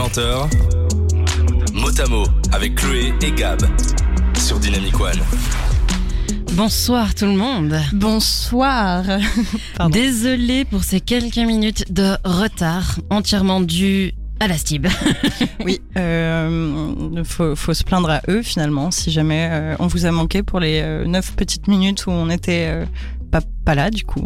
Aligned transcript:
20h, 0.00 0.48
mot 1.74 2.00
à 2.00 2.08
mot 2.08 2.24
avec 2.52 2.74
Chloé 2.74 3.12
et 3.20 3.32
Gab 3.32 3.60
sur 4.34 4.58
Dynamic 4.58 4.98
One. 4.98 5.20
Bonsoir 6.54 7.14
tout 7.14 7.26
le 7.26 7.36
monde. 7.36 7.78
Bonsoir. 7.92 9.04
Pardon. 9.76 9.92
Désolée 9.92 10.64
pour 10.64 10.84
ces 10.84 11.00
quelques 11.00 11.36
minutes 11.36 11.92
de 11.92 12.14
retard, 12.24 12.98
entièrement 13.10 13.60
dû 13.60 14.14
à 14.40 14.48
la 14.48 14.56
STIB. 14.56 14.86
Oui, 15.66 15.82
euh, 15.98 17.22
faut, 17.24 17.54
faut 17.54 17.74
se 17.74 17.84
plaindre 17.84 18.08
à 18.08 18.22
eux 18.28 18.40
finalement 18.40 18.90
si 18.90 19.10
jamais 19.10 19.50
euh, 19.52 19.76
on 19.80 19.86
vous 19.86 20.06
a 20.06 20.10
manqué 20.10 20.42
pour 20.42 20.60
les 20.60 20.80
euh, 20.80 21.04
neuf 21.04 21.36
petites 21.36 21.68
minutes 21.68 22.06
où 22.06 22.10
on 22.10 22.30
était 22.30 22.68
euh, 22.68 22.86
pas, 23.30 23.42
pas 23.64 23.74
là 23.74 23.90
du 23.90 24.04
coup. 24.04 24.22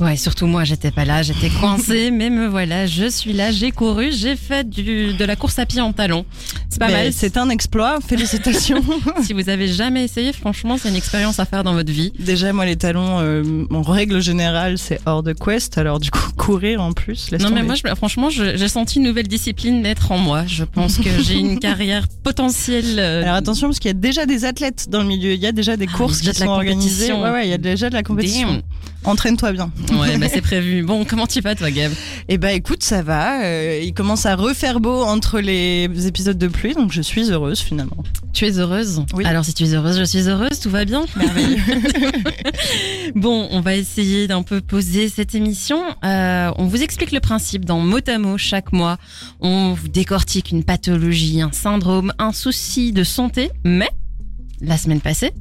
Ouais, 0.00 0.16
surtout 0.16 0.46
moi, 0.46 0.64
j'étais 0.64 0.90
pas 0.90 1.04
là, 1.04 1.22
j'étais 1.22 1.48
coincée, 1.48 2.10
mais 2.12 2.30
me 2.30 2.46
voilà, 2.46 2.86
je 2.86 3.08
suis 3.08 3.32
là, 3.32 3.50
j'ai 3.50 3.70
couru, 3.70 4.10
j'ai 4.12 4.36
fait 4.36 4.68
du, 4.68 5.14
de 5.14 5.24
la 5.24 5.36
course 5.36 5.58
à 5.58 5.66
pied 5.66 5.80
en 5.80 5.92
talons. 5.92 6.24
C'est 6.68 6.78
pas 6.78 6.88
Mais 6.88 6.92
mal. 7.04 7.12
C'est 7.12 7.36
un 7.36 7.48
exploit, 7.50 7.98
félicitations. 8.06 8.82
Si 9.22 9.32
vous 9.32 9.48
avez 9.48 9.68
jamais 9.68 10.04
essayé, 10.04 10.32
franchement, 10.32 10.76
c'est 10.78 10.88
une 10.88 10.96
expérience 10.96 11.38
à 11.38 11.44
faire 11.44 11.64
dans 11.64 11.72
votre 11.72 11.90
vie. 11.92 12.12
Déjà 12.18 12.52
moi 12.52 12.66
les 12.66 12.76
talons, 12.76 13.18
euh, 13.20 13.64
en 13.70 13.82
règle 13.82 14.20
générale 14.20 14.76
c'est 14.78 15.00
hors 15.06 15.22
de 15.22 15.32
quest, 15.32 15.78
alors 15.78 15.98
du 16.00 16.10
coup 16.10 16.20
courir 16.36 16.82
en 16.82 16.92
plus. 16.92 17.30
Non, 17.32 17.50
mais 17.50 17.62
moi, 17.62 17.74
je- 17.74 17.94
franchement, 17.94 18.28
je- 18.30 18.56
j'ai 18.56 18.68
senti 18.68 18.98
une 18.98 19.04
nouvelle 19.04 19.28
discipline 19.28 19.80
naître 19.82 20.12
en 20.12 20.18
moi. 20.18 20.44
Je 20.46 20.64
pense 20.64 20.98
que 20.98 21.08
j'ai 21.22 21.34
une 21.38 21.58
carrière 21.58 22.06
potentielle. 22.22 22.98
euh, 22.98 23.22
Alors 23.22 23.34
attention 23.36 23.68
parce 23.68 23.78
qu'il 23.78 23.88
y 23.88 23.92
a 23.92 23.94
déjà 23.98 24.26
des 24.26 24.44
athlètes 24.44 24.86
dans 24.90 25.00
le 25.00 25.06
milieu, 25.06 25.32
il 25.32 25.40
y 25.40 25.46
a 25.46 25.52
déjà 25.52 25.76
des 25.76 25.86
Ah, 25.92 25.96
courses 25.96 26.20
qui 26.20 26.28
de 26.28 26.32
sont 26.34 26.48
organisées. 26.48 27.12
Ouais 27.12 27.30
ouais, 27.30 27.46
il 27.46 27.50
y 27.50 27.54
a 27.54 27.58
déjà 27.58 27.88
de 27.88 27.94
la 27.94 28.02
compétition. 28.02 28.48
Damn. 28.52 28.62
Entraîne-toi 29.04 29.52
bien. 29.52 29.70
Ouais, 29.92 30.16
bah 30.16 30.28
c'est 30.32 30.40
prévu. 30.40 30.82
Bon, 30.82 31.04
comment 31.04 31.26
tu 31.26 31.40
vas, 31.42 31.54
toi, 31.54 31.70
Gab? 31.70 31.92
Eh 32.28 32.38
ben 32.38 32.48
écoute, 32.48 32.82
ça 32.82 33.02
va. 33.02 33.44
euh, 33.44 33.80
il 33.84 33.92
commence 33.92 34.24
à 34.24 34.34
refaire 34.34 34.80
beau 34.80 35.02
entre 35.02 35.40
les 35.40 35.88
épisodes 36.06 36.38
de 36.38 36.48
pluie, 36.48 36.72
donc 36.74 36.90
je 36.90 37.02
suis 37.02 37.30
heureuse 37.30 37.60
finalement. 37.60 38.02
Tu 38.32 38.46
es 38.46 38.58
heureuse? 38.58 39.04
Oui. 39.14 39.24
Alors, 39.26 39.44
si 39.44 39.52
tu 39.52 39.64
es 39.64 39.74
heureuse, 39.74 39.98
je 39.98 40.04
suis 40.04 40.26
heureuse, 40.28 40.58
tout 40.58 40.70
va 40.70 40.84
bien? 40.84 41.04
Merveilleux. 41.16 41.60
Bon, 43.14 43.46
on 43.52 43.60
va 43.60 43.76
essayer 43.76 44.26
d'un 44.26 44.42
peu 44.42 44.60
poser 44.60 45.08
cette 45.08 45.34
émission. 45.34 45.80
Euh, 46.04 46.50
on 46.56 46.66
vous 46.66 46.82
explique 46.82 47.12
le 47.12 47.20
principe 47.20 47.64
dans 47.64 47.78
mot 47.78 48.00
à 48.06 48.18
mot 48.18 48.38
chaque 48.38 48.72
mois. 48.72 48.96
On 49.40 49.74
vous 49.74 49.88
décortique 49.88 50.50
une 50.50 50.64
pathologie, 50.64 51.40
un 51.40 51.52
syndrome, 51.52 52.12
un 52.18 52.32
souci 52.32 52.92
de 52.92 53.04
santé, 53.04 53.50
mais 53.64 53.90
la 54.60 54.78
semaine 54.78 55.00
passée 55.00 55.32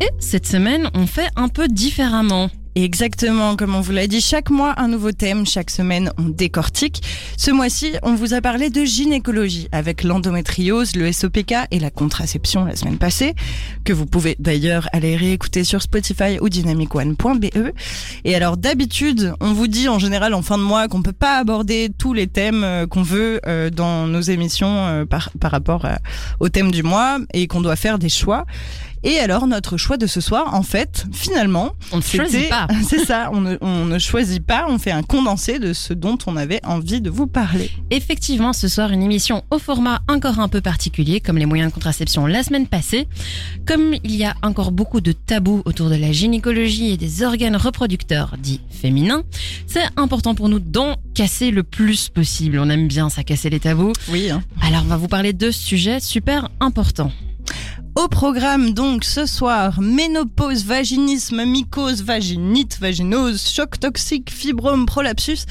et 0.00 0.08
cette 0.18 0.46
semaine, 0.46 0.90
on 0.94 1.06
fait 1.06 1.28
un 1.36 1.48
peu 1.48 1.68
différemment. 1.68 2.50
Exactement, 2.76 3.54
comme 3.54 3.76
on 3.76 3.80
vous 3.80 3.92
l'a 3.92 4.08
dit, 4.08 4.20
chaque 4.20 4.50
mois 4.50 4.74
un 4.78 4.88
nouveau 4.88 5.12
thème, 5.12 5.46
chaque 5.46 5.70
semaine 5.70 6.10
on 6.18 6.24
décortique. 6.24 7.02
Ce 7.36 7.52
mois-ci, 7.52 7.92
on 8.02 8.16
vous 8.16 8.34
a 8.34 8.40
parlé 8.40 8.68
de 8.68 8.84
gynécologie 8.84 9.68
avec 9.70 10.02
l'endométriose, 10.02 10.96
le 10.96 11.12
SOPK 11.12 11.54
et 11.70 11.78
la 11.78 11.90
contraception 11.90 12.64
la 12.64 12.74
semaine 12.74 12.98
passée, 12.98 13.34
que 13.84 13.92
vous 13.92 14.06
pouvez 14.06 14.34
d'ailleurs 14.40 14.88
aller 14.92 15.14
réécouter 15.14 15.62
sur 15.62 15.82
Spotify 15.82 16.38
ou 16.40 16.48
dynamicone.be. 16.48 17.72
Et 18.24 18.34
alors 18.34 18.56
d'habitude, 18.56 19.34
on 19.40 19.52
vous 19.52 19.68
dit 19.68 19.88
en 19.88 20.00
général 20.00 20.34
en 20.34 20.42
fin 20.42 20.58
de 20.58 20.64
mois 20.64 20.88
qu'on 20.88 21.02
peut 21.02 21.12
pas 21.12 21.38
aborder 21.38 21.90
tous 21.96 22.12
les 22.12 22.26
thèmes 22.26 22.64
euh, 22.64 22.86
qu'on 22.88 23.02
veut 23.02 23.40
euh, 23.46 23.70
dans 23.70 24.08
nos 24.08 24.20
émissions 24.20 24.86
euh, 24.86 25.04
par, 25.04 25.30
par 25.38 25.52
rapport 25.52 25.86
au 26.40 26.48
thème 26.48 26.72
du 26.72 26.82
mois 26.82 27.18
et 27.32 27.46
qu'on 27.46 27.60
doit 27.60 27.76
faire 27.76 28.00
des 28.00 28.08
choix. 28.08 28.46
Et 29.04 29.18
alors 29.18 29.46
notre 29.46 29.76
choix 29.76 29.96
de 29.98 30.06
ce 30.06 30.20
soir, 30.20 30.54
en 30.54 30.62
fait, 30.62 31.04
finalement, 31.12 31.72
On 31.92 31.98
ne 31.98 32.02
choisit 32.02 32.48
pas. 32.48 32.66
C'est 32.88 33.04
ça, 33.04 33.30
on 33.32 33.40
ne, 33.42 33.56
on 33.60 33.84
ne 33.84 33.98
choisit 33.98 34.44
pas, 34.44 34.66
on 34.68 34.78
fait 34.78 34.90
un 34.92 35.02
condensé 35.02 35.58
de 35.58 35.72
ce 35.74 35.92
dont 35.92 36.16
on 36.26 36.36
avait 36.36 36.64
envie 36.64 37.00
de 37.02 37.10
vous 37.10 37.26
parler. 37.26 37.70
Effectivement, 37.90 38.52
ce 38.54 38.66
soir, 38.66 38.90
une 38.92 39.02
émission 39.02 39.44
au 39.50 39.58
format 39.58 40.00
encore 40.08 40.40
un 40.40 40.48
peu 40.48 40.60
particulier, 40.62 41.20
comme 41.20 41.36
les 41.38 41.46
moyens 41.46 41.70
de 41.70 41.74
contraception 41.74 42.26
la 42.26 42.42
semaine 42.42 42.66
passée. 42.66 43.06
Comme 43.66 43.94
il 44.04 44.16
y 44.16 44.24
a 44.24 44.34
encore 44.42 44.72
beaucoup 44.72 45.00
de 45.02 45.12
tabous 45.12 45.62
autour 45.66 45.90
de 45.90 45.96
la 45.96 46.10
gynécologie 46.12 46.92
et 46.92 46.96
des 46.96 47.22
organes 47.22 47.56
reproducteurs 47.56 48.36
dits 48.38 48.60
féminins, 48.70 49.22
c'est 49.66 49.84
important 49.96 50.34
pour 50.34 50.48
nous 50.48 50.60
d'en 50.60 50.96
casser 51.14 51.50
le 51.50 51.62
plus 51.62 52.08
possible. 52.08 52.58
On 52.58 52.70
aime 52.70 52.88
bien 52.88 53.10
ça, 53.10 53.22
casser 53.22 53.50
les 53.50 53.60
tabous. 53.60 53.92
Oui. 54.08 54.30
hein. 54.30 54.42
Alors, 54.62 54.80
on 54.82 54.88
va 54.88 54.96
vous 54.96 55.08
parler 55.08 55.32
de 55.34 55.50
sujets 55.50 56.00
super 56.00 56.48
importants. 56.60 57.12
Au 57.96 58.08
programme 58.08 58.72
donc 58.74 59.04
ce 59.04 59.24
soir, 59.24 59.80
ménopause, 59.80 60.64
vaginisme, 60.64 61.44
mycose, 61.44 62.02
vaginite, 62.02 62.78
vaginose, 62.80 63.48
choc 63.48 63.78
toxique, 63.78 64.30
fibrome, 64.32 64.84
prolapsus. 64.86 65.46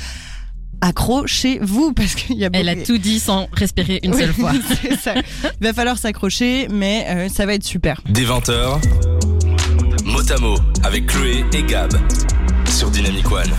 Accrochez-vous 0.81 1.93
parce 1.95 2.15
qu'il 2.15 2.35
y 2.37 2.45
a 2.45 2.49
Elle 2.51 2.67
a 2.67 2.75
beaucoup- 2.75 2.87
tout 2.87 2.97
dit 2.97 3.19
sans 3.19 3.47
respirer 3.53 4.01
une 4.03 4.13
Oui, 4.13 4.19
seule 4.21 4.33
fois. 4.33 4.51
c'est 4.81 4.99
ça. 4.99 5.13
Il 5.15 5.65
va 5.65 5.71
falloir 5.73 5.97
s'accrocher, 5.97 6.67
mais 6.69 7.05
euh, 7.07 7.29
ça 7.29 7.45
va 7.45 7.53
être 7.53 7.63
super. 7.63 8.01
Dès 8.09 8.23
20h, 8.25 8.81
mot 10.05 10.31
à 10.31 10.37
mot 10.39 10.57
avec 10.83 11.07
Chloé 11.07 11.45
et 11.53 11.63
Gab 11.63 11.93
sur 12.69 12.91
Dynamic 12.91 13.31
One. 13.31 13.51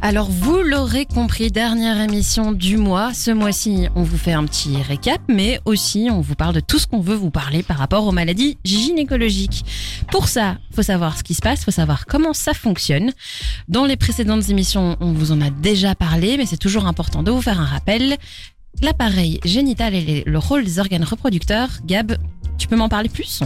Alors 0.00 0.30
vous 0.30 0.62
l'aurez 0.62 1.06
compris, 1.06 1.50
dernière 1.50 2.00
émission 2.00 2.52
du 2.52 2.76
mois. 2.76 3.12
Ce 3.14 3.32
mois-ci, 3.32 3.88
on 3.96 4.04
vous 4.04 4.16
fait 4.16 4.32
un 4.32 4.44
petit 4.44 4.80
récap, 4.80 5.20
mais 5.28 5.60
aussi 5.64 6.08
on 6.10 6.20
vous 6.20 6.36
parle 6.36 6.54
de 6.54 6.60
tout 6.60 6.78
ce 6.78 6.86
qu'on 6.86 7.00
veut 7.00 7.16
vous 7.16 7.30
parler 7.30 7.64
par 7.64 7.78
rapport 7.78 8.06
aux 8.06 8.12
maladies 8.12 8.58
gynécologiques. 8.64 9.64
Pour 10.12 10.28
ça, 10.28 10.56
faut 10.72 10.84
savoir 10.84 11.18
ce 11.18 11.24
qui 11.24 11.34
se 11.34 11.42
passe, 11.42 11.64
faut 11.64 11.72
savoir 11.72 12.06
comment 12.06 12.32
ça 12.32 12.54
fonctionne. 12.54 13.12
Dans 13.66 13.86
les 13.86 13.96
précédentes 13.96 14.48
émissions, 14.48 14.96
on 15.00 15.12
vous 15.12 15.32
en 15.32 15.40
a 15.40 15.50
déjà 15.50 15.96
parlé, 15.96 16.36
mais 16.36 16.46
c'est 16.46 16.56
toujours 16.56 16.86
important 16.86 17.24
de 17.24 17.32
vous 17.32 17.42
faire 17.42 17.60
un 17.60 17.66
rappel. 17.66 18.16
L'appareil 18.80 19.40
génital 19.44 19.94
et 19.94 20.22
le 20.24 20.38
rôle 20.38 20.64
des 20.64 20.78
organes 20.78 21.04
reproducteurs. 21.04 21.70
Gab, 21.84 22.16
tu 22.56 22.68
peux 22.68 22.76
m'en 22.76 22.88
parler 22.88 23.08
plus? 23.08 23.42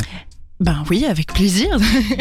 Ben 0.62 0.84
oui, 0.88 1.06
avec 1.06 1.32
plaisir. 1.32 1.76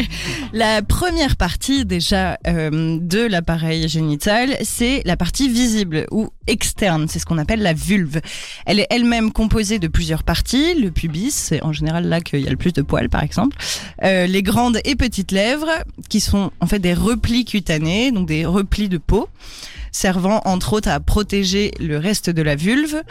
la 0.52 0.82
première 0.82 1.36
partie 1.36 1.84
déjà 1.84 2.40
euh, 2.48 2.98
de 3.00 3.20
l'appareil 3.20 3.88
génital, 3.88 4.56
c'est 4.62 5.00
la 5.04 5.16
partie 5.16 5.48
visible 5.48 6.06
ou 6.10 6.30
externe, 6.48 7.06
c'est 7.08 7.20
ce 7.20 7.24
qu'on 7.24 7.38
appelle 7.38 7.62
la 7.62 7.72
vulve. 7.72 8.20
Elle 8.66 8.80
est 8.80 8.88
elle-même 8.90 9.30
composée 9.30 9.78
de 9.78 9.86
plusieurs 9.86 10.24
parties, 10.24 10.74
le 10.74 10.90
pubis, 10.90 11.30
c'est 11.30 11.62
en 11.62 11.72
général 11.72 12.08
là 12.08 12.20
qu'il 12.20 12.40
y 12.40 12.48
a 12.48 12.50
le 12.50 12.56
plus 12.56 12.72
de 12.72 12.82
poils 12.82 13.08
par 13.08 13.22
exemple, 13.22 13.56
euh, 14.02 14.26
les 14.26 14.42
grandes 14.42 14.80
et 14.84 14.96
petites 14.96 15.30
lèvres, 15.30 15.70
qui 16.08 16.18
sont 16.18 16.50
en 16.58 16.66
fait 16.66 16.80
des 16.80 16.94
replis 16.94 17.44
cutanés, 17.44 18.10
donc 18.10 18.26
des 18.26 18.44
replis 18.44 18.88
de 18.88 18.98
peau, 18.98 19.28
servant 19.92 20.40
entre 20.44 20.72
autres 20.72 20.88
à 20.88 20.98
protéger 20.98 21.70
le 21.78 21.98
reste 21.98 22.30
de 22.30 22.42
la 22.42 22.56
vulve. 22.56 23.02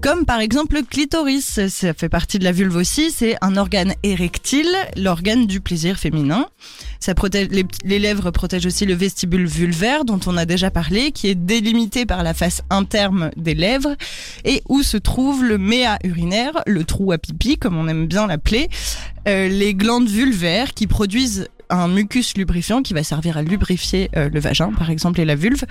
Comme 0.00 0.24
par 0.24 0.40
exemple 0.40 0.76
le 0.76 0.82
clitoris, 0.82 1.60
ça 1.68 1.94
fait 1.94 2.08
partie 2.08 2.40
de 2.40 2.44
la 2.44 2.50
vulve 2.50 2.74
aussi, 2.74 3.12
c'est 3.12 3.36
un 3.40 3.56
organe 3.56 3.94
érectile, 4.02 4.74
l'organe 4.96 5.46
du 5.46 5.60
plaisir 5.60 5.96
féminin. 5.96 6.48
Ça 6.98 7.14
protège, 7.14 7.48
les, 7.84 7.98
lèvres 8.00 8.32
protègent 8.32 8.66
aussi 8.66 8.84
le 8.84 8.94
vestibule 8.94 9.46
vulvaire 9.46 10.04
dont 10.04 10.18
on 10.26 10.36
a 10.36 10.44
déjà 10.44 10.72
parlé, 10.72 11.12
qui 11.12 11.28
est 11.28 11.36
délimité 11.36 12.04
par 12.04 12.24
la 12.24 12.34
face 12.34 12.62
interne 12.70 13.30
des 13.36 13.54
lèvres 13.54 13.94
et 14.44 14.62
où 14.68 14.82
se 14.82 14.96
trouve 14.96 15.44
le 15.44 15.56
méa 15.56 15.98
urinaire, 16.02 16.62
le 16.66 16.82
trou 16.82 17.12
à 17.12 17.18
pipi 17.18 17.56
comme 17.56 17.76
on 17.76 17.86
aime 17.86 18.06
bien 18.06 18.26
l'appeler, 18.26 18.70
euh, 19.28 19.48
les 19.48 19.74
glandes 19.74 20.08
vulvaires 20.08 20.74
qui 20.74 20.88
produisent 20.88 21.48
un 21.72 21.88
mucus 21.88 22.36
lubrifiant 22.36 22.82
qui 22.82 22.94
va 22.94 23.02
servir 23.02 23.36
à 23.36 23.42
lubrifier 23.42 24.10
euh, 24.16 24.28
le 24.32 24.40
vagin 24.40 24.72
par 24.72 24.90
exemple 24.90 25.20
et 25.20 25.24
la 25.24 25.34
vulve 25.34 25.64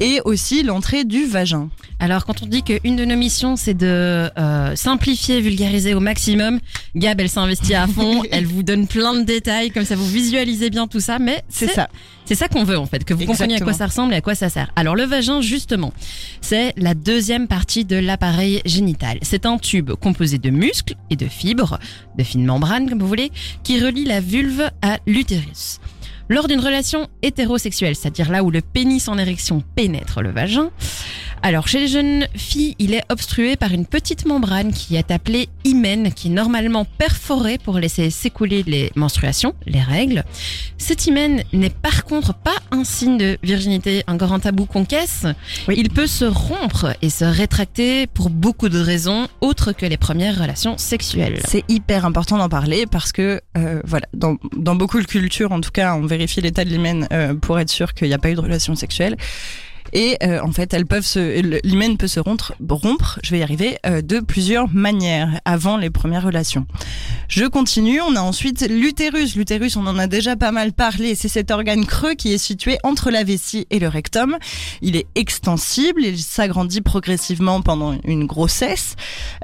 et 0.00 0.20
aussi 0.24 0.62
l'entrée 0.62 1.04
du 1.04 1.24
vagin. 1.24 1.70
Alors, 1.98 2.26
quand 2.26 2.42
on 2.42 2.46
dit 2.46 2.62
qu'une 2.62 2.96
de 2.96 3.04
nos 3.06 3.16
missions, 3.16 3.56
c'est 3.56 3.72
de 3.72 4.28
euh, 4.36 4.76
simplifier, 4.76 5.40
vulgariser 5.40 5.94
au 5.94 6.00
maximum, 6.00 6.60
Gab, 6.94 7.20
elle 7.20 7.30
s'investit 7.30 7.74
à 7.74 7.86
fond, 7.86 8.22
elle 8.30 8.46
vous 8.46 8.62
donne 8.62 8.86
plein 8.86 9.14
de 9.14 9.22
détails, 9.22 9.70
comme 9.70 9.84
ça 9.84 9.96
vous 9.96 10.06
visualisez 10.06 10.68
bien 10.68 10.86
tout 10.86 11.00
ça, 11.00 11.18
mais 11.18 11.42
C'est 11.48 11.68
ça. 11.68 11.88
C'est 12.26 12.34
ça 12.34 12.48
qu'on 12.48 12.64
veut 12.64 12.76
en 12.76 12.86
fait, 12.86 13.04
que 13.04 13.14
vous 13.14 13.24
compreniez 13.24 13.56
à 13.56 13.60
quoi 13.60 13.72
ça 13.72 13.86
ressemble 13.86 14.12
et 14.12 14.16
à 14.16 14.20
quoi 14.20 14.34
ça 14.34 14.48
sert. 14.48 14.72
Alors 14.74 14.96
le 14.96 15.04
vagin 15.04 15.40
justement, 15.40 15.92
c'est 16.40 16.74
la 16.76 16.94
deuxième 16.94 17.46
partie 17.46 17.84
de 17.84 17.96
l'appareil 17.96 18.62
génital. 18.66 19.18
C'est 19.22 19.46
un 19.46 19.58
tube 19.58 19.92
composé 19.92 20.38
de 20.38 20.50
muscles 20.50 20.96
et 21.08 21.14
de 21.14 21.28
fibres, 21.28 21.78
de 22.18 22.24
fines 22.24 22.44
membranes 22.44 22.88
comme 22.90 22.98
vous 22.98 23.06
voulez, 23.06 23.30
qui 23.62 23.80
relie 23.80 24.04
la 24.04 24.20
vulve 24.20 24.70
à 24.82 24.98
l'utérus. 25.06 25.35
serious 25.36 25.78
Lors 26.28 26.48
d'une 26.48 26.60
relation 26.60 27.08
hétérosexuelle, 27.22 27.94
c'est-à-dire 27.94 28.30
là 28.30 28.42
où 28.42 28.50
le 28.50 28.60
pénis 28.60 29.06
en 29.08 29.16
érection 29.16 29.62
pénètre 29.74 30.22
le 30.22 30.30
vagin, 30.30 30.70
alors 31.42 31.68
chez 31.68 31.80
les 31.80 31.88
jeunes 31.88 32.26
filles, 32.34 32.74
il 32.78 32.94
est 32.94 33.04
obstrué 33.08 33.54
par 33.54 33.70
une 33.72 33.86
petite 33.86 34.26
membrane 34.26 34.72
qui 34.72 34.96
est 34.96 35.10
appelée 35.12 35.48
hymen, 35.64 36.12
qui 36.12 36.28
est 36.28 36.30
normalement 36.30 36.84
perforée 36.84 37.58
pour 37.58 37.78
laisser 37.78 38.10
s'écouler 38.10 38.64
les 38.66 38.90
menstruations, 38.96 39.54
les 39.66 39.80
règles. 39.80 40.24
Cet 40.78 41.06
hymen 41.06 41.44
n'est 41.52 41.70
par 41.70 42.04
contre 42.04 42.34
pas 42.34 42.56
un 42.72 42.82
signe 42.82 43.18
de 43.18 43.38
virginité, 43.42 44.02
un 44.08 44.16
grand 44.16 44.40
tabou 44.40 44.66
qu'on 44.66 44.84
caisse. 44.84 45.26
Oui. 45.68 45.74
Il 45.78 45.90
peut 45.90 46.06
se 46.08 46.24
rompre 46.24 46.94
et 47.02 47.10
se 47.10 47.24
rétracter 47.24 48.06
pour 48.08 48.30
beaucoup 48.30 48.68
de 48.68 48.80
raisons 48.80 49.28
autres 49.40 49.72
que 49.72 49.86
les 49.86 49.96
premières 49.96 50.40
relations 50.40 50.76
sexuelles. 50.78 51.40
C'est 51.46 51.64
hyper 51.68 52.06
important 52.06 52.38
d'en 52.38 52.48
parler 52.48 52.86
parce 52.86 53.12
que 53.12 53.40
euh, 53.56 53.80
voilà, 53.84 54.06
dans, 54.14 54.36
dans 54.56 54.74
beaucoup 54.74 55.00
de 55.00 55.06
cultures, 55.06 55.52
en 55.52 55.60
tout 55.60 55.70
cas, 55.70 55.94
on 55.94 56.06
vérifie 56.16 56.40
l'état 56.40 56.64
de 56.64 56.70
l'hymen 56.70 57.06
euh, 57.12 57.34
pour 57.34 57.58
être 57.58 57.70
sûr 57.70 57.94
qu'il 57.94 58.08
n'y 58.08 58.14
a 58.14 58.18
pas 58.18 58.30
eu 58.30 58.34
de 58.34 58.40
relation 58.40 58.74
sexuelle. 58.74 59.16
Et 59.92 60.16
euh, 60.22 60.40
en 60.42 60.52
fait, 60.52 60.74
elles 60.74 60.86
peuvent 60.86 61.06
se, 61.06 61.96
peut 61.96 62.06
se 62.06 62.20
rompre, 62.20 62.54
rompre, 62.68 63.18
je 63.22 63.30
vais 63.30 63.38
y 63.38 63.42
arriver, 63.42 63.78
euh, 63.86 64.02
de 64.02 64.20
plusieurs 64.20 64.68
manières 64.72 65.40
avant 65.44 65.76
les 65.76 65.90
premières 65.90 66.24
relations. 66.24 66.66
Je 67.28 67.44
continue. 67.44 68.00
On 68.00 68.14
a 68.16 68.20
ensuite 68.20 68.66
l'utérus. 68.68 69.36
L'utérus, 69.36 69.76
on 69.76 69.86
en 69.86 69.98
a 69.98 70.06
déjà 70.06 70.36
pas 70.36 70.52
mal 70.52 70.72
parlé. 70.72 71.14
C'est 71.14 71.28
cet 71.28 71.50
organe 71.50 71.84
creux 71.84 72.14
qui 72.14 72.32
est 72.32 72.38
situé 72.38 72.78
entre 72.82 73.10
la 73.10 73.24
vessie 73.24 73.66
et 73.70 73.78
le 73.78 73.88
rectum. 73.88 74.36
Il 74.82 74.96
est 74.96 75.06
extensible. 75.14 76.04
Il 76.04 76.18
s'agrandit 76.18 76.80
progressivement 76.80 77.62
pendant 77.62 77.98
une 78.04 78.26
grossesse 78.26 78.94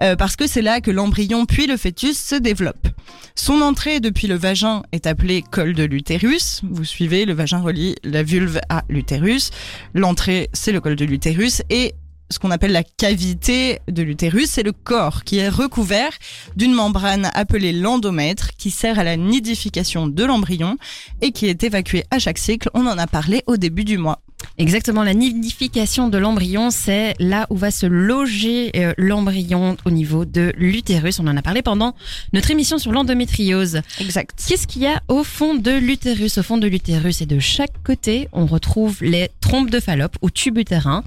euh, 0.03 0.17
parce 0.17 0.37
que 0.37 0.47
c'est 0.47 0.63
là 0.63 0.81
que 0.81 0.91
l'embryon 0.91 1.45
puis 1.47 1.67
le 1.67 1.77
fœtus 1.77 2.19
se 2.19 2.35
développent. 2.35 2.89
Son 3.35 3.61
entrée 3.63 4.01
depuis 4.01 4.27
le 4.27 4.37
vagin 4.37 4.83
est 4.93 5.07
appelée 5.07 5.43
col 5.43 5.75
de 5.75 5.85
l'utérus. 5.85 6.61
Vous 6.71 6.85
suivez, 6.85 7.25
le 7.25 7.33
vagin 7.33 7.61
relie 7.61 7.97
la 8.05 8.23
vulve 8.23 8.61
à 8.69 8.85
l'utérus. 8.89 9.51
L'entrée, 9.95 10.32
c'est 10.53 10.73
le 10.73 10.81
col 10.81 10.97
de 10.97 11.05
l'utérus 11.05 11.63
et 11.71 11.95
ce 12.33 12.39
qu'on 12.39 12.51
appelle 12.51 12.73
la 12.73 12.83
cavité 12.83 13.81
de 13.89 14.03
l'utérus, 14.03 14.51
c'est 14.51 14.63
le 14.63 14.73
corps 14.73 15.23
qui 15.23 15.39
est 15.39 15.49
recouvert 15.49 16.13
d'une 16.57 16.73
membrane 16.73 17.31
appelée 17.35 17.73
l'endomètre 17.73 18.57
qui 18.57 18.71
sert 18.71 18.99
à 18.99 19.05
la 19.05 19.17
nidification 19.17 20.07
de 20.07 20.25
l'embryon 20.25 20.79
et 21.21 21.31
qui 21.31 21.47
est 21.47 21.63
évacué 21.63 22.05
à 22.11 22.19
chaque 22.19 22.39
cycle. 22.39 22.71
On 22.75 22.87
en 22.87 22.99
a 22.99 23.07
parlé 23.07 23.43
au 23.47 23.57
début 23.57 23.85
du 23.85 23.99
mois. 23.99 24.23
Exactement, 24.59 25.03
la 25.03 25.15
nidification 25.15 26.09
de 26.09 26.19
l'embryon, 26.19 26.71
c'est 26.71 27.15
là 27.19 27.47
où 27.51 27.57
va 27.57 27.71
se 27.71 27.87
loger 27.87 28.71
euh, 28.77 28.93
l'embryon 28.99 29.77
au 29.85 29.91
niveau 29.91 30.25
de 30.25 30.53
l'utérus. 30.57 31.21
On 31.21 31.27
en 31.27 31.37
a 31.37 31.43
parlé 31.43 31.63
pendant 31.63 31.95
notre 32.33 32.51
émission 32.51 32.79
sur 32.79 32.93
l'endométriose. 32.93 33.81
Exact. 34.01 34.39
Qu'est-ce 34.47 34.67
qu'il 34.67 34.83
y 34.83 34.87
a 34.87 35.03
au 35.09 35.25
fond 35.25 35.55
de 35.55 35.73
l'utérus? 35.73 36.39
Au 36.39 36.43
fond 36.43 36.59
de 36.59 36.67
l'utérus 36.67 37.23
et 37.23 37.27
de 37.27 37.39
chaque 37.39 37.83
côté, 37.83 38.29
on 38.33 38.47
retrouve 38.47 39.03
les 39.03 39.31
trompes 39.41 39.71
de 39.71 39.81
Fallope 39.81 40.17
ou 40.23 40.31
tubes 40.31 40.59
utérins, 40.59 41.05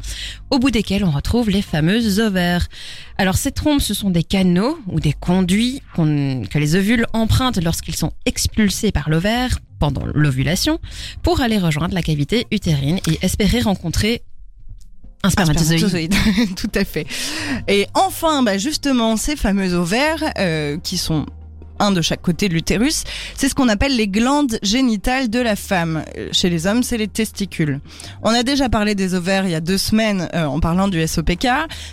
au 0.49 0.59
bout 0.59 0.71
desquels 0.71 1.03
on 1.03 1.11
retrouve 1.11 1.49
les 1.49 1.61
fameuses 1.61 2.19
ovaires. 2.19 2.67
Alors 3.17 3.35
ces 3.35 3.51
trompes, 3.51 3.81
ce 3.81 3.93
sont 3.93 4.09
des 4.09 4.23
canaux 4.23 4.77
ou 4.87 4.99
des 4.99 5.13
conduits 5.13 5.81
que 5.95 6.57
les 6.57 6.75
ovules 6.75 7.05
empruntent 7.13 7.63
lorsqu'ils 7.63 7.95
sont 7.95 8.11
expulsés 8.25 8.91
par 8.91 9.09
l'ovaire 9.09 9.59
pendant 9.79 10.05
l'ovulation 10.13 10.79
pour 11.23 11.41
aller 11.41 11.57
rejoindre 11.57 11.93
la 11.93 12.01
cavité 12.01 12.47
utérine 12.51 12.99
et 13.09 13.19
espérer 13.25 13.61
rencontrer 13.61 14.23
un 15.23 15.29
spermatozoïde. 15.29 16.13
Tout 16.55 16.71
à 16.75 16.85
fait. 16.85 17.07
Et 17.67 17.87
enfin, 17.93 18.43
bah 18.43 18.57
justement, 18.57 19.17
ces 19.17 19.35
fameux 19.35 19.73
ovaires 19.73 20.23
euh, 20.37 20.77
qui 20.77 20.97
sont 20.97 21.25
un 21.79 21.91
de 21.91 22.01
chaque 22.01 22.21
côté 22.21 22.47
de 22.47 22.53
l'utérus, 22.53 23.03
c'est 23.35 23.49
ce 23.49 23.55
qu'on 23.55 23.67
appelle 23.67 23.95
les 23.95 24.07
glandes 24.07 24.59
génitales 24.63 25.29
de 25.29 25.39
la 25.39 25.55
femme. 25.55 26.03
Euh, 26.17 26.29
Chez 26.31 26.49
les 26.49 26.67
hommes, 26.67 26.83
c'est 26.83 26.97
les 26.97 27.07
testicules. 27.07 27.81
On 28.23 28.29
a 28.29 28.43
déjà 28.43 28.69
parlé 28.69 28.95
des 28.95 29.13
ovaires 29.13 29.45
il 29.45 29.51
y 29.51 29.55
a 29.55 29.61
deux 29.61 29.77
semaines 29.77 30.29
euh, 30.33 30.45
en 30.45 30.59
parlant 30.59 30.87
du 30.87 31.05
SOPK, 31.05 31.47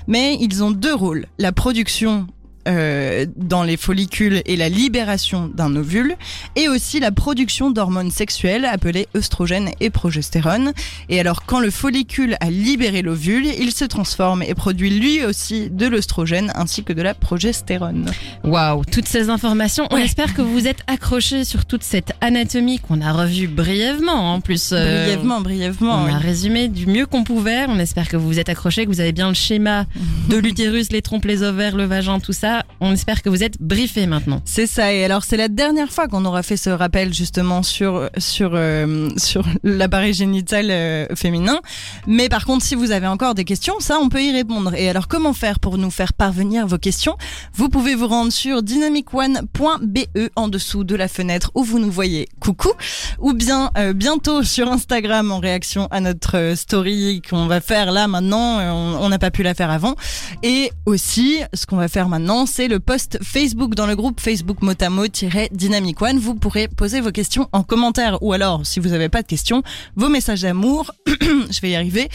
mais 0.07 0.37
ils 0.41 0.63
ont 0.63 0.71
deux 0.71 0.95
rôles. 0.95 1.27
La 1.39 1.53
production 1.53 2.27
euh, 2.69 3.27
dans 3.37 3.63
les 3.63 3.77
follicules 3.77 4.43
et 4.47 4.57
la 4.57 4.69
libération 4.69 5.49
d'un 5.53 5.75
ovule, 5.77 6.17
et 6.57 6.69
aussi 6.69 7.01
la 7.01 7.11
production 7.13 7.71
d'hormones 7.71 8.11
sexuelles 8.11 8.65
appelées 8.65 9.09
œstrogènes 9.17 9.71
et 9.81 9.91
progestérone. 9.91 10.73
Et 11.09 11.19
alors, 11.21 11.45
quand 11.45 11.61
le 11.61 11.71
follicule 11.71 12.37
a 12.41 12.51
libéré 12.51 13.03
l'ovule, 13.03 13.47
il 13.47 13.73
se 13.73 13.85
transforme 13.85 14.43
et 14.43 14.55
produit 14.55 14.91
lui 14.91 15.25
aussi 15.25 15.71
de 15.71 15.87
l'œstrogène 15.87 16.53
ainsi 16.55 16.85
que 16.85 16.93
de 16.93 17.03
la 17.03 17.15
progestérone. 17.15 18.11
Waouh, 18.45 18.85
toutes 18.85 19.09
ces 19.09 19.29
informations. 19.31 19.87
On 19.91 19.97
Ouais. 19.97 20.05
espère 20.05 20.35
que 20.35 20.43
vous 20.43 20.67
êtes 20.67 20.81
accrochés 20.87 21.45
sur 21.45 21.65
toute 21.65 21.83
cette 21.83 22.13
anatomie 22.21 22.79
qu'on 22.79 23.01
a 23.01 23.13
revue 23.13 23.49
brièvement. 23.49 24.35
En 24.35 24.41
plus, 24.41 24.71
euh, 24.73 25.05
brièvement, 25.07 25.41
brièvement. 25.41 26.03
On 26.03 26.07
oui. 26.07 26.13
a 26.13 26.19
résumé 26.19 26.69
du 26.69 26.87
mieux 26.87 27.07
qu'on 27.07 27.25
pouvait. 27.25 27.67
On 27.69 27.79
espère 27.79 28.09
que 28.09 28.17
vous 28.17 28.27
vous 28.27 28.39
êtes 28.39 28.49
accrochés, 28.49 28.85
que 28.85 28.91
vous 28.91 29.01
avez 29.01 29.13
bien 29.13 29.29
le 29.29 29.35
schéma 29.35 29.87
de 30.29 30.37
l'utérus, 30.37 30.91
les 30.93 31.03
trompes, 31.03 31.25
les 31.25 31.43
ovaires, 31.43 31.77
le 31.77 31.85
vagin, 31.85 32.21
tout 32.21 32.33
ça. 32.33 32.52
On 32.81 32.93
espère 32.93 33.23
que 33.23 33.29
vous 33.29 33.43
êtes 33.43 33.61
briefés 33.61 34.07
maintenant. 34.07 34.43
C'est 34.45 34.67
ça. 34.67 34.93
Et 34.93 35.05
alors, 35.05 35.25
c'est 35.25 35.37
la 35.37 35.49
dernière 35.49 35.91
fois 35.91 36.09
qu'on 36.09 36.25
aura 36.25 36.43
fait 36.43 36.57
ce 36.57 36.71
rappel 36.71 37.13
justement 37.13 37.63
sur 37.63 38.09
sur 38.19 38.53
euh, 38.55 39.09
sur 39.17 39.45
l'appareil 39.63 40.15
génital 40.15 40.71
euh, 40.71 41.07
féminin. 41.15 41.61
Mais 42.07 42.29
par 42.29 42.45
contre, 42.45 42.65
si 42.65 42.75
vous 42.75 42.91
avez 42.91 43.07
encore 43.07 43.35
des 43.35 43.45
questions, 43.45 43.75
ça, 43.81 43.99
on 44.01 44.09
peut 44.09 44.23
y 44.23 44.33
répondre. 44.33 44.75
Et 44.75 44.89
alors, 44.89 45.09
comment 45.09 45.33
faire 45.33 45.61
pour 45.61 45.79
nous 45.79 45.91
faire 45.91 46.13
parvenir 46.13 46.67
vos 46.67 46.79
questions? 46.79 47.17
Vous 47.55 47.69
pouvez 47.69 47.95
vous 47.95 48.09
rendre 48.09 48.33
sur 48.33 48.63
dynamicone.be 48.63 49.99
en 50.37 50.49
dessous 50.49 50.85
de 50.85 50.95
la 50.95 51.09
fenêtre 51.09 51.51
où 51.55 51.65
vous 51.65 51.79
nous 51.79 51.91
voyez. 51.91 52.29
Coucou. 52.41 52.73
Ou 53.19 53.33
bien 53.33 53.71
euh, 53.79 53.93
bientôt 53.93 54.43
sur 54.43 54.71
Instagram 54.71 55.31
en 55.31 55.39
réaction 55.39 55.89
à 55.91 56.01
notre 56.01 56.37
euh, 56.37 56.57
story 56.57 57.23
qu'on 57.29 57.47
va 57.47 57.61
faire 57.61 57.93
là 57.93 58.09
maintenant. 58.09 58.59
Euh, 58.59 58.71
on 58.71 58.93
on 59.03 59.09
n'a 59.09 59.19
pas 59.19 59.31
pu 59.31 59.43
la 59.43 59.55
faire 59.55 59.71
avant. 59.71 59.97
Et 60.43 60.71
aussi, 60.87 61.41
ce 61.55 61.67
qu'on 61.67 61.77
va 61.77 61.89
faire 61.89 62.09
maintenant, 62.09 62.42
le 62.43 62.79
post 62.81 63.19
Facebook 63.23 63.77
dans 63.77 63.87
le 63.87 63.95
groupe 63.95 64.21
Facebook 64.21 64.63
Motamo-Dynamic 64.63 66.03
One. 66.03 66.19
Vous 66.19 66.35
pourrez 66.35 66.67
poser 66.67 67.01
vos 67.01 67.13
questions 67.13 67.49
en 67.53 67.63
commentaire 67.63 68.21
ou 68.21 68.33
alors, 68.33 68.67
si 68.67 68.81
vous 68.81 68.89
n'avez 68.89 69.09
pas 69.09 69.23
de 69.23 69.29
questions, 69.29 69.63
vos 69.95 70.09
messages 70.09 70.43
d'amour, 70.43 70.91
je 71.07 71.61
vais 71.61 71.71
y 71.71 71.77
arriver, 71.77 72.09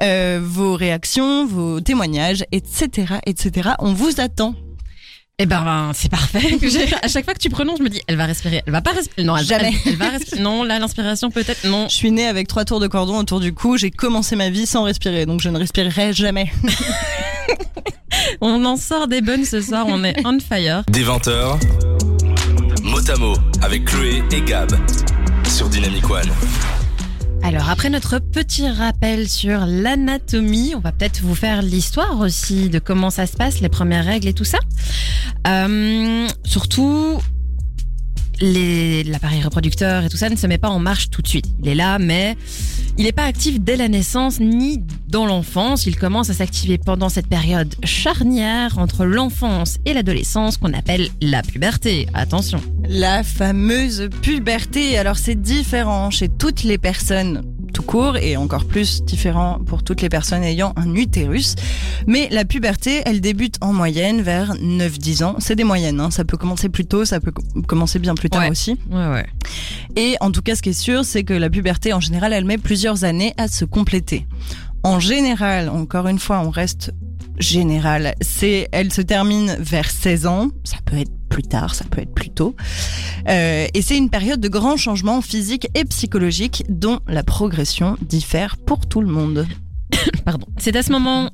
euh, 0.00 0.40
vos 0.40 0.74
réactions, 0.74 1.46
vos 1.46 1.80
témoignages, 1.80 2.44
etc., 2.52 3.14
etc. 3.26 3.70
On 3.80 3.92
vous 3.92 4.20
attend. 4.20 4.54
Eh 5.42 5.46
ben, 5.46 5.90
c'est 5.92 6.08
parfait. 6.08 6.38
À 7.02 7.08
chaque 7.08 7.24
fois 7.24 7.34
que 7.34 7.40
tu 7.40 7.50
prononces, 7.50 7.78
je 7.78 7.82
me 7.82 7.88
dis, 7.88 8.00
elle 8.06 8.16
va 8.16 8.26
respirer. 8.26 8.62
Elle 8.64 8.72
va 8.72 8.80
pas 8.80 8.92
respirer. 8.92 9.24
Non, 9.26 9.36
elle, 9.36 9.44
Jamais. 9.44 9.72
Elle, 9.84 9.92
elle 9.92 9.96
va 9.96 10.10
respirer. 10.10 10.40
Non, 10.42 10.62
là, 10.62 10.78
l'inspiration 10.78 11.32
peut-être. 11.32 11.66
Non. 11.66 11.88
Je 11.88 11.94
suis 11.96 12.12
née 12.12 12.28
avec 12.28 12.46
trois 12.46 12.64
tours 12.64 12.78
de 12.78 12.86
cordon 12.86 13.18
autour 13.18 13.40
du 13.40 13.52
cou. 13.52 13.76
J'ai 13.76 13.90
commencé 13.90 14.36
ma 14.36 14.50
vie 14.50 14.66
sans 14.66 14.84
respirer, 14.84 15.26
donc 15.26 15.40
je 15.40 15.48
ne 15.48 15.58
respirerai 15.58 16.12
jamais. 16.12 16.52
On 18.40 18.64
en 18.64 18.76
sort 18.76 19.08
des 19.08 19.20
bonnes 19.20 19.44
ce 19.44 19.60
soir. 19.60 19.86
On 19.88 20.04
est 20.04 20.14
on 20.24 20.38
fire. 20.38 20.84
Des 20.88 21.02
20h, 21.02 21.58
Motamo 22.84 23.34
avec 23.62 23.86
Chloé 23.86 24.22
et 24.30 24.42
Gab 24.42 24.70
sur 25.48 25.68
Dynamic 25.68 26.08
One. 26.08 26.30
Alors, 27.44 27.68
après 27.68 27.90
notre 27.90 28.20
petit 28.20 28.68
rappel 28.68 29.28
sur 29.28 29.66
l'anatomie, 29.66 30.74
on 30.76 30.78
va 30.78 30.92
peut-être 30.92 31.20
vous 31.22 31.34
faire 31.34 31.60
l'histoire 31.60 32.20
aussi 32.20 32.68
de 32.68 32.78
comment 32.78 33.10
ça 33.10 33.26
se 33.26 33.36
passe, 33.36 33.60
les 33.60 33.68
premières 33.68 34.04
règles 34.04 34.28
et 34.28 34.32
tout 34.32 34.44
ça. 34.44 34.58
Euh, 35.46 36.28
surtout, 36.44 37.18
l'appareil 38.40 39.42
reproducteur 39.42 40.04
et 40.04 40.08
tout 40.08 40.16
ça 40.16 40.28
ne 40.28 40.36
se 40.36 40.46
met 40.46 40.58
pas 40.58 40.68
en 40.68 40.78
marche 40.78 41.10
tout 41.10 41.22
de 41.22 41.28
suite. 41.28 41.46
Il 41.62 41.68
est 41.68 41.74
là, 41.74 41.98
mais 41.98 42.36
il 42.98 43.04
n'est 43.04 43.12
pas 43.12 43.24
actif 43.24 43.60
dès 43.60 43.76
la 43.76 43.88
naissance 43.88 44.40
ni 44.40 44.82
dans 45.08 45.26
l'enfance. 45.26 45.86
Il 45.86 45.96
commence 45.96 46.30
à 46.30 46.34
s'activer 46.34 46.78
pendant 46.78 47.08
cette 47.08 47.28
période 47.28 47.74
charnière 47.84 48.78
entre 48.78 49.04
l'enfance 49.04 49.78
et 49.84 49.94
l'adolescence 49.94 50.56
qu'on 50.56 50.72
appelle 50.72 51.08
la 51.20 51.42
puberté. 51.42 52.06
Attention. 52.14 52.60
La 52.88 53.22
fameuse 53.22 54.08
puberté. 54.22 54.98
Alors 54.98 55.16
c'est 55.16 55.40
différent 55.40 56.10
chez 56.10 56.28
toutes 56.28 56.64
les 56.64 56.78
personnes 56.78 57.42
tout 57.72 57.82
court 57.82 58.16
et 58.16 58.36
encore 58.36 58.64
plus 58.66 59.02
différent 59.02 59.58
pour 59.66 59.82
toutes 59.82 60.02
les 60.02 60.08
personnes 60.08 60.42
ayant 60.44 60.72
un 60.76 60.94
utérus. 60.94 61.54
Mais 62.06 62.28
la 62.30 62.44
puberté, 62.44 63.02
elle 63.06 63.20
débute 63.20 63.56
en 63.60 63.72
moyenne 63.72 64.22
vers 64.22 64.54
9-10 64.56 65.24
ans. 65.24 65.36
C'est 65.38 65.56
des 65.56 65.64
moyennes, 65.64 66.00
hein. 66.00 66.10
ça 66.10 66.24
peut 66.24 66.36
commencer 66.36 66.68
plus 66.68 66.84
tôt, 66.86 67.04
ça 67.04 67.20
peut 67.20 67.32
co- 67.32 67.42
commencer 67.66 67.98
bien 67.98 68.14
plus 68.14 68.30
tard 68.30 68.42
Ouais. 68.42 68.50
aussi. 68.50 68.76
Ouais, 68.90 69.08
ouais. 69.08 69.26
Et 69.96 70.16
en 70.20 70.30
tout 70.30 70.42
cas, 70.42 70.54
ce 70.54 70.62
qui 70.62 70.70
est 70.70 70.72
sûr, 70.72 71.04
c'est 71.04 71.24
que 71.24 71.34
la 71.34 71.50
puberté, 71.50 71.92
en 71.92 72.00
général, 72.00 72.32
elle 72.32 72.44
met 72.44 72.58
plusieurs 72.58 73.04
années 73.04 73.34
à 73.36 73.48
se 73.48 73.64
compléter. 73.64 74.26
En 74.84 74.98
général, 74.98 75.68
encore 75.68 76.08
une 76.08 76.18
fois, 76.18 76.40
on 76.40 76.50
reste 76.50 76.92
général, 77.42 78.14
c'est, 78.20 78.68
elle 78.72 78.92
se 78.92 79.02
termine 79.02 79.56
vers 79.58 79.90
16 79.90 80.26
ans. 80.26 80.48
Ça 80.64 80.78
peut 80.84 80.96
être 80.96 81.12
plus 81.28 81.42
tard, 81.42 81.74
ça 81.74 81.84
peut 81.84 82.00
être 82.00 82.14
plus 82.14 82.30
tôt. 82.30 82.54
Euh, 83.28 83.66
et 83.72 83.82
c'est 83.82 83.96
une 83.96 84.10
période 84.10 84.40
de 84.40 84.48
grands 84.48 84.76
changements 84.76 85.20
physiques 85.22 85.68
et 85.74 85.84
psychologiques 85.84 86.64
dont 86.68 87.00
la 87.06 87.22
progression 87.22 87.96
diffère 88.02 88.56
pour 88.56 88.86
tout 88.86 89.00
le 89.00 89.08
monde. 89.08 89.46
Pardon. 90.24 90.46
C'est 90.58 90.76
à 90.76 90.82
ce 90.82 90.92
moment, 90.92 91.30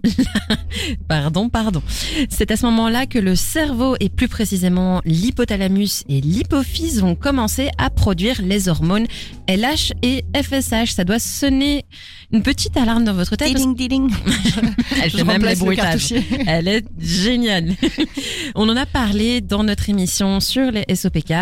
pardon, 1.09 1.49
pardon. 1.51 1.83
C'est 2.31 2.51
à 2.51 2.57
ce 2.57 2.65
moment-là 2.67 3.07
que 3.07 3.19
le 3.19 3.37
cerveau 3.37 3.97
et 4.01 4.09
plus 4.09 4.29
précisément 4.29 5.03
l'hypothalamus 5.05 6.05
et 6.09 6.21
l'hypophyse 6.21 7.01
vont 7.01 7.15
commencer 7.15 7.69
à 7.77 7.91
produire 7.91 8.41
les 8.43 8.69
hormones 8.69 9.07
LH 9.49 9.93
et 10.03 10.25
FSH. 10.35 10.93
Ça 10.93 11.05
doit 11.05 11.19
sonner 11.19 11.85
une 12.33 12.43
petite 12.43 12.77
alarme 12.77 13.05
dans 13.05 13.13
votre 13.13 13.37
tête. 13.37 13.53
parce 13.53 13.67
Didding, 13.75 13.77
didding. 13.77 14.11
Elle 15.03 15.11
fait 15.11 15.25
même 15.25 15.45
les 15.45 15.57
bruitages. 15.57 16.15
Elle 16.47 16.69
est 16.69 16.85
géniale. 16.99 17.75
On 18.55 18.69
en 18.69 18.77
a 18.77 18.87
parlé 18.87 19.41
dans 19.41 19.65
notre 19.65 19.91
émission 19.91 20.41
sur 20.41 20.71
les 20.71 20.85
SOPK, 20.95 21.33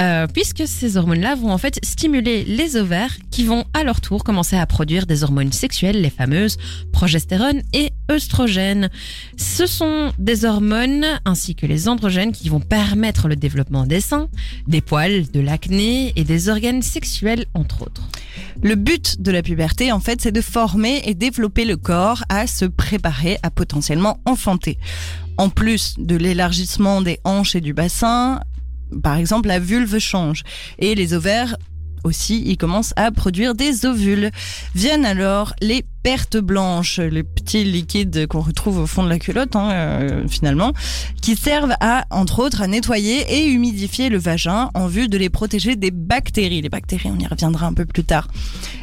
euh, 0.00 0.26
puisque 0.32 0.66
ces 0.66 0.96
hormones-là 0.96 1.34
vont 1.34 1.50
en 1.50 1.58
fait 1.58 1.78
stimuler 1.84 2.44
les 2.44 2.76
ovaires 2.76 3.16
qui 3.30 3.44
vont 3.44 3.64
à 3.74 3.84
leur 3.84 4.00
tour 4.00 4.24
commencer 4.24 4.56
à 4.56 4.66
produire 4.66 5.06
des 5.06 5.22
hormones 5.22 5.52
sexuelles, 5.52 6.00
les 6.00 6.10
fameuses 6.10 6.55
progestérone 6.92 7.62
et 7.72 7.92
œstrogène. 8.10 8.90
Ce 9.36 9.66
sont 9.66 10.12
des 10.18 10.44
hormones 10.44 11.04
ainsi 11.24 11.54
que 11.54 11.66
les 11.66 11.88
androgènes 11.88 12.32
qui 12.32 12.48
vont 12.48 12.60
permettre 12.60 13.28
le 13.28 13.36
développement 13.36 13.86
des 13.86 14.00
seins, 14.00 14.28
des 14.66 14.80
poils, 14.80 15.30
de 15.30 15.40
l'acné 15.40 16.12
et 16.16 16.24
des 16.24 16.48
organes 16.48 16.82
sexuels 16.82 17.46
entre 17.54 17.82
autres. 17.82 18.08
Le 18.62 18.74
but 18.74 19.20
de 19.20 19.30
la 19.30 19.42
puberté, 19.42 19.92
en 19.92 20.00
fait, 20.00 20.20
c'est 20.20 20.32
de 20.32 20.40
former 20.40 21.02
et 21.04 21.14
développer 21.14 21.64
le 21.64 21.76
corps 21.76 22.24
à 22.28 22.46
se 22.46 22.64
préparer 22.64 23.38
à 23.42 23.50
potentiellement 23.50 24.20
enfanter. 24.24 24.78
En 25.38 25.50
plus 25.50 25.94
de 25.98 26.16
l'élargissement 26.16 27.02
des 27.02 27.20
hanches 27.24 27.54
et 27.54 27.60
du 27.60 27.74
bassin, 27.74 28.40
par 29.02 29.16
exemple, 29.16 29.48
la 29.48 29.58
vulve 29.58 29.98
change 29.98 30.42
et 30.78 30.94
les 30.94 31.12
ovaires 31.12 31.56
aussi, 32.04 32.42
ils 32.46 32.56
commencent 32.56 32.94
à 32.96 33.10
produire 33.10 33.54
des 33.54 33.84
ovules. 33.84 34.30
Viennent 34.74 35.04
alors 35.04 35.54
les 35.60 35.84
pertes 36.06 36.36
blanches, 36.36 37.00
les 37.00 37.24
petits 37.24 37.64
liquides 37.64 38.28
qu'on 38.28 38.38
retrouve 38.40 38.78
au 38.78 38.86
fond 38.86 39.02
de 39.02 39.08
la 39.08 39.18
culotte, 39.18 39.56
hein, 39.56 39.70
euh, 39.72 40.28
finalement, 40.28 40.72
qui 41.20 41.34
servent 41.34 41.74
à, 41.80 42.04
entre 42.10 42.38
autres, 42.38 42.62
à 42.62 42.68
nettoyer 42.68 43.24
et 43.28 43.46
humidifier 43.48 44.08
le 44.08 44.16
vagin 44.16 44.70
en 44.74 44.86
vue 44.86 45.08
de 45.08 45.18
les 45.18 45.30
protéger 45.30 45.74
des 45.74 45.90
bactéries. 45.90 46.62
Les 46.62 46.68
bactéries, 46.68 47.10
on 47.12 47.18
y 47.18 47.26
reviendra 47.26 47.66
un 47.66 47.72
peu 47.72 47.84
plus 47.84 48.04
tard. 48.04 48.28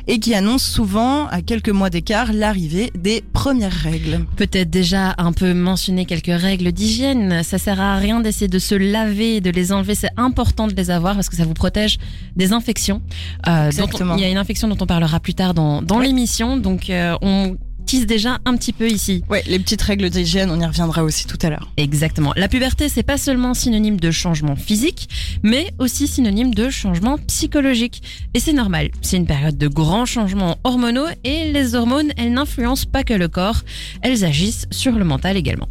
Et 0.07 0.19
qui 0.19 0.35
annoncent 0.35 0.69
souvent, 0.69 1.27
à 1.27 1.41
quelques 1.41 1.69
mois 1.69 1.89
d'écart, 1.89 2.33
l'arrivée 2.33 2.91
des 2.93 3.23
premières 3.31 3.71
règles. 3.71 4.25
Peut-être 4.35 4.69
déjà 4.69 5.15
un 5.17 5.31
peu 5.31 5.53
mentionner 5.53 6.03
quelques 6.03 6.25
règles 6.41 6.73
d'hygiène. 6.73 7.41
Ça 7.43 7.57
sert 7.57 7.79
à 7.79 7.95
rien 7.95 8.19
d'essayer 8.19 8.49
de 8.49 8.59
se 8.59 8.75
laver, 8.75 9.39
de 9.39 9.49
les 9.49 9.71
enlever. 9.71 9.95
C'est 9.95 10.11
important 10.17 10.67
de 10.67 10.73
les 10.75 10.91
avoir 10.91 11.15
parce 11.15 11.29
que 11.29 11.37
ça 11.37 11.45
vous 11.45 11.53
protège 11.53 11.99
des 12.35 12.51
infections. 12.51 13.01
Euh, 13.47 13.71
on- 13.79 14.17
il 14.17 14.21
y 14.21 14.25
a 14.25 14.29
une 14.29 14.35
infection 14.37 14.67
dont 14.67 14.75
on 14.81 14.85
parlera 14.85 15.21
plus 15.21 15.35
tard 15.35 15.53
dans, 15.53 15.81
dans 15.81 15.99
Ouais. 15.99 16.07
l'émission. 16.07 16.57
Donc, 16.57 16.89
euh, 16.89 17.12
on 17.21 17.57
tease 17.85 18.05
déjà 18.05 18.39
un 18.45 18.55
petit 18.55 18.73
peu 18.73 18.89
ici. 18.89 19.23
Ouais, 19.29 19.43
les 19.47 19.59
petites 19.59 19.81
règles 19.81 20.09
d'hygiène, 20.09 20.49
on 20.51 20.59
y 20.59 20.65
reviendra 20.65 21.03
aussi 21.03 21.27
tout 21.27 21.37
à 21.41 21.49
l'heure. 21.49 21.69
Exactement. 21.77 22.33
La 22.35 22.47
puberté, 22.47 22.89
c'est 22.89 23.03
pas 23.03 23.17
seulement 23.17 23.53
synonyme 23.53 23.99
de 23.99 24.11
changement 24.11 24.55
physique, 24.55 25.09
mais 25.43 25.71
aussi 25.79 26.07
synonyme 26.07 26.53
de 26.53 26.69
changement 26.69 27.17
psychologique. 27.17 28.01
Et 28.33 28.39
c'est 28.39 28.53
normal. 28.53 28.89
C'est 29.01 29.17
une 29.17 29.27
période 29.27 29.57
de 29.57 29.67
grands 29.67 30.05
changements 30.05 30.57
hormonaux 30.63 31.07
et 31.23 31.51
les 31.51 31.75
hormones, 31.75 32.11
elles 32.17 32.33
n'influencent 32.33 32.87
pas 32.91 33.03
que 33.03 33.13
le 33.13 33.27
corps, 33.27 33.61
elles 34.01 34.23
agissent 34.23 34.65
sur 34.71 34.93
le 34.93 35.03
mental 35.03 35.37
également. 35.37 35.67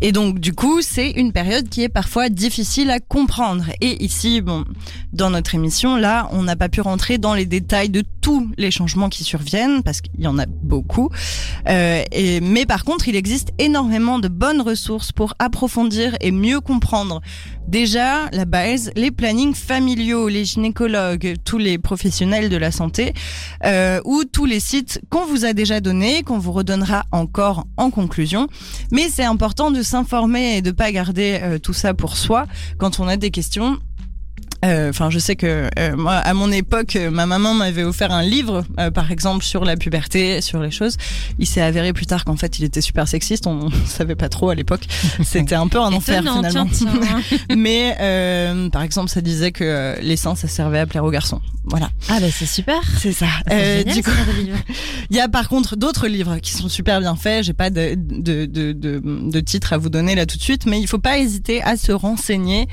Et 0.00 0.12
donc, 0.12 0.38
du 0.40 0.52
coup, 0.52 0.82
c'est 0.82 1.10
une 1.10 1.32
période 1.32 1.68
qui 1.68 1.82
est 1.82 1.88
parfois 1.88 2.28
difficile 2.28 2.90
à 2.90 2.98
comprendre. 3.00 3.64
Et 3.80 4.04
ici, 4.04 4.40
bon, 4.40 4.64
dans 5.12 5.30
notre 5.30 5.54
émission, 5.54 5.96
là, 5.96 6.28
on 6.32 6.42
n'a 6.42 6.56
pas 6.56 6.68
pu 6.68 6.80
rentrer 6.80 7.18
dans 7.18 7.34
les 7.34 7.46
détails 7.46 7.90
de 7.90 8.02
tous 8.24 8.48
les 8.56 8.70
changements 8.70 9.10
qui 9.10 9.22
surviennent, 9.22 9.82
parce 9.82 10.00
qu'il 10.00 10.18
y 10.18 10.26
en 10.26 10.38
a 10.38 10.46
beaucoup. 10.46 11.10
Euh, 11.68 12.02
et, 12.10 12.40
mais 12.40 12.64
par 12.64 12.86
contre, 12.86 13.06
il 13.06 13.16
existe 13.16 13.50
énormément 13.58 14.18
de 14.18 14.28
bonnes 14.28 14.62
ressources 14.62 15.12
pour 15.12 15.34
approfondir 15.38 16.16
et 16.22 16.30
mieux 16.30 16.62
comprendre. 16.62 17.20
Déjà, 17.68 18.30
la 18.32 18.46
base, 18.46 18.90
les 18.96 19.10
plannings 19.10 19.54
familiaux, 19.54 20.28
les 20.28 20.46
gynécologues, 20.46 21.34
tous 21.44 21.58
les 21.58 21.76
professionnels 21.76 22.48
de 22.48 22.56
la 22.56 22.70
santé, 22.70 23.12
euh, 23.66 24.00
ou 24.06 24.24
tous 24.24 24.46
les 24.46 24.60
sites 24.60 25.02
qu'on 25.10 25.26
vous 25.26 25.44
a 25.44 25.52
déjà 25.52 25.80
donnés, 25.80 26.22
qu'on 26.22 26.38
vous 26.38 26.52
redonnera 26.52 27.04
encore 27.12 27.66
en 27.76 27.90
conclusion. 27.90 28.48
Mais 28.90 29.10
c'est 29.10 29.24
important 29.24 29.70
de 29.70 29.82
s'informer 29.82 30.56
et 30.56 30.62
de 30.62 30.70
pas 30.70 30.90
garder 30.92 31.40
euh, 31.42 31.58
tout 31.58 31.74
ça 31.74 31.92
pour 31.92 32.16
soi 32.16 32.46
quand 32.78 33.00
on 33.00 33.06
a 33.06 33.18
des 33.18 33.30
questions. 33.30 33.78
Euh, 34.64 34.90
Enfin, 34.90 35.10
je 35.10 35.18
sais 35.18 35.34
que 35.36 35.68
euh, 35.78 35.96
moi, 35.96 36.14
à 36.14 36.34
mon 36.34 36.50
époque, 36.52 36.96
euh, 36.96 37.10
ma 37.10 37.26
maman 37.26 37.54
m'avait 37.54 37.82
offert 37.84 38.12
un 38.12 38.22
livre, 38.22 38.64
euh, 38.78 38.90
par 38.90 39.10
exemple, 39.10 39.44
sur 39.44 39.64
la 39.64 39.76
puberté, 39.76 40.40
sur 40.40 40.60
les 40.60 40.70
choses. 40.70 40.96
Il 41.38 41.46
s'est 41.46 41.60
avéré 41.62 41.92
plus 41.92 42.06
tard 42.06 42.24
qu'en 42.24 42.36
fait, 42.36 42.58
il 42.58 42.64
était 42.64 42.80
super 42.80 43.08
sexiste. 43.08 43.46
On 43.46 43.68
ne 43.68 43.74
savait 43.86 44.14
pas 44.14 44.28
trop 44.28 44.50
à 44.50 44.54
l'époque. 44.54 44.82
C'était 45.24 45.54
un 45.54 45.68
peu 45.68 45.78
un 45.80 45.92
enfer 45.92 46.20
finalement. 46.22 46.66
tiens, 46.66 46.66
tiens. 46.70 47.20
Mais 47.56 47.96
euh, 48.00 48.68
par 48.70 48.82
exemple, 48.82 49.10
ça 49.10 49.20
disait 49.20 49.52
que 49.52 49.64
euh, 49.64 49.96
les 50.00 50.16
seins, 50.16 50.34
ça 50.36 50.48
servait 50.48 50.78
à 50.80 50.86
plaire 50.86 51.04
aux 51.04 51.10
garçons. 51.10 51.40
Voilà, 51.66 51.88
Ah 52.10 52.20
bah 52.20 52.26
c'est 52.30 52.44
super. 52.46 52.76
c'est 53.00 53.12
ça. 53.12 53.24
Euh, 53.50 53.78
génial, 53.78 53.94
du 53.96 54.02
coup, 54.02 54.10
il 55.10 55.16
y 55.16 55.20
a 55.20 55.28
par 55.28 55.48
contre 55.48 55.76
d'autres 55.76 56.08
livres 56.08 56.36
qui 56.38 56.52
sont 56.52 56.68
super 56.68 57.00
bien 57.00 57.16
faits. 57.16 57.42
J'ai 57.44 57.54
pas 57.54 57.70
de, 57.70 57.94
de, 57.96 58.44
de, 58.44 58.72
de, 58.72 59.00
de 59.02 59.40
titre 59.40 59.72
à 59.72 59.78
vous 59.78 59.88
donner 59.88 60.14
là 60.14 60.26
tout 60.26 60.36
de 60.36 60.42
suite, 60.42 60.66
mais 60.66 60.78
il 60.80 60.86
faut 60.86 60.98
pas 60.98 61.18
hésiter 61.18 61.62
à 61.62 61.78
se 61.78 61.90
renseigner. 61.92 62.68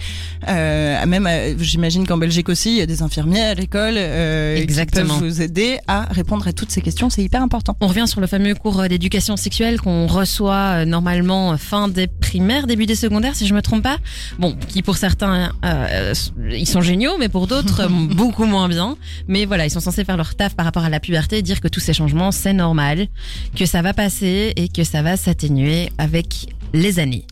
Euh, 0.50 1.06
même, 1.06 1.26
euh, 1.26 1.54
j'imagine 1.82 2.06
qu'en 2.06 2.20
Belgique 2.20 2.48
aussi, 2.48 2.70
il 2.70 2.78
y 2.78 2.82
a 2.82 2.86
des 2.86 3.02
infirmiers 3.02 3.42
à 3.42 3.54
l'école 3.56 3.96
euh, 3.98 4.56
Exactement. 4.56 5.16
qui 5.16 5.20
peuvent 5.20 5.30
vous 5.30 5.42
aider 5.42 5.80
à 5.88 6.04
répondre 6.12 6.48
à 6.48 6.54
toutes 6.54 6.70
ces 6.70 6.80
questions. 6.84 7.10
C'est 7.10 7.24
hyper 7.24 7.42
important. 7.42 7.76
On 7.82 7.88
revient 7.88 8.08
sur 8.08 8.22
le 8.22 8.28
fameux 8.28 8.54
cours 8.54 8.84
d'éducation 8.88 9.36
sexuelle 9.36 9.82
qu'on 9.82 10.06
reçoit 10.06 10.54
euh, 10.54 10.86
normalement 10.86 11.58
fin 11.58 11.88
des 11.88 12.06
primaires, 12.06 12.68
début 12.68 12.86
des 12.86 12.94
secondaires, 12.94 13.36
si 13.36 13.48
je 13.48 13.56
me 13.56 13.64
trompe 13.64 13.82
pas. 13.82 13.98
Bon, 14.38 14.56
qui 14.68 14.84
pour 14.84 14.96
certains, 14.96 15.54
euh, 15.66 16.14
ils 16.52 16.68
sont 16.68 16.82
géniaux, 16.82 17.18
mais 17.18 17.30
pour 17.30 17.48
d'autres, 17.48 17.82
euh, 17.86 17.90
beaucoup 17.90 18.46
moins 18.46 18.70
bien. 18.70 18.96
Mais 19.28 19.46
voilà, 19.46 19.66
ils 19.66 19.72
sont 19.72 19.80
censés 19.80 20.06
faire 20.06 20.18
leur 20.18 20.36
taf 20.36 20.54
par 20.56 20.68
rapport 20.68 20.84
à 20.84 20.90
la 20.90 21.00
puberté 21.00 21.40
et 21.40 21.42
dire 21.42 21.62
que 21.62 21.68
tous 21.68 21.80
ces 21.80 21.94
changements, 21.94 22.32
c'est 22.32 22.54
normal, 22.54 23.08
que 23.56 23.66
ça 23.66 23.82
va 23.82 23.96
passer 23.96 24.54
et 24.56 24.70
que 24.70 24.84
ça 24.84 25.02
va 25.02 25.18
s'atténuer 25.18 25.90
avec 25.98 26.46
les 26.74 27.00
années. 27.00 27.26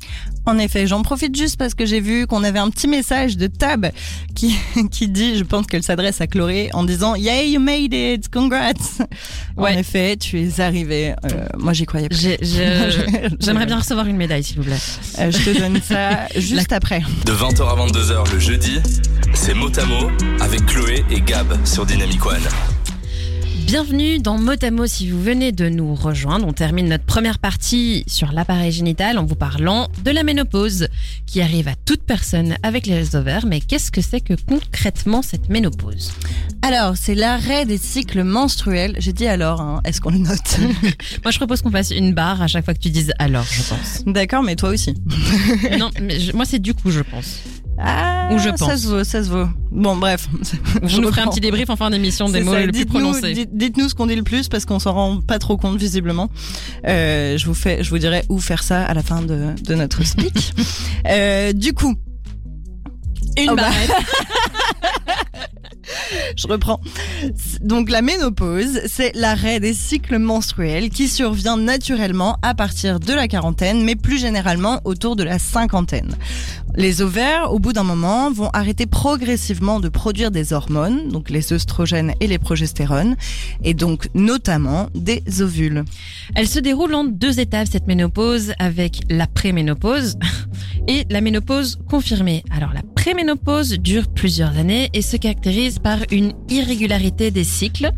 En 0.49 0.57
effet, 0.57 0.87
j'en 0.87 1.03
profite 1.03 1.37
juste 1.37 1.57
parce 1.57 1.75
que 1.75 1.85
j'ai 1.85 1.99
vu 1.99 2.25
qu'on 2.25 2.43
avait 2.43 2.57
un 2.57 2.71
petit 2.71 2.87
message 2.87 3.37
de 3.37 3.45
Tab 3.45 3.91
qui, 4.33 4.55
qui 4.91 5.07
dit, 5.07 5.37
je 5.37 5.43
pense 5.43 5.67
qu'elle 5.67 5.83
s'adresse 5.83 6.21
à 6.21 6.27
Chloé 6.27 6.71
en 6.73 6.83
disant 6.83 7.13
Yay, 7.13 7.51
you 7.51 7.59
made 7.59 7.93
it, 7.93 8.29
congrats. 8.29 8.73
En 9.57 9.67
effet, 9.67 10.17
tu 10.17 10.41
es 10.41 10.59
arrivée. 10.59 11.13
Euh, 11.25 11.45
moi, 11.59 11.73
j'y 11.73 11.85
croyais 11.85 12.09
pas. 12.09 12.15
J'aimerais 13.39 13.67
bien 13.67 13.77
recevoir 13.77 14.07
une 14.07 14.17
médaille, 14.17 14.43
s'il 14.43 14.57
vous 14.57 14.63
plaît. 14.63 14.79
Euh, 15.19 15.29
je 15.29 15.37
te 15.37 15.59
donne 15.59 15.79
ça 15.83 16.27
juste 16.35 16.73
après. 16.73 17.03
De 17.25 17.33
20h 17.33 17.61
à 17.69 17.87
22h 17.87 18.33
le 18.33 18.39
jeudi, 18.39 18.79
c'est 19.35 19.53
mot 19.53 19.69
à 19.77 19.85
mot 19.85 20.09
avec 20.39 20.65
Chloé 20.65 21.03
et 21.11 21.21
Gab 21.21 21.45
sur 21.63 21.85
Dynamic 21.85 22.25
One. 22.25 22.78
Bienvenue 23.69 24.17
dans 24.17 24.39
Motamo 24.39 24.87
si 24.87 25.11
vous 25.11 25.21
venez 25.21 25.51
de 25.51 25.69
nous 25.69 25.93
rejoindre. 25.93 26.47
On 26.47 26.53
termine 26.53 26.89
notre 26.89 27.03
première 27.03 27.37
partie 27.37 28.03
sur 28.07 28.31
l'appareil 28.31 28.71
génital 28.71 29.19
en 29.19 29.25
vous 29.25 29.35
parlant 29.35 29.89
de 30.03 30.09
la 30.09 30.23
ménopause 30.23 30.87
qui 31.27 31.39
arrive 31.39 31.67
à 31.67 31.75
toute 31.85 32.01
personne 32.01 32.55
avec 32.63 32.87
les 32.87 33.15
ovaires. 33.15 33.45
Mais 33.45 33.59
qu'est-ce 33.61 33.91
que 33.91 34.01
c'est 34.01 34.21
que 34.21 34.33
concrètement 34.47 35.21
cette 35.21 35.49
ménopause? 35.49 36.11
Alors, 36.63 36.97
c'est 36.97 37.13
l'arrêt 37.13 37.67
des 37.67 37.77
cycles 37.77 38.23
menstruels. 38.23 38.95
J'ai 38.97 39.13
dit 39.13 39.27
alors, 39.27 39.61
hein, 39.61 39.81
est-ce 39.85 40.01
qu'on 40.01 40.09
le 40.09 40.17
note? 40.17 40.57
Moi 41.23 41.29
je 41.29 41.37
propose 41.37 41.61
qu'on 41.61 41.69
fasse 41.69 41.91
une 41.91 42.15
barre 42.15 42.41
à 42.41 42.47
chaque 42.47 42.65
fois 42.65 42.73
que 42.73 42.79
tu 42.79 42.89
dises 42.89 43.13
alors, 43.19 43.45
je 43.51 43.61
pense. 43.61 44.03
D'accord, 44.07 44.41
mais 44.41 44.55
toi 44.55 44.69
aussi. 44.69 44.95
non, 45.77 45.91
mais 46.01 46.19
je- 46.19 46.31
moi 46.35 46.45
c'est 46.45 46.57
du 46.57 46.73
coup 46.73 46.89
je 46.89 47.01
pense. 47.01 47.37
Ah, 47.81 48.29
Ou 48.33 48.37
je 48.39 48.49
Ça 48.57 48.77
se 48.77 48.87
vaut, 48.87 49.03
ça 49.03 49.23
se 49.23 49.29
vaut. 49.29 49.47
Bon, 49.71 49.95
bref. 49.95 50.27
Je 50.83 50.99
nous 50.99 51.09
ferai 51.09 51.21
un 51.21 51.27
petit 51.27 51.39
débrief 51.39 51.69
en 51.69 51.75
fin 51.77 51.89
d'émission 51.89 52.27
des 52.27 52.43
mots 52.43 52.51
ça, 52.51 52.59
les 52.59 52.65
plus 52.67 52.79
dites-nous- 52.79 52.99
prononcés. 52.99 53.33
dites- 53.33 53.55
Dites-nous 53.55 53.87
ce 53.89 53.95
qu'on 53.95 54.07
dit 54.07 54.15
le 54.15 54.23
plus 54.23 54.49
parce 54.49 54.65
qu'on 54.65 54.79
s'en 54.79 54.93
rend 54.93 55.21
pas 55.21 55.39
trop 55.39 55.55
compte 55.57 55.77
visiblement. 55.77 56.29
Euh, 56.85 57.37
je 57.37 57.45
vous 57.45 57.53
fais, 57.53 57.81
je 57.83 57.89
vous 57.89 57.97
dirai 57.99 58.23
où 58.29 58.39
faire 58.39 58.63
ça 58.63 58.83
à 58.83 58.93
la 58.93 59.01
fin 59.03 59.21
de, 59.21 59.53
de 59.63 59.75
notre 59.75 60.03
speak. 60.05 60.53
euh, 61.07 61.53
du 61.53 61.73
coup, 61.73 61.95
Une 63.37 63.51
Oh 63.51 63.55
bah. 63.55 63.69
je 66.35 66.47
reprends. 66.47 66.79
Donc 67.61 67.89
la 67.89 68.01
ménopause, 68.01 68.81
c'est 68.87 69.11
l'arrêt 69.15 69.59
des 69.59 69.73
cycles 69.73 70.17
menstruels 70.17 70.89
qui 70.89 71.07
survient 71.07 71.57
naturellement 71.57 72.37
à 72.41 72.53
partir 72.53 72.99
de 72.99 73.13
la 73.13 73.27
quarantaine, 73.27 73.83
mais 73.83 73.95
plus 73.95 74.19
généralement 74.19 74.81
autour 74.85 75.15
de 75.15 75.23
la 75.23 75.39
cinquantaine. 75.39 76.15
Les 76.79 77.01
ovaires, 77.01 77.51
au 77.51 77.59
bout 77.59 77.73
d'un 77.73 77.83
moment, 77.83 78.31
vont 78.31 78.49
arrêter 78.53 78.85
progressivement 78.85 79.81
de 79.81 79.89
produire 79.89 80.31
des 80.31 80.53
hormones, 80.53 81.09
donc 81.09 81.29
les 81.29 81.51
œstrogènes 81.51 82.13
et 82.21 82.27
les 82.27 82.39
progestérones, 82.39 83.17
et 83.65 83.73
donc 83.73 84.07
notamment 84.13 84.87
des 84.95 85.41
ovules. 85.41 85.83
Elle 86.35 86.47
se 86.47 86.57
déroule 86.57 86.95
en 86.95 87.03
deux 87.03 87.41
étapes, 87.41 87.67
cette 87.69 87.85
ménopause, 87.85 88.53
avec 88.59 89.01
la 89.09 89.27
préménopause 89.27 90.17
et 90.87 91.03
la 91.09 91.19
ménopause 91.19 91.77
confirmée. 91.89 92.45
Alors, 92.49 92.71
la 92.73 92.83
préménopause 92.95 93.71
dure 93.71 94.07
plusieurs 94.07 94.57
années 94.57 94.89
et 94.93 95.01
se 95.01 95.17
caractérise 95.17 95.79
par 95.79 95.97
une 96.11 96.31
irrégularité 96.47 97.29
des 97.29 97.43
cycles, 97.43 97.91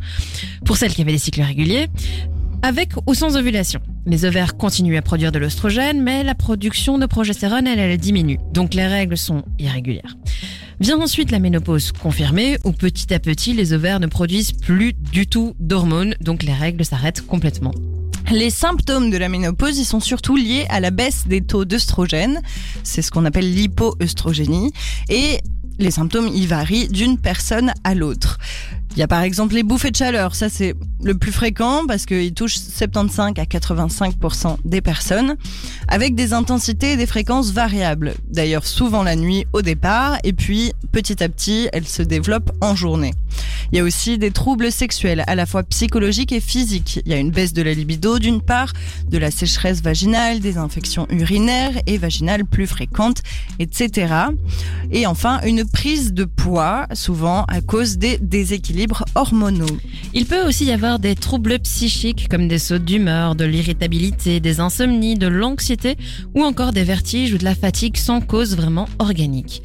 pour 0.66 0.78
celles 0.78 0.96
qui 0.96 1.04
avaient 1.04 1.12
des 1.12 1.20
cycles 1.20 1.44
réguliers, 1.44 1.88
avec 2.64 2.94
ou 3.06 3.14
sans 3.14 3.38
ovulation. 3.38 3.80
Les 4.06 4.26
ovaires 4.26 4.58
continuent 4.58 4.98
à 4.98 5.02
produire 5.02 5.32
de 5.32 5.38
l'oestrogène, 5.38 6.02
mais 6.02 6.24
la 6.24 6.34
production 6.34 6.98
de 6.98 7.06
progestérone, 7.06 7.68
elle, 7.68 7.78
elle 7.78 7.98
diminue. 7.98 8.40
Donc, 8.52 8.74
les 8.74 8.88
règles 8.88 9.18
sont 9.18 9.44
irrégulières. 9.60 10.18
Vient 10.80 11.00
ensuite 11.00 11.30
la 11.30 11.38
ménopause 11.38 11.92
confirmée, 11.92 12.58
où 12.64 12.72
petit 12.72 13.14
à 13.14 13.20
petit, 13.20 13.54
les 13.54 13.74
ovaires 13.74 14.00
ne 14.00 14.08
produisent 14.08 14.54
plus 14.54 14.94
du 14.94 15.28
tout 15.28 15.54
d'hormones, 15.60 16.16
donc 16.22 16.42
les 16.42 16.54
règles 16.54 16.84
s'arrêtent 16.84 17.22
complètement. 17.22 17.74
Les 18.32 18.50
symptômes 18.50 19.12
de 19.12 19.18
la 19.18 19.30
ménopause, 19.30 19.78
ils 19.78 19.86
sont 19.86 20.00
surtout 20.00 20.36
liés 20.36 20.66
à 20.70 20.80
la 20.80 20.90
baisse 20.90 21.28
des 21.28 21.42
taux 21.42 21.66
d'œstrogène. 21.66 22.42
C'est 22.82 23.04
ce 23.04 23.12
qu'on 23.12 23.26
appelle 23.26 23.54
l'hypoœstrogénie. 23.54 24.72
Et 25.10 25.42
les 25.80 25.92
symptômes, 25.92 26.30
ils 26.34 26.48
varient 26.48 26.88
d'une 26.88 27.18
personne 27.18 27.74
à 27.84 27.94
l'autre. 27.94 28.40
Il 28.94 29.00
y 29.00 29.04
a 29.04 29.08
par 29.08 29.22
exemple 29.22 29.56
les 29.56 29.64
bouffées 29.64 29.92
de 29.92 29.96
chaleur, 29.96 30.36
ça 30.36 30.50
c'est 30.50 30.76
le 31.02 31.16
plus 31.16 31.32
fréquent 31.32 31.86
parce 31.88 32.06
qu'il 32.06 32.34
touche 32.34 32.58
75 32.58 33.32
à 33.38 33.44
85% 33.44 34.58
des 34.66 34.82
personnes, 34.82 35.38
avec 35.88 36.14
des 36.14 36.34
intensités 36.34 36.92
et 36.92 36.98
des 36.98 37.06
fréquences 37.06 37.52
variables. 37.52 38.16
D'ailleurs 38.30 38.66
souvent 38.66 39.02
la 39.04 39.16
nuit 39.16 39.46
au 39.54 39.62
départ, 39.62 40.18
et 40.26 40.34
puis 40.34 40.74
petit 40.92 41.24
à 41.24 41.30
petit 41.30 41.70
elles 41.72 41.88
se 41.88 42.02
développent 42.02 42.52
en 42.60 42.76
journée. 42.76 43.14
Il 43.72 43.78
y 43.78 43.80
a 43.80 43.84
aussi 43.86 44.18
des 44.18 44.32
troubles 44.32 44.74
sexuels, 44.74 45.24
à 45.26 45.36
la 45.36 45.46
fois 45.46 45.64
psychologiques 45.64 46.34
et 46.34 46.42
physiques. 46.42 47.00
Il 47.06 47.12
y 47.12 47.16
a 47.16 47.18
une 47.18 47.32
baisse 47.32 47.54
de 47.54 47.62
la 47.62 47.74
libido 47.74 48.20
d'une 48.20 48.42
part, 48.42 48.74
de 49.08 49.18
la 49.18 49.32
sécheresse 49.32 49.82
vaginale, 49.82 50.42
des 50.42 50.58
infections 50.58 51.08
urinaires 51.10 51.82
et 51.88 51.98
vaginales 51.98 52.44
plus 52.44 52.68
fréquentes, 52.68 53.22
etc. 53.60 54.14
Et 54.92 55.08
enfin 55.08 55.40
une 55.46 55.64
prise 55.64 56.12
de 56.12 56.26
poids, 56.26 56.88
souvent 56.94 57.46
à 57.46 57.62
cause 57.62 57.98
des 57.98 58.18
déséquilibres 58.18 58.81
hormonaux. 59.16 59.78
Il 60.14 60.26
peut 60.26 60.46
aussi 60.46 60.66
y 60.66 60.72
avoir 60.72 61.00
des 61.00 61.16
troubles 61.16 61.60
psychiques 61.60 62.28
comme 62.30 62.48
des 62.48 62.60
sautes 62.60 62.86
d'humeur, 62.86 63.36
de 63.36 63.46
l'irritabilité, 63.46 64.40
des 64.40 64.60
insomnies, 64.60 65.16
de 65.16 65.28
l'anxiété 65.28 65.98
ou 66.36 66.44
encore 66.44 66.72
des 66.72 66.84
vertiges 66.84 67.34
ou 67.34 67.38
de 67.38 67.44
la 67.44 67.56
fatigue 67.56 67.98
sans 67.98 68.22
cause 68.22 68.56
vraiment 68.56 68.88
organique. 69.00 69.64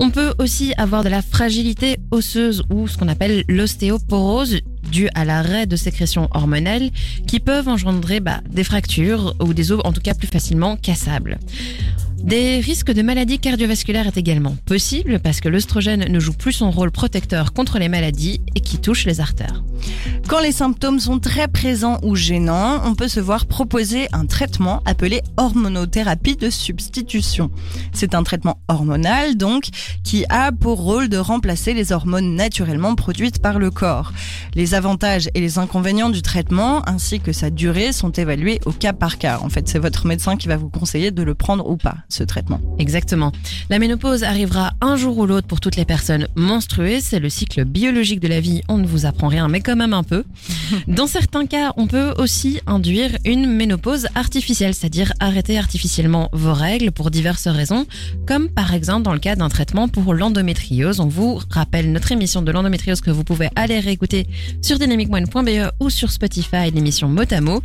On 0.00 0.10
peut 0.10 0.34
aussi 0.38 0.72
avoir 0.76 1.04
de 1.04 1.08
la 1.08 1.22
fragilité 1.22 1.98
osseuse 2.10 2.62
ou 2.70 2.88
ce 2.88 2.96
qu'on 2.96 3.08
appelle 3.08 3.44
l'ostéoporose 3.48 4.60
due 4.90 5.08
à 5.14 5.24
l'arrêt 5.24 5.66
de 5.66 5.76
sécrétion 5.76 6.28
hormonale 6.32 6.90
qui 7.26 7.40
peuvent 7.40 7.68
engendrer 7.68 8.20
bah, 8.20 8.40
des 8.50 8.64
fractures 8.64 9.34
ou 9.40 9.54
des 9.54 9.72
os 9.72 9.80
en 9.84 9.92
tout 9.92 10.00
cas 10.00 10.14
plus 10.14 10.28
facilement 10.28 10.76
cassables. 10.76 11.38
Des 12.24 12.58
risques 12.58 12.90
de 12.90 13.02
maladies 13.02 13.38
cardiovasculaires 13.38 14.06
est 14.06 14.16
également 14.16 14.56
possible 14.64 15.20
parce 15.20 15.42
que 15.42 15.50
l'œstrogène 15.50 16.10
ne 16.10 16.18
joue 16.18 16.32
plus 16.32 16.54
son 16.54 16.70
rôle 16.70 16.90
protecteur 16.90 17.52
contre 17.52 17.78
les 17.78 17.90
maladies 17.90 18.40
et 18.54 18.60
qui 18.60 18.78
touche 18.78 19.04
les 19.04 19.20
artères. 19.20 19.62
Quand 20.26 20.40
les 20.40 20.52
symptômes 20.52 21.00
sont 21.00 21.18
très 21.18 21.48
présents 21.48 21.98
ou 22.02 22.16
gênants, 22.16 22.80
on 22.86 22.94
peut 22.94 23.08
se 23.08 23.20
voir 23.20 23.44
proposer 23.44 24.08
un 24.14 24.24
traitement 24.24 24.82
appelé 24.86 25.20
hormonothérapie 25.36 26.36
de 26.36 26.48
substitution. 26.48 27.50
C'est 27.92 28.14
un 28.14 28.22
traitement 28.22 28.58
hormonal 28.68 29.36
donc 29.36 29.68
qui 30.02 30.24
a 30.30 30.50
pour 30.50 30.80
rôle 30.80 31.10
de 31.10 31.18
remplacer 31.18 31.74
les 31.74 31.92
hormones 31.92 32.36
naturellement 32.36 32.94
produites 32.94 33.42
par 33.42 33.58
le 33.58 33.70
corps. 33.70 34.14
Les 34.54 34.72
avantages 34.72 35.28
et 35.34 35.42
les 35.42 35.58
inconvénients 35.58 36.08
du 36.08 36.22
traitement 36.22 36.88
ainsi 36.88 37.20
que 37.20 37.32
sa 37.32 37.50
durée 37.50 37.92
sont 37.92 38.12
évalués 38.12 38.60
au 38.64 38.72
cas 38.72 38.94
par 38.94 39.18
cas. 39.18 39.40
En 39.42 39.50
fait, 39.50 39.68
c'est 39.68 39.78
votre 39.78 40.06
médecin 40.06 40.38
qui 40.38 40.48
va 40.48 40.56
vous 40.56 40.70
conseiller 40.70 41.10
de 41.10 41.22
le 41.22 41.34
prendre 41.34 41.68
ou 41.68 41.76
pas 41.76 41.96
ce 42.14 42.24
traitement. 42.24 42.60
Exactement. 42.78 43.32
La 43.70 43.78
ménopause 43.78 44.22
arrivera 44.22 44.72
un 44.80 44.96
jour 44.96 45.18
ou 45.18 45.26
l'autre 45.26 45.46
pour 45.46 45.60
toutes 45.60 45.76
les 45.76 45.84
personnes 45.84 46.28
menstruées. 46.36 47.00
C'est 47.00 47.18
le 47.18 47.28
cycle 47.28 47.64
biologique 47.64 48.20
de 48.20 48.28
la 48.28 48.40
vie. 48.40 48.62
On 48.68 48.78
ne 48.78 48.86
vous 48.86 49.06
apprend 49.06 49.28
rien, 49.28 49.48
mais 49.48 49.60
quand 49.60 49.76
même 49.76 49.92
un 49.92 50.02
peu. 50.02 50.24
Dans 50.88 51.06
certains 51.06 51.46
cas, 51.46 51.72
on 51.76 51.86
peut 51.86 52.14
aussi 52.18 52.60
induire 52.66 53.10
une 53.24 53.46
ménopause 53.46 54.06
artificielle, 54.14 54.74
c'est-à-dire 54.74 55.12
arrêter 55.20 55.58
artificiellement 55.58 56.28
vos 56.32 56.54
règles 56.54 56.92
pour 56.92 57.10
diverses 57.10 57.48
raisons, 57.48 57.86
comme 58.26 58.48
par 58.48 58.74
exemple 58.74 59.02
dans 59.02 59.12
le 59.12 59.18
cas 59.18 59.36
d'un 59.36 59.48
traitement 59.48 59.88
pour 59.88 60.14
l'endométriose. 60.14 61.00
On 61.00 61.06
vous 61.06 61.40
rappelle 61.50 61.92
notre 61.92 62.12
émission 62.12 62.42
de 62.42 62.52
l'endométriose 62.52 63.00
que 63.00 63.10
vous 63.10 63.24
pouvez 63.24 63.50
aller 63.56 63.80
réécouter 63.80 64.26
sur 64.62 64.78
dynamicone.be 64.78 65.72
ou 65.80 65.90
sur 65.90 66.10
Spotify, 66.10 66.70
l'émission 66.72 67.08
Motamo. 67.08 67.62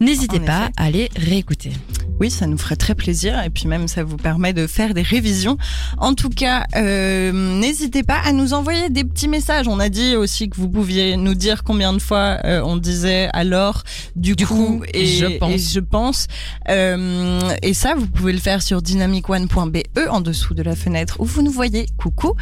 N'hésitez 0.00 0.40
pas 0.40 0.70
à 0.76 0.84
aller 0.84 1.10
réécouter. 1.16 1.72
Oui, 2.20 2.30
ça 2.30 2.46
nous 2.46 2.58
ferait 2.58 2.76
très 2.76 2.94
plaisir 2.94 3.42
et 3.42 3.50
puis 3.50 3.68
même 3.68 3.88
ça 3.88 4.04
vous 4.04 4.16
permet 4.16 4.52
de 4.52 4.66
faire 4.66 4.94
des 4.94 5.02
révisions. 5.02 5.56
En 5.98 6.14
tout 6.14 6.30
cas, 6.30 6.64
euh, 6.76 7.32
n'hésitez 7.32 8.02
pas 8.02 8.18
à 8.24 8.32
nous 8.32 8.54
envoyer 8.54 8.90
des 8.90 9.04
petits 9.04 9.28
messages. 9.28 9.68
On 9.68 9.78
a 9.78 9.88
dit 9.88 10.16
aussi 10.16 10.48
que 10.48 10.56
vous 10.56 10.68
pouviez 10.68 11.16
nous 11.16 11.34
dire 11.34 11.64
combien 11.64 11.92
de 11.92 11.98
fois 11.98 12.38
euh, 12.44 12.60
on 12.64 12.76
disait 12.76 13.28
alors, 13.32 13.84
du, 14.16 14.34
coup, 14.36 14.82
et 14.92 15.06
je 15.06 15.26
pense. 15.38 15.50
Et, 15.50 15.58
je 15.58 15.80
pense. 15.80 16.26
Euh, 16.68 17.40
et 17.62 17.74
ça, 17.74 17.94
vous 17.94 18.06
pouvez 18.06 18.32
le 18.32 18.38
faire 18.38 18.62
sur 18.62 18.82
dynamicone.be 18.82 19.78
en 20.10 20.20
dessous 20.20 20.54
de 20.54 20.62
la 20.62 20.74
fenêtre 20.74 21.16
où 21.20 21.24
vous 21.24 21.42
nous 21.42 21.52
voyez. 21.52 21.86
Coucou. 21.98 22.34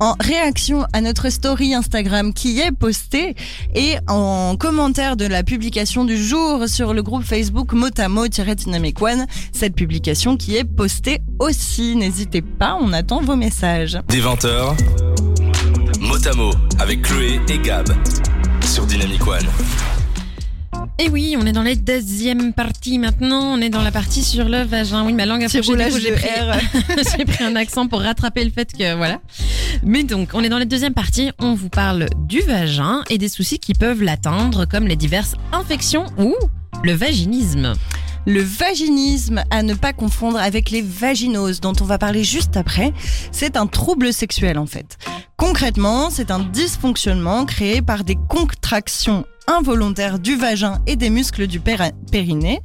En 0.00 0.14
réaction 0.20 0.86
à 0.92 1.00
notre 1.00 1.30
story 1.30 1.74
Instagram 1.74 2.32
qui 2.32 2.60
est 2.60 2.72
postée 2.72 3.34
et 3.74 3.96
en 4.06 4.56
commentaire 4.56 5.16
de 5.16 5.26
la 5.26 5.42
publication 5.42 6.04
du 6.04 6.16
jour 6.16 6.68
sur 6.68 6.94
le 6.94 7.02
groupe 7.02 7.24
Facebook 7.24 7.72
Motamo-Dynamic 7.72 9.02
One, 9.02 9.17
cette 9.52 9.74
publication 9.74 10.36
qui 10.36 10.56
est 10.56 10.64
postée 10.64 11.20
aussi. 11.38 11.96
N'hésitez 11.96 12.42
pas, 12.42 12.78
on 12.80 12.92
attend 12.92 13.20
vos 13.20 13.36
messages. 13.36 13.98
Des 14.08 14.20
20h, 14.20 14.76
Motamo 16.00 16.50
avec 16.78 17.02
Chloé 17.02 17.40
et 17.48 17.58
Gab 17.58 17.88
sur 18.62 18.86
Dynamic 18.86 19.26
One. 19.26 19.46
Et 21.00 21.08
oui, 21.08 21.36
on 21.40 21.46
est 21.46 21.52
dans 21.52 21.62
les 21.62 21.76
deuxième 21.76 22.52
parties 22.52 22.98
maintenant. 22.98 23.52
On 23.56 23.60
est 23.60 23.68
dans 23.68 23.82
la 23.82 23.92
partie 23.92 24.24
sur 24.24 24.48
le 24.48 24.62
vagin. 24.62 25.04
Oui, 25.04 25.12
ma 25.12 25.26
langue 25.26 25.44
a 25.44 25.48
fauché. 25.48 25.72
J'ai 26.00 26.12
pris, 26.12 26.28
j'ai 27.16 27.24
pris 27.24 27.44
un 27.44 27.54
accent 27.54 27.86
pour 27.86 28.00
rattraper 28.00 28.44
le 28.44 28.50
fait 28.50 28.72
que 28.76 28.96
voilà. 28.96 29.20
Mais 29.84 30.02
donc, 30.02 30.30
on 30.34 30.42
est 30.42 30.48
dans 30.48 30.58
la 30.58 30.64
deuxième 30.64 30.94
partie. 30.94 31.30
On 31.38 31.54
vous 31.54 31.68
parle 31.68 32.08
du 32.16 32.40
vagin 32.40 33.02
et 33.10 33.18
des 33.18 33.28
soucis 33.28 33.60
qui 33.60 33.74
peuvent 33.74 34.02
l'atteindre, 34.02 34.64
comme 34.64 34.88
les 34.88 34.96
diverses 34.96 35.36
infections 35.52 36.06
ou 36.18 36.34
le 36.82 36.92
vaginisme. 36.92 37.74
Le 38.28 38.42
vaginisme, 38.42 39.42
à 39.50 39.62
ne 39.62 39.72
pas 39.72 39.94
confondre 39.94 40.36
avec 40.38 40.68
les 40.68 40.82
vaginoses, 40.82 41.60
dont 41.60 41.72
on 41.80 41.86
va 41.86 41.96
parler 41.96 42.24
juste 42.24 42.58
après, 42.58 42.92
c'est 43.32 43.56
un 43.56 43.66
trouble 43.66 44.12
sexuel 44.12 44.58
en 44.58 44.66
fait. 44.66 44.98
Concrètement, 45.38 46.10
c'est 46.10 46.30
un 46.30 46.40
dysfonctionnement 46.40 47.46
créé 47.46 47.80
par 47.80 48.04
des 48.04 48.18
contractions 48.28 49.24
involontaires 49.46 50.18
du 50.18 50.36
vagin 50.36 50.78
et 50.86 50.96
des 50.96 51.08
muscles 51.08 51.46
du 51.46 51.58
périnée 51.58 52.60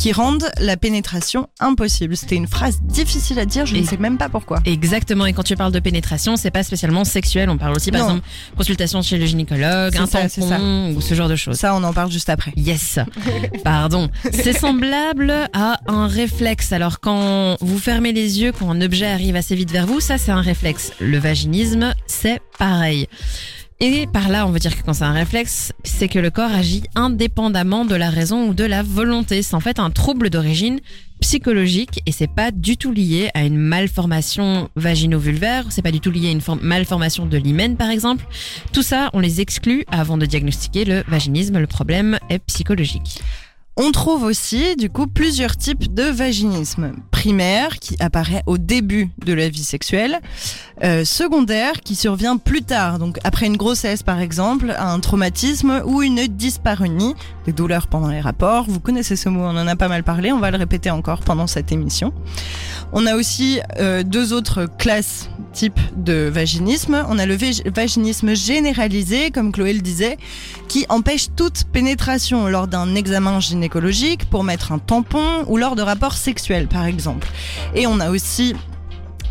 qui 0.00 0.12
rendent 0.12 0.50
la 0.58 0.78
pénétration 0.78 1.50
impossible. 1.60 2.16
C'était 2.16 2.36
une 2.36 2.46
phrase 2.46 2.80
difficile 2.80 3.38
à 3.38 3.44
dire, 3.44 3.66
je 3.66 3.76
ne 3.76 3.84
sais 3.84 3.98
même 3.98 4.16
pas 4.16 4.30
pourquoi. 4.30 4.60
Exactement, 4.64 5.26
et 5.26 5.34
quand 5.34 5.42
tu 5.42 5.56
parles 5.56 5.72
de 5.72 5.78
pénétration, 5.78 6.36
c'est 6.36 6.50
pas 6.50 6.62
spécialement 6.62 7.04
sexuel, 7.04 7.50
on 7.50 7.58
parle 7.58 7.76
aussi 7.76 7.90
par 7.90 8.00
exemple 8.00 8.26
consultation 8.56 9.02
chez 9.02 9.18
le 9.18 9.26
gynécologue, 9.26 9.94
un 9.98 10.06
ça, 10.06 10.26
tampon 10.26 10.94
ou 10.96 11.02
ce 11.02 11.12
genre 11.12 11.28
de 11.28 11.36
choses. 11.36 11.56
Ça, 11.56 11.74
on 11.74 11.84
en 11.84 11.92
parle 11.92 12.10
juste 12.10 12.30
après. 12.30 12.52
Yes. 12.56 12.98
Pardon. 13.64 14.08
C'est 14.32 14.58
semblable 14.58 15.34
à 15.52 15.80
un 15.86 16.06
réflexe. 16.06 16.72
Alors 16.72 17.00
quand 17.00 17.58
vous 17.60 17.78
fermez 17.78 18.12
les 18.12 18.40
yeux, 18.40 18.52
quand 18.52 18.70
un 18.70 18.80
objet 18.80 19.06
arrive 19.06 19.36
assez 19.36 19.54
vite 19.54 19.70
vers 19.70 19.86
vous, 19.86 20.00
ça 20.00 20.16
c'est 20.16 20.32
un 20.32 20.40
réflexe. 20.40 20.92
Le 20.98 21.18
vaginisme, 21.18 21.94
c'est 22.06 22.40
pareil. 22.58 23.06
Et 23.82 24.06
par 24.06 24.28
là, 24.28 24.46
on 24.46 24.50
veut 24.50 24.58
dire 24.58 24.76
que 24.76 24.82
quand 24.84 24.92
c'est 24.92 25.04
un 25.04 25.12
réflexe, 25.12 25.72
c'est 25.84 26.08
que 26.08 26.18
le 26.18 26.30
corps 26.30 26.52
agit 26.52 26.82
indépendamment 26.94 27.86
de 27.86 27.94
la 27.94 28.10
raison 28.10 28.46
ou 28.46 28.52
de 28.52 28.64
la 28.64 28.82
volonté. 28.82 29.40
C'est 29.40 29.54
en 29.54 29.60
fait 29.60 29.78
un 29.78 29.90
trouble 29.90 30.28
d'origine 30.28 30.80
psychologique 31.20 32.02
et 32.04 32.12
c'est 32.12 32.30
pas 32.30 32.50
du 32.50 32.76
tout 32.76 32.92
lié 32.92 33.30
à 33.32 33.44
une 33.44 33.56
malformation 33.56 34.68
vagino-vulvaire, 34.76 35.64
c'est 35.70 35.80
pas 35.80 35.92
du 35.92 36.00
tout 36.00 36.10
lié 36.10 36.28
à 36.28 36.30
une 36.30 36.42
malformation 36.60 37.24
de 37.24 37.38
l'hymen 37.38 37.76
par 37.78 37.88
exemple. 37.88 38.26
Tout 38.74 38.82
ça, 38.82 39.08
on 39.14 39.18
les 39.18 39.40
exclut 39.40 39.84
avant 39.90 40.18
de 40.18 40.26
diagnostiquer 40.26 40.84
le 40.84 41.02
vaginisme. 41.08 41.58
Le 41.58 41.66
problème 41.66 42.18
est 42.28 42.40
psychologique. 42.40 43.22
On 43.76 43.92
trouve 43.92 44.24
aussi, 44.24 44.76
du 44.76 44.90
coup, 44.90 45.06
plusieurs 45.06 45.56
types 45.56 45.94
de 45.94 46.02
vaginisme. 46.02 46.92
Primaire, 47.10 47.78
qui 47.78 47.96
apparaît 48.00 48.42
au 48.46 48.58
début 48.58 49.10
de 49.24 49.32
la 49.32 49.48
vie 49.48 49.62
sexuelle. 49.62 50.20
Euh, 50.82 51.04
secondaire, 51.04 51.80
qui 51.80 51.94
survient 51.94 52.38
plus 52.38 52.62
tard, 52.62 52.98
donc 52.98 53.18
après 53.22 53.44
une 53.44 53.58
grossesse 53.58 54.02
par 54.02 54.18
exemple, 54.18 54.74
un 54.78 54.98
traumatisme 54.98 55.82
ou 55.84 56.00
une 56.00 56.26
dyspareunie, 56.26 57.14
des 57.44 57.52
douleurs 57.52 57.86
pendant 57.86 58.08
les 58.08 58.20
rapports. 58.20 58.64
Vous 58.66 58.80
connaissez 58.80 59.14
ce 59.14 59.28
mot, 59.28 59.42
on 59.42 59.50
en 59.50 59.66
a 59.66 59.76
pas 59.76 59.88
mal 59.88 60.04
parlé, 60.04 60.32
on 60.32 60.38
va 60.38 60.50
le 60.50 60.56
répéter 60.56 60.90
encore 60.90 61.20
pendant 61.20 61.46
cette 61.46 61.70
émission. 61.70 62.14
On 62.92 63.06
a 63.06 63.14
aussi 63.14 63.60
euh, 63.78 64.02
deux 64.02 64.32
autres 64.32 64.64
classes 64.78 65.28
types 65.52 65.80
de 65.96 66.30
vaginisme. 66.32 67.04
On 67.08 67.18
a 67.18 67.26
le 67.26 67.36
vaginisme 67.70 68.34
généralisé, 68.34 69.30
comme 69.30 69.52
Chloé 69.52 69.72
le 69.72 69.80
disait, 69.80 70.18
qui 70.68 70.86
empêche 70.88 71.28
toute 71.36 71.64
pénétration 71.64 72.48
lors 72.48 72.68
d'un 72.68 72.94
examen 72.94 73.40
gynécologique 73.40 74.28
pour 74.30 74.44
mettre 74.44 74.72
un 74.72 74.78
tampon 74.78 75.44
ou 75.46 75.56
lors 75.56 75.76
de 75.76 75.82
rapports 75.82 76.14
sexuels, 76.16 76.68
par 76.68 76.86
exemple. 76.86 77.28
Et 77.74 77.86
on 77.86 78.00
a 78.00 78.10
aussi 78.10 78.54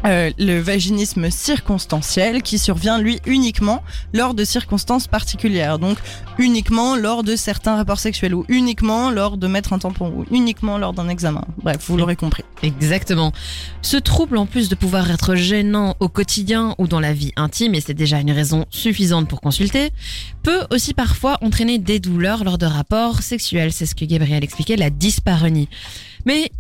euh, 0.05 0.31
le 0.37 0.59
vaginisme 0.59 1.29
circonstanciel 1.29 2.41
qui 2.41 2.57
survient 2.57 2.99
lui 2.99 3.19
uniquement 3.25 3.83
lors 4.13 4.33
de 4.33 4.43
circonstances 4.45 5.07
particulières, 5.07 5.79
donc 5.79 5.97
uniquement 6.37 6.95
lors 6.95 7.23
de 7.23 7.35
certains 7.35 7.75
rapports 7.75 7.99
sexuels 7.99 8.33
ou 8.33 8.45
uniquement 8.47 9.11
lors 9.11 9.37
de 9.37 9.47
mettre 9.47 9.73
un 9.73 9.79
tampon 9.79 10.13
ou 10.15 10.25
uniquement 10.33 10.77
lors 10.77 10.93
d'un 10.93 11.09
examen. 11.09 11.43
Bref, 11.63 11.83
vous 11.87 11.97
l'aurez 11.97 12.15
compris. 12.15 12.43
Exactement. 12.63 13.33
Ce 13.81 13.97
trouble, 13.97 14.37
en 14.37 14.45
plus 14.45 14.69
de 14.69 14.75
pouvoir 14.75 15.11
être 15.11 15.35
gênant 15.35 15.95
au 15.99 16.07
quotidien 16.07 16.75
ou 16.77 16.87
dans 16.87 16.99
la 16.99 17.13
vie 17.13 17.33
intime, 17.35 17.75
et 17.75 17.81
c'est 17.81 17.93
déjà 17.93 18.19
une 18.19 18.31
raison 18.31 18.65
suffisante 18.69 19.27
pour 19.27 19.41
consulter, 19.41 19.91
peut 20.43 20.65
aussi 20.71 20.93
parfois 20.93 21.37
entraîner 21.41 21.77
des 21.77 21.99
douleurs 21.99 22.43
lors 22.43 22.57
de 22.57 22.65
rapports 22.65 23.21
sexuels. 23.21 23.73
C'est 23.73 23.85
ce 23.85 23.95
que 23.95 24.05
Gabriel 24.05 24.43
expliquait, 24.43 24.77
la 24.77 24.89
dyspareunie. 24.89 25.67
Mais 26.25 26.51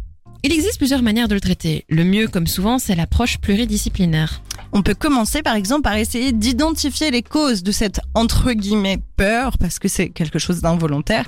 il 0.43 0.53
existe 0.53 0.77
plusieurs 0.77 1.01
manières 1.01 1.27
de 1.27 1.33
le 1.33 1.41
traiter. 1.41 1.85
Le 1.89 2.03
mieux, 2.03 2.27
comme 2.27 2.47
souvent, 2.47 2.79
c'est 2.79 2.95
l'approche 2.95 3.39
pluridisciplinaire. 3.39 4.41
On 4.71 4.83
peut 4.83 4.93
commencer 4.93 5.41
par 5.41 5.55
exemple 5.55 5.81
par 5.81 5.95
essayer 5.95 6.31
d'identifier 6.31 7.09
les 7.11 7.23
causes 7.23 7.63
de 7.63 7.71
cette 7.71 8.01
entre 8.13 8.51
guillemets 8.51 8.99
peur, 9.17 9.57
parce 9.57 9.79
que 9.79 9.87
c'est 9.87 10.09
quelque 10.09 10.37
chose 10.39 10.61
d'involontaire, 10.61 11.25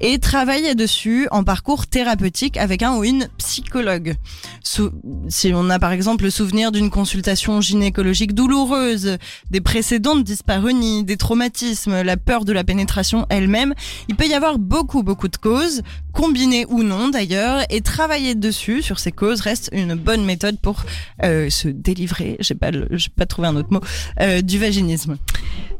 et 0.00 0.18
travailler 0.18 0.74
dessus 0.74 1.28
en 1.30 1.44
parcours 1.44 1.86
thérapeutique 1.86 2.56
avec 2.56 2.82
un 2.82 2.96
ou 2.96 3.04
une 3.04 3.28
psychologue. 3.36 4.14
si 4.62 5.52
on 5.54 5.70
a 5.70 5.78
par 5.78 5.92
exemple 5.92 6.24
le 6.24 6.30
souvenir 6.30 6.72
d'une 6.72 6.90
consultation 6.90 7.60
gynécologique 7.60 8.34
douloureuse, 8.34 9.18
des 9.50 9.60
précédentes 9.60 10.24
dyspareunies, 10.24 11.04
des 11.04 11.16
traumatismes, 11.16 12.02
la 12.02 12.16
peur 12.16 12.44
de 12.44 12.52
la 12.52 12.64
pénétration 12.64 13.26
elle-même, 13.28 13.74
il 14.08 14.16
peut 14.16 14.26
y 14.26 14.34
avoir 14.34 14.58
beaucoup 14.58 15.02
beaucoup 15.02 15.28
de 15.28 15.36
causes, 15.36 15.82
combinées 16.12 16.64
ou 16.68 16.82
non 16.82 17.08
d'ailleurs, 17.08 17.62
et 17.70 17.82
travailler 17.82 18.34
dessus 18.34 18.47
sur 18.52 18.98
ces 18.98 19.12
causes 19.12 19.40
reste 19.40 19.70
une 19.72 19.94
bonne 19.94 20.24
méthode 20.24 20.58
pour 20.58 20.84
euh, 21.24 21.50
se 21.50 21.68
délivrer, 21.68 22.36
j'ai 22.40 22.54
pas, 22.54 22.70
pas 23.16 23.26
trouvé 23.26 23.48
un 23.48 23.56
autre 23.56 23.72
mot, 23.72 23.80
euh, 24.20 24.40
du 24.40 24.58
vaginisme. 24.58 25.16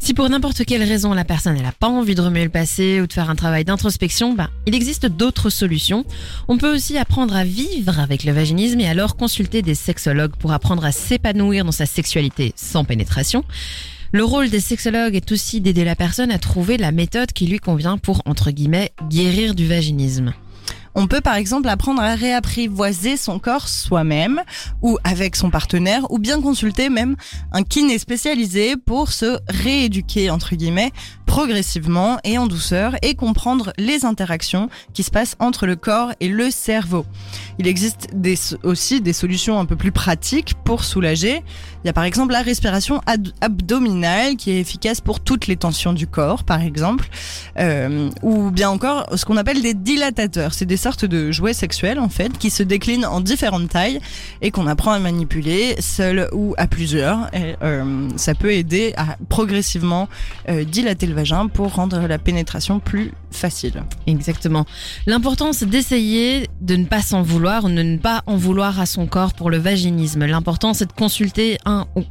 Si 0.00 0.14
pour 0.14 0.28
n'importe 0.28 0.64
quelle 0.64 0.83
raison 0.83 1.12
la 1.12 1.24
personne 1.24 1.61
n'a 1.61 1.72
pas 1.72 1.88
envie 1.88 2.14
de 2.14 2.20
remuer 2.20 2.44
le 2.44 2.50
passé 2.50 3.00
ou 3.00 3.07
de 3.07 3.12
faire 3.12 3.31
un 3.31 3.35
travail 3.35 3.64
d'introspection, 3.64 4.33
ben, 4.33 4.48
il 4.66 4.74
existe 4.74 5.07
d'autres 5.07 5.50
solutions. 5.50 6.04
On 6.46 6.57
peut 6.57 6.72
aussi 6.72 6.96
apprendre 6.96 7.35
à 7.35 7.44
vivre 7.44 7.98
avec 7.98 8.24
le 8.24 8.33
vaginisme 8.33 8.81
et 8.81 8.88
alors 8.88 9.16
consulter 9.16 9.62
des 9.62 9.74
sexologues 9.74 10.37
pour 10.37 10.52
apprendre 10.52 10.85
à 10.85 10.92
s'épanouir 10.92 11.64
dans 11.64 11.72
sa 11.72 11.87
sexualité 11.87 12.52
sans 12.57 12.85
pénétration. 12.85 13.44
Le 14.12 14.24
rôle 14.24 14.48
des 14.48 14.61
sexologues 14.61 15.16
est 15.16 15.33
aussi 15.33 15.61
d'aider 15.61 15.85
la 15.85 15.94
personne 15.94 16.31
à 16.31 16.38
trouver 16.38 16.78
la 16.78 16.92
méthode 16.92 17.33
qui 17.33 17.46
lui 17.46 17.59
convient 17.59 17.98
pour, 17.98 18.22
entre 18.24 18.50
guillemets, 18.50 18.90
guérir 19.11 19.54
du 19.54 19.66
vaginisme. 19.66 20.33
On 20.94 21.07
peut 21.07 21.20
par 21.20 21.35
exemple 21.35 21.68
apprendre 21.68 22.03
à 22.03 22.14
réapprivoiser 22.14 23.16
son 23.16 23.38
corps 23.38 23.68
soi-même 23.68 24.42
ou 24.83 24.98
avec 25.05 25.37
son 25.37 25.51
partenaire 25.51 26.11
ou 26.11 26.18
bien 26.18 26.40
consulter 26.40 26.88
même 26.88 27.16
un 27.53 27.62
kiné 27.62 27.98
spécialisé 27.98 28.77
pour 28.77 29.12
se 29.12 29.38
rééduquer 29.48 30.31
entre 30.31 30.55
guillemets 30.57 30.92
progressivement 31.29 32.18
et 32.24 32.38
en 32.38 32.46
douceur 32.46 32.96
et 33.03 33.14
comprendre 33.14 33.72
les 33.77 34.07
interactions 34.07 34.70
qui 34.94 35.03
se 35.03 35.11
passent 35.11 35.37
entre 35.38 35.66
le 35.66 35.77
corps 35.77 36.12
et 36.20 36.29
le 36.29 36.51
cerveau. 36.51 37.05
Il 37.59 37.66
existe 37.66 38.09
aussi 38.62 39.01
des 39.03 39.12
solutions 39.12 39.59
un 39.61 39.66
peu 39.66 39.77
plus 39.77 39.92
pratiques 39.92 40.55
pour 40.64 40.85
soulager. 40.85 41.44
Il 41.84 41.86
y 41.86 41.90
a 41.90 41.92
par 41.92 42.04
exemple 42.04 42.32
la 42.32 42.42
respiration 42.42 43.00
abdominale 43.40 44.36
qui 44.36 44.50
est 44.50 44.60
efficace 44.60 45.00
pour 45.00 45.20
toutes 45.20 45.46
les 45.46 45.56
tensions 45.56 45.92
du 45.92 46.06
corps, 46.06 46.42
par 46.42 46.60
exemple, 46.60 47.08
euh, 47.58 48.10
ou 48.22 48.50
bien 48.50 48.70
encore 48.70 49.06
ce 49.16 49.24
qu'on 49.24 49.36
appelle 49.36 49.62
des 49.62 49.74
dilatateurs. 49.74 50.54
C'est 50.54 50.66
des 50.66 50.76
sortes 50.76 51.04
de 51.04 51.30
jouets 51.30 51.52
sexuels 51.52 52.00
en 52.00 52.08
fait 52.08 52.36
qui 52.36 52.50
se 52.50 52.62
déclinent 52.62 53.06
en 53.06 53.20
différentes 53.20 53.68
tailles 53.68 54.00
et 54.42 54.50
qu'on 54.50 54.66
apprend 54.66 54.92
à 54.92 54.98
manipuler 54.98 55.76
seul 55.80 56.28
ou 56.32 56.54
à 56.58 56.66
plusieurs. 56.66 57.30
Euh, 57.62 58.08
ça 58.16 58.34
peut 58.34 58.52
aider 58.52 58.92
à 58.96 59.16
progressivement 59.28 60.08
euh, 60.48 60.64
dilater 60.64 61.06
le 61.06 61.14
vagin 61.14 61.46
pour 61.46 61.74
rendre 61.74 62.06
la 62.06 62.18
pénétration 62.18 62.80
plus 62.80 63.12
facile. 63.30 63.84
Exactement. 64.06 64.64
L'important 65.06 65.52
c'est 65.52 65.68
d'essayer 65.68 66.48
de 66.60 66.76
ne 66.76 66.86
pas 66.86 67.02
s'en 67.02 67.22
vouloir 67.22 67.64
ou 67.64 67.68
de 67.68 67.82
ne 67.82 67.98
pas 67.98 68.22
en 68.26 68.36
vouloir 68.36 68.80
à 68.80 68.86
son 68.86 69.06
corps 69.06 69.34
pour 69.34 69.50
le 69.50 69.58
vaginisme. 69.58 70.24
L'important 70.24 70.74
c'est 70.74 70.86
de 70.86 70.92
consulter 70.92 71.58
un 71.68 71.87
ou 71.94 72.02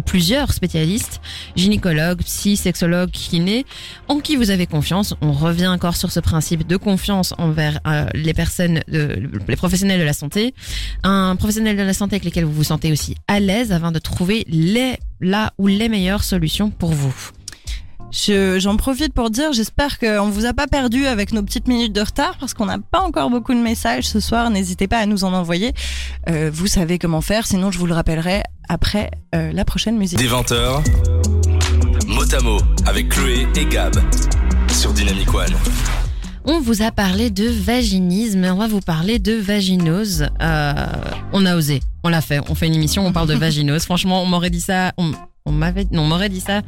plusieurs 0.00 0.52
spécialistes, 0.52 1.20
gynécologues, 1.56 2.22
psy, 2.22 2.56
sexologues, 2.56 3.10
kinés, 3.10 3.66
en 4.06 4.20
qui 4.20 4.36
vous 4.36 4.50
avez 4.50 4.66
confiance. 4.66 5.14
On 5.20 5.32
revient 5.32 5.66
encore 5.66 5.96
sur 5.96 6.12
ce 6.12 6.20
principe 6.20 6.66
de 6.66 6.76
confiance 6.76 7.34
envers 7.38 7.80
euh, 7.86 8.06
les 8.14 8.34
personnes, 8.34 8.80
les 8.88 9.56
professionnels 9.56 9.98
de 9.98 10.04
la 10.04 10.12
santé. 10.12 10.54
Un 11.02 11.36
professionnel 11.36 11.76
de 11.76 11.82
la 11.82 11.94
santé 11.94 12.16
avec 12.16 12.24
lequel 12.24 12.44
vous 12.44 12.52
vous 12.52 12.64
sentez 12.64 12.92
aussi 12.92 13.16
à 13.26 13.40
l'aise 13.40 13.72
afin 13.72 13.92
de 13.92 13.98
trouver 13.98 14.44
les, 14.48 14.98
ou 15.58 15.66
les 15.66 15.88
meilleures 15.88 16.24
solutions 16.24 16.70
pour 16.70 16.92
vous. 16.92 17.32
J'en 18.10 18.76
profite 18.76 19.12
pour 19.12 19.30
dire, 19.30 19.52
j'espère 19.52 19.98
qu'on 19.98 20.30
vous 20.30 20.46
a 20.46 20.52
pas 20.52 20.66
perdu 20.66 21.06
avec 21.06 21.32
nos 21.32 21.42
petites 21.42 21.68
minutes 21.68 21.92
de 21.92 22.00
retard 22.00 22.36
parce 22.38 22.54
qu'on 22.54 22.66
n'a 22.66 22.78
pas 22.78 23.00
encore 23.00 23.30
beaucoup 23.30 23.52
de 23.52 23.60
messages 23.60 24.08
ce 24.08 24.20
soir. 24.20 24.50
N'hésitez 24.50 24.88
pas 24.88 24.98
à 24.98 25.06
nous 25.06 25.24
en 25.24 25.32
envoyer. 25.32 25.72
Euh, 26.28 26.50
vous 26.52 26.66
savez 26.66 26.98
comment 26.98 27.20
faire, 27.20 27.46
sinon 27.46 27.70
je 27.70 27.78
vous 27.78 27.86
le 27.86 27.94
rappellerai 27.94 28.42
après 28.68 29.10
euh, 29.34 29.52
la 29.52 29.64
prochaine 29.64 29.96
musique. 29.96 30.18
Des 30.18 30.28
20h, 30.28 30.82
Motamo 32.06 32.58
avec 32.86 33.10
Chloé 33.10 33.46
et 33.56 33.66
Gab 33.66 33.94
sur 34.70 34.92
Dynamic 34.92 35.32
One. 35.34 35.54
On 36.44 36.60
vous 36.60 36.80
a 36.80 36.90
parlé 36.90 37.28
de 37.30 37.46
vaginisme, 37.46 38.44
on 38.44 38.56
va 38.56 38.68
vous 38.68 38.80
parler 38.80 39.18
de 39.18 39.34
vaginose. 39.34 40.28
Euh, 40.40 40.72
on 41.34 41.44
a 41.44 41.54
osé, 41.56 41.80
on 42.04 42.08
l'a 42.08 42.22
fait, 42.22 42.40
on 42.48 42.54
fait 42.54 42.68
une 42.68 42.74
émission, 42.74 43.06
on 43.06 43.12
parle 43.12 43.28
de 43.28 43.34
vaginose. 43.38 43.84
Franchement, 43.84 44.22
on 44.22 44.26
m'aurait 44.26 44.48
dit 44.48 44.62
ça, 44.62 44.92
on, 44.96 45.12
on 45.48 45.52
m'avait, 45.52 45.86
on 45.92 46.04
m'aurait 46.04 46.28
dit 46.28 46.40
ça 46.40 46.62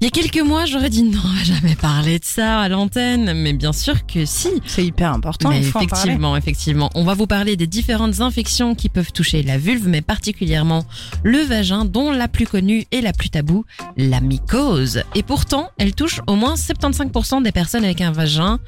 il 0.00 0.04
y 0.04 0.08
a 0.08 0.10
quelques 0.10 0.46
mois, 0.46 0.66
j'aurais 0.66 0.90
dit 0.90 1.02
non, 1.02 1.20
on 1.24 1.28
va 1.28 1.44
jamais 1.44 1.76
parler 1.76 2.18
de 2.18 2.24
ça 2.24 2.60
à 2.60 2.68
l'antenne, 2.68 3.32
mais 3.32 3.52
bien 3.52 3.72
sûr 3.72 4.04
que 4.06 4.26
si. 4.26 4.48
C'est 4.66 4.84
hyper 4.84 5.12
important. 5.12 5.48
Mais 5.48 5.60
effectivement, 5.60 6.36
effectivement, 6.36 6.90
on 6.94 7.04
va 7.04 7.14
vous 7.14 7.26
parler 7.26 7.56
des 7.56 7.66
différentes 7.66 8.20
infections 8.20 8.74
qui 8.74 8.88
peuvent 8.88 9.12
toucher 9.12 9.42
la 9.42 9.56
vulve, 9.56 9.88
mais 9.88 10.02
particulièrement 10.02 10.84
le 11.22 11.38
vagin, 11.38 11.84
dont 11.84 12.10
la 12.10 12.28
plus 12.28 12.46
connue 12.46 12.84
et 12.90 13.00
la 13.00 13.12
plus 13.12 13.30
taboue, 13.30 13.64
la 13.96 14.20
mycose. 14.20 15.04
Et 15.14 15.22
pourtant, 15.22 15.70
elle 15.78 15.94
touche 15.94 16.20
au 16.26 16.34
moins 16.34 16.54
75% 16.54 17.42
des 17.42 17.52
personnes 17.52 17.84
avec 17.84 18.00
un 18.00 18.12
vagin, 18.12 18.58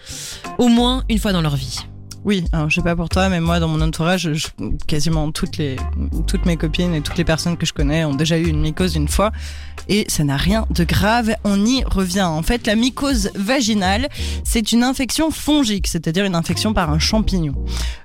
au 0.59 0.68
moins 0.68 1.04
une 1.11 1.18
fois 1.18 1.32
dans 1.32 1.42
leur 1.42 1.56
vie. 1.56 1.80
Oui, 2.27 2.45
alors 2.53 2.69
je 2.69 2.75
sais 2.75 2.83
pas 2.83 2.97
pour 2.97 3.09
toi, 3.09 3.29
mais 3.29 3.39
moi 3.39 3.61
dans 3.61 3.69
mon 3.69 3.81
entourage, 3.81 4.29
quasiment 4.89 5.31
toutes 5.31 5.59
les 5.59 5.77
toutes 6.27 6.45
mes 6.45 6.57
copines 6.57 6.93
et 6.93 7.01
toutes 7.01 7.19
les 7.19 7.25
personnes 7.25 7.57
que 7.57 7.65
je 7.65 7.73
connais 7.73 8.05
ont 8.05 8.15
déjà 8.15 8.37
eu 8.37 8.49
une 8.49 8.61
mycose 8.61 8.97
une 8.97 9.07
fois 9.07 9.31
et 9.89 10.05
ça 10.09 10.25
n'a 10.25 10.37
rien 10.37 10.67
de 10.71 10.83
grave. 10.83 11.37
On 11.45 11.65
y 11.65 11.85
revient. 11.85 12.23
En 12.23 12.43
fait, 12.43 12.67
la 12.67 12.75
mycose 12.75 13.31
vaginale, 13.37 14.09
c'est 14.45 14.73
une 14.73 14.83
infection 14.83 15.31
fongique, 15.31 15.87
c'est-à-dire 15.87 16.25
une 16.25 16.35
infection 16.35 16.75
par 16.75 16.91
un 16.91 16.99
champignon. 16.99 17.55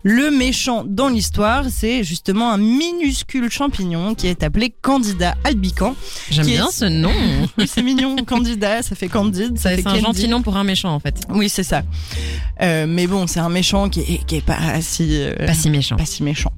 Le 0.04 0.30
méchant 0.30 0.84
dans 0.86 1.10
l'histoire, 1.10 1.66
c'est 1.70 2.04
justement 2.04 2.52
un 2.52 2.58
minuscule 2.58 3.50
champignon 3.50 4.14
qui 4.14 4.28
est 4.28 4.44
appelé 4.44 4.74
Candida 4.82 5.36
albicans. 5.44 5.96
J'aime 6.30 6.46
bien 6.46 6.70
ce 6.70 6.86
nom. 6.86 7.12
c'est 7.66 7.82
mignon, 7.82 8.16
Candida, 8.18 8.84
ça 8.84 8.96
fait 8.96 9.08
Candide. 9.10 9.58
Ça, 9.58 9.72
fait 9.76 9.88
un 9.88 10.00
gentil 10.00 10.28
nom 10.28 10.42
pour 10.42 10.58
un 10.58 10.64
méchant 10.64 10.94
en 10.94 11.00
fait. 11.00 11.22
Oui, 11.30 11.50
c'est 11.50 11.64
ça. 11.64 11.82
Euh, 12.62 12.86
mais 12.88 13.08
bon, 13.08 13.26
c'est 13.26 13.40
un 13.40 13.50
méchant 13.50 13.90
qui 13.90 14.02
est, 14.02 14.11
qui 14.20 14.38
est 14.38 14.46
pas 14.46 14.82
si 14.82 15.22
euh, 15.22 15.36
pas 15.46 15.54
si 15.54 15.70
méchant. 15.70 15.96
Pas 15.96 16.06
si 16.06 16.24
méchant. 16.24 16.52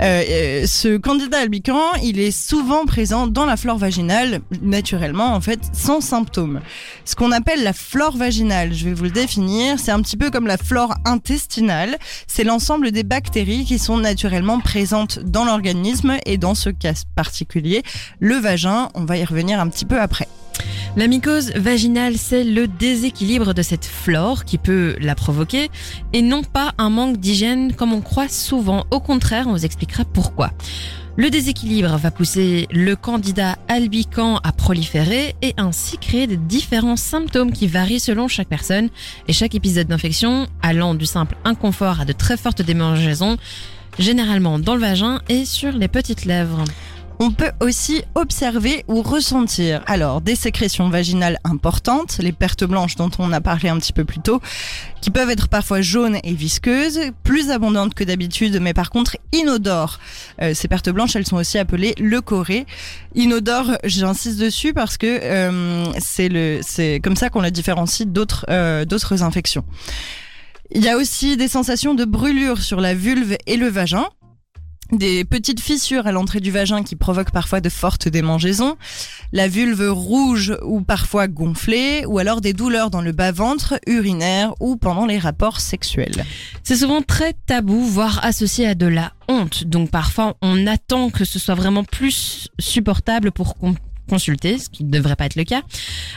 Euh, 0.00 0.22
euh, 0.28 0.66
ce 0.66 0.96
Candida 0.96 1.38
albicans, 1.38 1.92
il 2.02 2.20
est 2.20 2.30
souvent 2.30 2.86
présent 2.86 3.26
dans 3.26 3.44
la 3.44 3.56
flore 3.56 3.78
vaginale, 3.78 4.40
naturellement 4.62 5.34
en 5.34 5.40
fait, 5.40 5.60
sans 5.72 6.00
symptômes. 6.00 6.60
Ce 7.04 7.14
qu'on 7.14 7.32
appelle 7.32 7.62
la 7.62 7.72
flore 7.72 8.16
vaginale, 8.16 8.72
je 8.72 8.84
vais 8.84 8.94
vous 8.94 9.04
le 9.04 9.10
définir, 9.10 9.78
c'est 9.78 9.90
un 9.90 10.00
petit 10.02 10.16
peu 10.16 10.30
comme 10.30 10.46
la 10.46 10.58
flore 10.58 10.94
intestinale. 11.04 11.98
C'est 12.26 12.44
l'ensemble 12.44 12.92
des 12.92 13.02
bactéries 13.02 13.64
qui 13.64 13.78
sont 13.78 13.96
naturellement 13.96 14.60
présentes 14.60 15.18
dans 15.18 15.44
l'organisme 15.44 16.16
et 16.26 16.38
dans 16.38 16.54
ce 16.54 16.70
cas 16.70 16.94
particulier, 17.14 17.82
le 18.20 18.36
vagin. 18.36 18.88
On 18.94 19.04
va 19.04 19.16
y 19.16 19.24
revenir 19.24 19.60
un 19.60 19.68
petit 19.68 19.84
peu 19.84 20.00
après. 20.00 20.28
La 20.96 21.06
mycose 21.06 21.52
vaginale, 21.54 22.16
c'est 22.16 22.44
le 22.44 22.66
déséquilibre 22.66 23.54
de 23.54 23.62
cette 23.62 23.84
flore 23.84 24.44
qui 24.44 24.58
peut 24.58 24.96
la 25.00 25.14
provoquer 25.14 25.70
et 26.12 26.22
non 26.22 26.42
pas 26.42 26.72
un 26.78 26.90
manque 26.90 27.18
d'hygiène 27.18 27.72
comme 27.72 27.92
on 27.92 28.00
croit 28.00 28.28
souvent. 28.28 28.84
Au 28.90 28.98
contraire, 28.98 29.46
on 29.46 29.52
vous 29.52 29.64
expliquera 29.64 30.04
pourquoi. 30.04 30.50
Le 31.16 31.30
déséquilibre 31.30 31.96
va 31.96 32.10
pousser 32.10 32.68
le 32.70 32.94
candidat 32.94 33.56
albican 33.66 34.36
à 34.38 34.52
proliférer 34.52 35.34
et 35.42 35.52
ainsi 35.56 35.98
créer 35.98 36.26
des 36.26 36.36
différents 36.36 36.96
symptômes 36.96 37.52
qui 37.52 37.66
varient 37.66 38.00
selon 38.00 38.28
chaque 38.28 38.48
personne 38.48 38.88
et 39.26 39.32
chaque 39.32 39.56
épisode 39.56 39.88
d'infection 39.88 40.46
allant 40.62 40.94
du 40.94 41.06
simple 41.06 41.36
inconfort 41.44 42.00
à 42.00 42.04
de 42.04 42.12
très 42.12 42.36
fortes 42.36 42.62
démangeaisons, 42.62 43.36
généralement 43.98 44.60
dans 44.60 44.74
le 44.74 44.80
vagin 44.80 45.20
et 45.28 45.44
sur 45.44 45.72
les 45.72 45.88
petites 45.88 46.24
lèvres. 46.24 46.64
On 47.20 47.32
peut 47.32 47.50
aussi 47.60 48.02
observer 48.14 48.84
ou 48.86 49.02
ressentir 49.02 49.82
alors 49.86 50.20
des 50.20 50.36
sécrétions 50.36 50.88
vaginales 50.88 51.38
importantes, 51.42 52.18
les 52.18 52.30
pertes 52.30 52.62
blanches 52.62 52.94
dont 52.94 53.10
on 53.18 53.32
a 53.32 53.40
parlé 53.40 53.68
un 53.68 53.78
petit 53.78 53.92
peu 53.92 54.04
plus 54.04 54.20
tôt, 54.20 54.40
qui 55.00 55.10
peuvent 55.10 55.28
être 55.28 55.48
parfois 55.48 55.80
jaunes 55.80 56.18
et 56.22 56.34
visqueuses, 56.34 57.00
plus 57.24 57.50
abondantes 57.50 57.94
que 57.94 58.04
d'habitude, 58.04 58.60
mais 58.60 58.72
par 58.72 58.90
contre 58.90 59.16
inodores. 59.32 59.98
Euh, 60.42 60.54
ces 60.54 60.68
pertes 60.68 60.90
blanches, 60.90 61.16
elles 61.16 61.26
sont 61.26 61.38
aussi 61.38 61.58
appelées 61.58 61.94
le 61.98 62.20
corée. 62.20 62.66
Inodore, 63.16 63.78
j'insiste 63.82 64.38
dessus 64.38 64.72
parce 64.72 64.96
que 64.96 65.06
euh, 65.06 65.92
c'est 65.98 67.00
comme 67.02 67.16
ça 67.16 67.30
qu'on 67.30 67.40
la 67.40 67.50
différencie 67.50 68.06
d'autres, 68.06 68.46
euh, 68.48 68.84
d'autres 68.84 69.24
infections. 69.24 69.64
Il 70.70 70.84
y 70.84 70.88
a 70.88 70.96
aussi 70.96 71.36
des 71.36 71.48
sensations 71.48 71.94
de 71.94 72.04
brûlure 72.04 72.62
sur 72.62 72.80
la 72.80 72.94
vulve 72.94 73.36
et 73.46 73.56
le 73.56 73.68
vagin. 73.68 74.06
Des 74.92 75.24
petites 75.24 75.60
fissures 75.60 76.06
à 76.06 76.12
l'entrée 76.12 76.40
du 76.40 76.50
vagin 76.50 76.82
qui 76.82 76.96
provoquent 76.96 77.30
parfois 77.30 77.60
de 77.60 77.68
fortes 77.68 78.08
démangeaisons, 78.08 78.76
la 79.32 79.48
vulve 79.48 79.90
rouge 79.90 80.56
ou 80.62 80.80
parfois 80.80 81.28
gonflée, 81.28 82.04
ou 82.06 82.18
alors 82.18 82.40
des 82.40 82.52
douleurs 82.52 82.90
dans 82.90 83.02
le 83.02 83.12
bas-ventre, 83.12 83.78
urinaire 83.86 84.54
ou 84.60 84.76
pendant 84.76 85.06
les 85.06 85.18
rapports 85.18 85.60
sexuels. 85.60 86.24
C'est 86.62 86.76
souvent 86.76 87.02
très 87.02 87.34
tabou, 87.46 87.80
voire 87.84 88.24
associé 88.24 88.66
à 88.66 88.74
de 88.74 88.86
la 88.86 89.12
honte. 89.28 89.64
Donc 89.64 89.90
parfois, 89.90 90.36
on 90.42 90.66
attend 90.66 91.10
que 91.10 91.24
ce 91.24 91.38
soit 91.38 91.54
vraiment 91.54 91.84
plus 91.84 92.48
supportable 92.58 93.30
pour 93.30 93.56
consulter, 94.08 94.58
ce 94.58 94.70
qui 94.70 94.84
ne 94.84 94.90
devrait 94.90 95.16
pas 95.16 95.26
être 95.26 95.36
le 95.36 95.44
cas, 95.44 95.62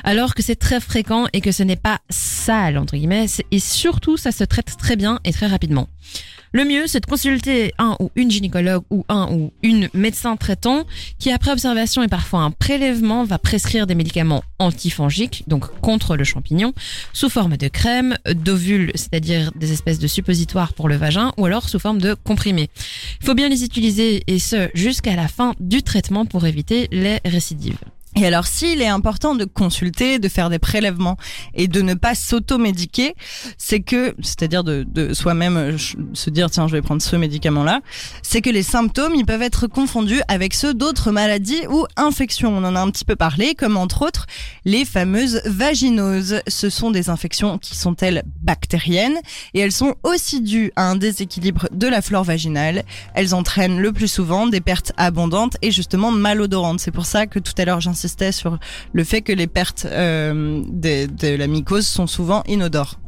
alors 0.03 0.33
que 0.33 0.41
c'est 0.41 0.55
très 0.55 0.79
fréquent 0.79 1.27
et 1.33 1.41
que 1.41 1.51
ce 1.51 1.63
n'est 1.63 1.75
pas 1.75 1.99
sale, 2.09 2.77
entre 2.77 2.95
guillemets, 2.95 3.25
et 3.51 3.59
surtout 3.59 4.15
ça 4.17 4.31
se 4.31 4.45
traite 4.45 4.77
très 4.77 4.95
bien 4.95 5.19
et 5.25 5.33
très 5.33 5.47
rapidement. 5.47 5.89
Le 6.53 6.65
mieux, 6.65 6.85
c'est 6.85 6.99
de 6.99 7.05
consulter 7.05 7.73
un 7.77 7.95
ou 8.01 8.11
une 8.15 8.29
gynécologue 8.29 8.83
ou 8.89 9.05
un 9.07 9.31
ou 9.31 9.53
une 9.63 9.87
médecin 9.93 10.35
traitant 10.35 10.83
qui, 11.17 11.31
après 11.31 11.51
observation 11.51 12.03
et 12.03 12.09
parfois 12.09 12.41
un 12.41 12.51
prélèvement, 12.51 13.23
va 13.23 13.37
prescrire 13.37 13.87
des 13.87 13.95
médicaments 13.95 14.43
antifongiques, 14.59 15.45
donc 15.47 15.79
contre 15.79 16.17
le 16.17 16.25
champignon, 16.25 16.73
sous 17.13 17.29
forme 17.29 17.55
de 17.55 17.69
crème, 17.69 18.17
d'ovules, 18.25 18.91
c'est-à-dire 18.95 19.51
des 19.55 19.71
espèces 19.71 19.99
de 19.99 20.07
suppositoires 20.07 20.73
pour 20.73 20.89
le 20.89 20.97
vagin, 20.97 21.31
ou 21.37 21.45
alors 21.45 21.69
sous 21.69 21.79
forme 21.79 21.99
de 21.99 22.15
comprimés. 22.15 22.69
Il 23.21 23.25
faut 23.25 23.33
bien 23.33 23.47
les 23.47 23.63
utiliser 23.63 24.23
et 24.27 24.39
ce 24.39 24.69
jusqu'à 24.73 25.15
la 25.15 25.29
fin 25.29 25.53
du 25.61 25.83
traitement 25.83 26.25
pour 26.25 26.45
éviter 26.45 26.89
les 26.91 27.19
récidives. 27.23 27.79
Et 28.17 28.25
alors, 28.25 28.45
s'il 28.45 28.81
est 28.81 28.87
important 28.87 29.35
de 29.35 29.45
consulter, 29.45 30.19
de 30.19 30.27
faire 30.27 30.49
des 30.49 30.59
prélèvements 30.59 31.17
et 31.53 31.69
de 31.69 31.81
ne 31.81 31.93
pas 31.93 32.13
s'automédiquer, 32.13 33.15
c'est 33.57 33.79
que, 33.79 34.15
c'est-à-dire 34.21 34.65
de, 34.65 34.83
de 34.83 35.13
soi-même 35.13 35.55
euh, 35.55 35.77
se 36.13 36.29
dire 36.29 36.51
tiens, 36.51 36.67
je 36.67 36.73
vais 36.73 36.81
prendre 36.81 37.01
ce 37.01 37.15
médicament-là, 37.15 37.79
c'est 38.21 38.41
que 38.41 38.49
les 38.49 38.63
symptômes, 38.63 39.15
ils 39.15 39.25
peuvent 39.25 39.41
être 39.41 39.67
confondus 39.67 40.21
avec 40.27 40.53
ceux 40.53 40.73
d'autres 40.73 41.11
maladies 41.11 41.61
ou 41.69 41.85
infections. 41.95 42.55
On 42.57 42.65
en 42.65 42.75
a 42.75 42.81
un 42.81 42.91
petit 42.91 43.05
peu 43.05 43.15
parlé, 43.15 43.55
comme 43.55 43.77
entre 43.77 44.05
autres 44.05 44.25
les 44.65 44.83
fameuses 44.83 45.41
vaginoses. 45.45 46.41
Ce 46.47 46.69
sont 46.69 46.91
des 46.91 47.09
infections 47.09 47.57
qui 47.59 47.77
sont 47.77 47.95
elles 48.01 48.23
bactériennes 48.41 49.19
et 49.53 49.61
elles 49.61 49.71
sont 49.71 49.95
aussi 50.03 50.41
dues 50.41 50.73
à 50.75 50.89
un 50.89 50.97
déséquilibre 50.97 51.69
de 51.71 51.87
la 51.87 52.01
flore 52.01 52.25
vaginale. 52.25 52.83
Elles 53.13 53.33
entraînent 53.33 53.79
le 53.79 53.93
plus 53.93 54.09
souvent 54.09 54.47
des 54.47 54.59
pertes 54.61 54.91
abondantes 54.97 55.55
et 55.61 55.71
justement 55.71 56.11
malodorantes. 56.11 56.81
C'est 56.81 56.91
pour 56.91 57.05
ça 57.05 57.25
que 57.25 57.39
tout 57.39 57.53
à 57.57 57.63
l'heure 57.63 57.79
j'insistais 58.01 58.31
sur 58.31 58.57
le 58.93 59.03
fait 59.03 59.21
que 59.21 59.31
les 59.31 59.47
pertes 59.47 59.85
euh, 59.89 60.63
de, 60.67 61.05
de 61.05 61.35
la 61.35 61.47
mycose 61.47 61.85
sont 61.85 62.07
souvent 62.07 62.43
inodores. 62.47 63.00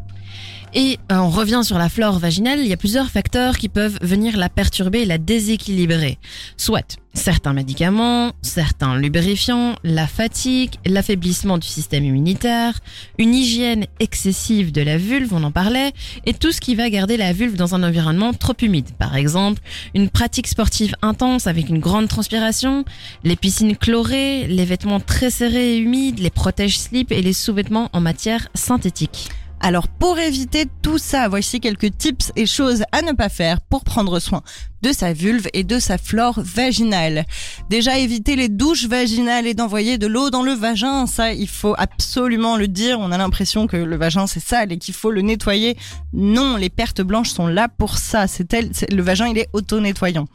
Et 0.76 0.98
euh, 1.12 1.18
on 1.18 1.30
revient 1.30 1.62
sur 1.64 1.78
la 1.78 1.88
flore 1.88 2.18
vaginale, 2.18 2.60
il 2.60 2.68
y 2.68 2.74
a 2.74 2.78
plusieurs 2.78 3.12
facteurs 3.12 3.58
qui 3.60 3.70
peuvent 3.70 4.00
venir 4.02 4.38
la 4.38 4.50
perturber 4.50 5.02
et 5.02 5.06
la 5.06 5.20
déséquilibrer. 5.20 6.18
Soit 6.58 6.98
certains 7.14 7.54
médicaments, 7.54 8.32
certains 8.42 8.98
lubrifiants, 8.98 9.76
la 9.84 10.08
fatigue, 10.08 10.72
l'affaiblissement 10.88 11.60
du 11.60 11.68
système 11.68 12.04
immunitaire, 12.06 12.80
une 13.20 13.36
hygiène 13.36 13.86
excessive 14.00 14.72
de 14.72 14.82
la 14.82 14.98
vulve, 14.98 15.32
on 15.32 15.44
en 15.44 15.52
parlait, 15.52 15.94
et 16.26 16.34
tout 16.34 16.52
ce 16.52 16.60
qui 16.60 16.74
va 16.74 16.90
garder 16.90 17.18
la 17.18 17.34
vulve 17.34 17.56
dans 17.56 17.76
un 17.76 17.84
environnement 17.84 18.34
trop 18.34 18.56
humide. 18.60 18.90
Par 18.98 19.16
exemple, 19.16 19.62
une 19.94 20.10
pratique 20.10 20.48
sportive 20.48 20.96
intense 21.04 21.46
avec 21.46 21.70
une 21.70 21.80
grande 21.80 22.08
transpiration, 22.08 22.84
les 23.24 23.36
piscines 23.36 23.78
chlorées, 23.78 24.48
les 24.48 24.66
vêtements 24.66 25.00
très 25.00 25.30
serrés 25.30 25.76
et 25.76 25.78
humides, 25.78 26.18
les 26.18 26.32
protèges 26.32 26.80
slip 26.80 27.12
et 27.12 27.22
les 27.22 27.34
sous-vêtements 27.34 27.92
en 27.94 28.02
matière 28.02 28.48
synthétique. 28.56 29.30
Alors 29.66 29.88
pour 29.88 30.20
éviter 30.20 30.66
tout 30.82 30.98
ça, 30.98 31.30
voici 31.30 31.62
quelques 31.62 31.98
tips 31.98 32.34
et 32.36 32.46
choses 32.46 32.84
à 32.92 33.02
ne 33.02 33.14
pas 33.14 33.30
faire 33.30 33.62
pour 33.62 33.86
prendre 33.86 34.20
soin 34.20 34.44
de 34.82 34.92
sa 34.92 35.14
vulve 35.14 35.48
et 35.54 35.64
de 35.64 35.80
sa 35.80 35.98
flore 35.98 36.42
vaginale. 36.44 37.26
Déjà 37.70 37.98
éviter 37.98 38.36
les 38.36 38.50
douches 38.50 38.88
vaginales 38.88 39.48
et 39.48 39.54
d'envoyer 39.54 39.98
de 39.98 40.06
l'eau 40.06 40.30
dans 40.30 40.44
le 40.44 40.52
vagin, 40.52 41.08
ça 41.08 41.32
il 41.32 41.48
faut 41.48 41.76
absolument 41.78 42.58
le 42.58 42.68
dire, 42.68 43.00
on 43.00 43.14
a 43.14 43.18
l'impression 43.18 43.66
que 43.66 43.78
le 43.78 43.96
vagin 43.96 44.28
c'est 44.28 44.42
sale 44.42 44.74
et 44.74 44.78
qu'il 44.78 44.94
faut 44.94 45.12
le 45.12 45.22
nettoyer. 45.22 45.78
Non, 46.12 46.58
les 46.58 46.70
pertes 46.70 47.02
blanches 47.02 47.30
sont 47.30 47.48
là 47.48 47.70
pour 47.70 47.98
ça, 47.98 48.28
c'est 48.28 48.52
le 48.92 49.02
vagin 49.02 49.28
il 49.28 49.38
est 49.38 49.48
auto-nettoyant. 49.54 50.28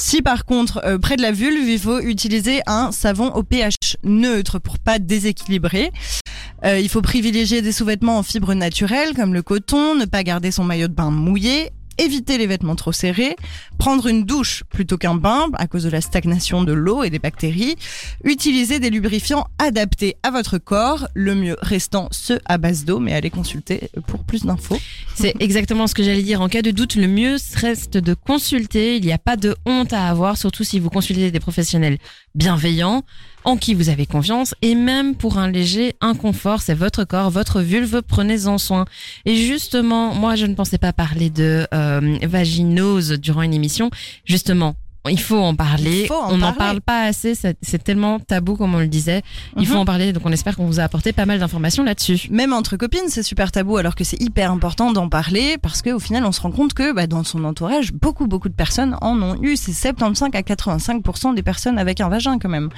Si 0.00 0.22
par 0.22 0.44
contre, 0.44 0.80
euh, 0.84 0.96
près 0.96 1.16
de 1.16 1.22
la 1.22 1.32
vulve, 1.32 1.68
il 1.68 1.78
faut 1.78 1.98
utiliser 1.98 2.60
un 2.66 2.92
savon 2.92 3.32
au 3.34 3.42
pH 3.42 3.96
neutre 4.04 4.60
pour 4.60 4.78
pas 4.78 5.00
déséquilibrer. 5.00 5.90
Euh, 6.64 6.78
il 6.78 6.88
faut 6.88 7.02
privilégier 7.02 7.62
des 7.62 7.72
sous-vêtements 7.72 8.18
en 8.18 8.22
fibres 8.22 8.54
naturelles 8.54 9.14
comme 9.14 9.34
le 9.34 9.42
coton, 9.42 9.96
ne 9.96 10.04
pas 10.04 10.22
garder 10.22 10.52
son 10.52 10.62
maillot 10.62 10.86
de 10.86 10.94
bain 10.94 11.10
mouillé 11.10 11.72
éviter 11.98 12.38
les 12.38 12.46
vêtements 12.46 12.76
trop 12.76 12.92
serrés, 12.92 13.36
prendre 13.78 14.06
une 14.06 14.24
douche 14.24 14.64
plutôt 14.70 14.96
qu'un 14.96 15.14
bain 15.14 15.48
à 15.54 15.66
cause 15.66 15.84
de 15.84 15.90
la 15.90 16.00
stagnation 16.00 16.62
de 16.64 16.72
l'eau 16.72 17.02
et 17.02 17.10
des 17.10 17.18
bactéries, 17.18 17.76
utiliser 18.24 18.80
des 18.80 18.90
lubrifiants 18.90 19.46
adaptés 19.58 20.16
à 20.22 20.30
votre 20.30 20.58
corps, 20.58 21.08
le 21.14 21.34
mieux 21.34 21.56
restant 21.60 22.08
ceux 22.10 22.40
à 22.44 22.58
base 22.58 22.84
d'eau, 22.84 22.98
mais 22.98 23.14
allez 23.14 23.30
consulter 23.30 23.90
pour 24.06 24.24
plus 24.24 24.44
d'infos. 24.44 24.78
C'est 25.14 25.34
exactement 25.40 25.86
ce 25.86 25.94
que 25.94 26.02
j'allais 26.02 26.22
dire. 26.22 26.40
En 26.40 26.48
cas 26.48 26.62
de 26.62 26.70
doute, 26.70 26.94
le 26.94 27.08
mieux 27.08 27.36
reste 27.54 27.96
de 27.96 28.14
consulter. 28.14 28.96
Il 28.96 29.04
n'y 29.04 29.12
a 29.12 29.18
pas 29.18 29.36
de 29.36 29.56
honte 29.66 29.92
à 29.92 30.08
avoir, 30.08 30.36
surtout 30.36 30.64
si 30.64 30.78
vous 30.78 30.90
consultez 30.90 31.30
des 31.30 31.40
professionnels 31.40 31.98
bienveillants 32.38 33.04
en 33.44 33.56
qui 33.56 33.74
vous 33.74 33.88
avez 33.88 34.06
confiance 34.06 34.54
et 34.62 34.74
même 34.74 35.16
pour 35.16 35.38
un 35.38 35.50
léger 35.50 35.94
inconfort, 36.00 36.62
c'est 36.62 36.74
votre 36.74 37.04
corps, 37.04 37.30
votre 37.30 37.60
vulve, 37.60 38.02
prenez-en 38.06 38.58
soin. 38.58 38.84
Et 39.24 39.36
justement, 39.36 40.14
moi 40.14 40.36
je 40.36 40.46
ne 40.46 40.54
pensais 40.54 40.78
pas 40.78 40.92
parler 40.92 41.30
de 41.30 41.66
euh, 41.74 42.18
vaginose 42.22 43.10
durant 43.12 43.42
une 43.42 43.54
émission. 43.54 43.90
Justement, 44.24 44.76
il 45.10 45.20
faut 45.20 45.38
en 45.38 45.54
parler. 45.54 46.08
on 46.10 46.38
n'en 46.38 46.52
parle 46.52 46.80
pas 46.80 47.02
assez. 47.02 47.34
C'est 47.34 47.84
tellement 47.84 48.20
tabou, 48.20 48.56
comme 48.56 48.74
on 48.74 48.78
le 48.78 48.88
disait. 48.88 49.22
Il 49.56 49.66
faut 49.66 49.74
mhm. 49.74 49.80
en 49.80 49.84
parler. 49.84 50.12
Donc, 50.12 50.24
on 50.26 50.32
espère 50.32 50.56
qu'on 50.56 50.66
vous 50.66 50.80
a 50.80 50.82
apporté 50.82 51.12
pas 51.12 51.26
mal 51.26 51.38
d'informations 51.38 51.84
là-dessus. 51.84 52.28
Même 52.30 52.52
entre 52.52 52.76
copines, 52.76 53.08
c'est 53.08 53.22
super 53.22 53.52
tabou, 53.52 53.76
alors 53.76 53.94
que 53.94 54.04
c'est 54.04 54.20
hyper 54.20 54.50
important 54.50 54.92
d'en 54.92 55.08
parler 55.08 55.56
parce 55.58 55.82
qu'au 55.82 55.98
final, 55.98 56.24
on 56.24 56.32
se 56.32 56.40
rend 56.40 56.50
compte 56.50 56.74
que 56.74 56.92
bah, 56.92 57.06
dans 57.06 57.24
son 57.24 57.44
entourage, 57.44 57.92
beaucoup, 57.92 58.26
beaucoup 58.26 58.48
de 58.48 58.54
personnes 58.54 58.96
en 59.00 59.20
ont 59.20 59.42
eu. 59.42 59.56
C'est 59.56 59.72
75 59.72 60.30
à 60.34 60.40
85% 60.40 61.34
des 61.34 61.42
personnes 61.42 61.78
avec 61.78 62.00
un 62.00 62.08
vagin, 62.08 62.38
quand 62.38 62.48
même. 62.48 62.70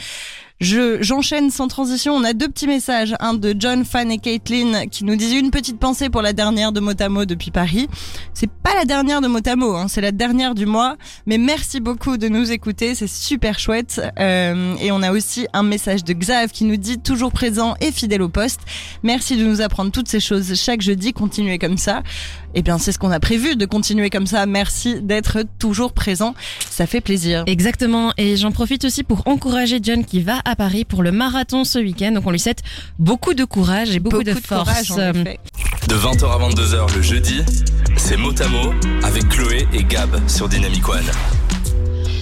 Je, 0.61 0.99
j'enchaîne 1.01 1.51
sans 1.51 1.69
transition. 1.69 2.13
On 2.13 2.23
a 2.23 2.35
deux 2.35 2.49
petits 2.49 2.67
messages. 2.67 3.15
Un 3.21 3.33
de 3.33 3.55
John, 3.59 3.85
Fan 3.87 4.11
et 4.11 4.19
Caitlin 4.19 4.87
qui 4.89 5.05
nous 5.05 5.17
disent 5.17 5.33
une 5.33 5.51
petite 5.51 5.79
pensée 5.79 6.11
pour 6.11 6.21
la 6.21 6.35
dernière 6.35 6.73
de 6.73 6.81
Motamo 6.81 7.25
depuis 7.25 7.51
Paris. 7.51 7.89
C'est 8.35 8.51
pas 8.51 8.75
la 8.75 8.85
dernière 8.85 9.23
de 9.23 9.27
Motamo, 9.27 9.75
hein, 9.75 9.89
c'est 9.89 10.03
la 10.03 10.13
dernière 10.13 10.55
du 10.55 10.67
mois. 10.67 10.97
Mais 11.25 11.39
merci 11.39 11.81
beaucoup 11.81 12.19
de 12.19 12.29
nous 12.29 12.53
écouter. 12.53 12.95
C'est 12.95 13.09
super 13.09 13.59
chouette. 13.59 14.03
Euh, 14.19 14.75
et 14.83 14.93
on 14.93 15.03
a 15.03 15.13
aussi 15.13 15.47
un 15.55 15.63
message 15.63 16.05
de 16.05 16.13
Xav 16.13 16.51
qui 16.51 16.65
nous 16.65 16.77
dit 16.77 16.99
toujours 16.99 17.33
présent 17.33 17.75
et 17.81 17.91
fidèle 17.91 18.21
au 18.21 18.29
poste. 18.29 18.61
Merci 19.03 19.39
de 19.39 19.45
nous 19.45 19.63
apprendre 19.63 19.91
toutes 19.91 20.09
ces 20.09 20.21
choses 20.21 20.55
chaque 20.55 20.83
jeudi. 20.83 21.15
Continuez 21.15 21.59
comme 21.59 21.79
ça. 21.79 22.03
Eh 22.55 22.63
bien, 22.63 22.79
c'est 22.79 22.93
ce 22.93 22.99
qu'on 22.99 23.13
a 23.13 23.21
prévu 23.21 23.57
de 23.57 23.65
continuer 23.65 24.11
comme 24.11 24.27
ça. 24.27 24.45
Merci 24.45 25.01
d'être 25.01 25.45
toujours 25.59 25.93
présent. 25.93 26.35
Ça 26.69 26.87
fait 26.87 27.01
plaisir. 27.01 27.45
Exactement. 27.47 28.13
Et 28.19 28.37
j'en 28.37 28.51
profite 28.51 28.85
aussi 28.85 29.05
pour 29.05 29.23
encourager 29.27 29.79
John 29.83 30.05
qui 30.05 30.21
va 30.21 30.41
Paris 30.57 30.85
pour 30.85 31.03
le 31.03 31.13
marathon 31.13 31.65
ce 31.65 31.79
week-end. 31.79 32.13
Donc 32.13 32.27
on 32.27 32.31
lui 32.31 32.39
souhaite 32.39 32.63
beaucoup 32.99 33.35
de 33.35 33.45
courage 33.45 33.95
et 33.95 34.01
beaucoup, 34.01 34.23
de, 34.23 34.35
force. 34.35 34.95
de 34.97 35.95
20h 35.95 36.25
à 36.25 36.49
22h 36.51 36.95
le 36.95 37.03
jeudi, 37.03 37.43
c'est 37.97 38.17
Motamo 38.17 38.73
avec 39.03 39.29
Chloé 39.29 39.67
et 39.73 39.85
Gab 39.85 40.11
sur 40.29 40.49
Dynamic 40.49 40.89
One. 40.89 41.11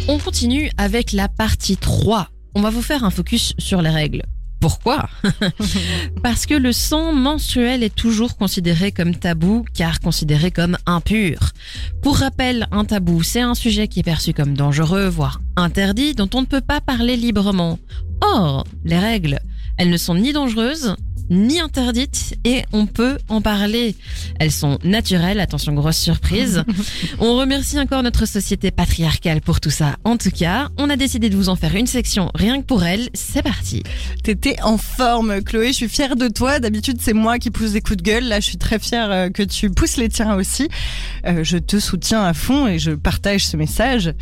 On 0.09 0.19
continue 0.19 0.71
avec 0.79 1.13
la 1.13 1.29
partie 1.29 1.77
3. 1.77 2.29
On 2.55 2.63
va 2.63 2.71
vous 2.71 2.83
faire 2.83 3.05
un 3.05 3.11
focus 3.11 3.55
sur 3.59 3.83
les 3.83 3.91
règles. 3.91 4.23
Pourquoi? 4.61 5.09
Parce 6.23 6.47
que 6.47 6.55
le 6.55 6.73
sang 6.73 7.13
menstruel 7.13 7.83
est 7.83 7.95
toujours 7.95 8.37
considéré 8.37 8.91
comme 8.91 9.15
tabou 9.15 9.65
car 9.73 10.01
considéré 10.01 10.51
comme 10.51 10.77
impur. 10.87 11.53
Pour 12.03 12.19
rappel, 12.19 12.67
un 12.73 12.85
tabou, 12.85 13.23
c'est 13.23 13.41
un 13.41 13.55
sujet 13.55 13.87
qui 13.89 14.01
est 14.01 14.05
perçu 14.05 14.33
comme 14.33 14.55
dangereux, 14.55 15.07
voire 15.07 15.41
interdit, 15.57 16.15
dont 16.15 16.31
on 16.35 16.41
ne 16.41 16.47
peut 16.47 16.61
pas 16.61 16.81
parler 16.81 17.17
librement. 17.17 17.79
Or, 18.21 18.65
les 18.85 18.99
règles, 18.99 19.39
elles 19.77 19.91
ne 19.91 19.97
sont 19.97 20.17
ni 20.17 20.33
dangereuses, 20.33 20.97
ni 21.31 21.61
interdites 21.61 22.37
et 22.45 22.63
on 22.73 22.87
peut 22.87 23.19
en 23.29 23.41
parler. 23.41 23.97
Elles 24.39 24.53
sont 24.53 24.79
naturelles, 24.85 25.41
attention 25.41 25.75
grosse 25.75 25.99
surprise. 25.99 26.63
on 27.19 27.37
remercie 27.37 27.79
encore 27.79 28.03
notre 28.03 28.27
société 28.27 28.71
patriarcale 28.71 29.41
pour 29.41 29.61
tout 29.61 29.71
ça. 29.71 29.97
En 30.05 30.17
tout 30.17 30.31
cas, 30.31 30.69
on 30.79 30.91
a 30.91 30.97
décidé 30.97 31.29
de 31.29 31.37
vous 31.37 31.49
en 31.49 31.57
faire 31.57 31.75
une 31.75 31.87
section 31.87 32.31
rien 32.35 32.61
que 32.61 32.67
pour 32.67 32.85
elle. 32.85 33.09
C'est 33.15 33.43
parti. 33.43 33.83
T'étais 34.23 34.57
en 34.63 34.79
forme 34.79 35.43
Chloé, 35.43 35.69
je 35.69 35.73
suis 35.73 35.89
fière 35.89 36.17
de 36.17 36.29
toi. 36.29 36.61
D'habitude 36.61 36.99
c'est 37.01 37.13
moi 37.13 37.39
qui 37.39 37.51
pousse 37.51 37.73
des 37.73 37.81
coups 37.81 37.99
de 37.99 38.03
gueule. 38.03 38.25
Là 38.25 38.41
je 38.41 38.47
suis 38.47 38.59
très 38.59 38.79
fière 38.79 39.11
euh, 39.11 39.31
que 39.31 39.43
tu 39.43 39.71
pousses 39.71 39.97
les 39.97 40.09
tiens 40.09 40.35
aussi. 40.35 40.69
Euh, 41.27 41.45
je 41.45 41.59
te 41.59 41.79
soutiens 41.79 42.23
à 42.23 42.33
fond 42.33 42.67
et 42.67 42.79
je 42.79 42.93
partage 42.93 43.47
ce 43.47 43.57
message. 43.57 44.15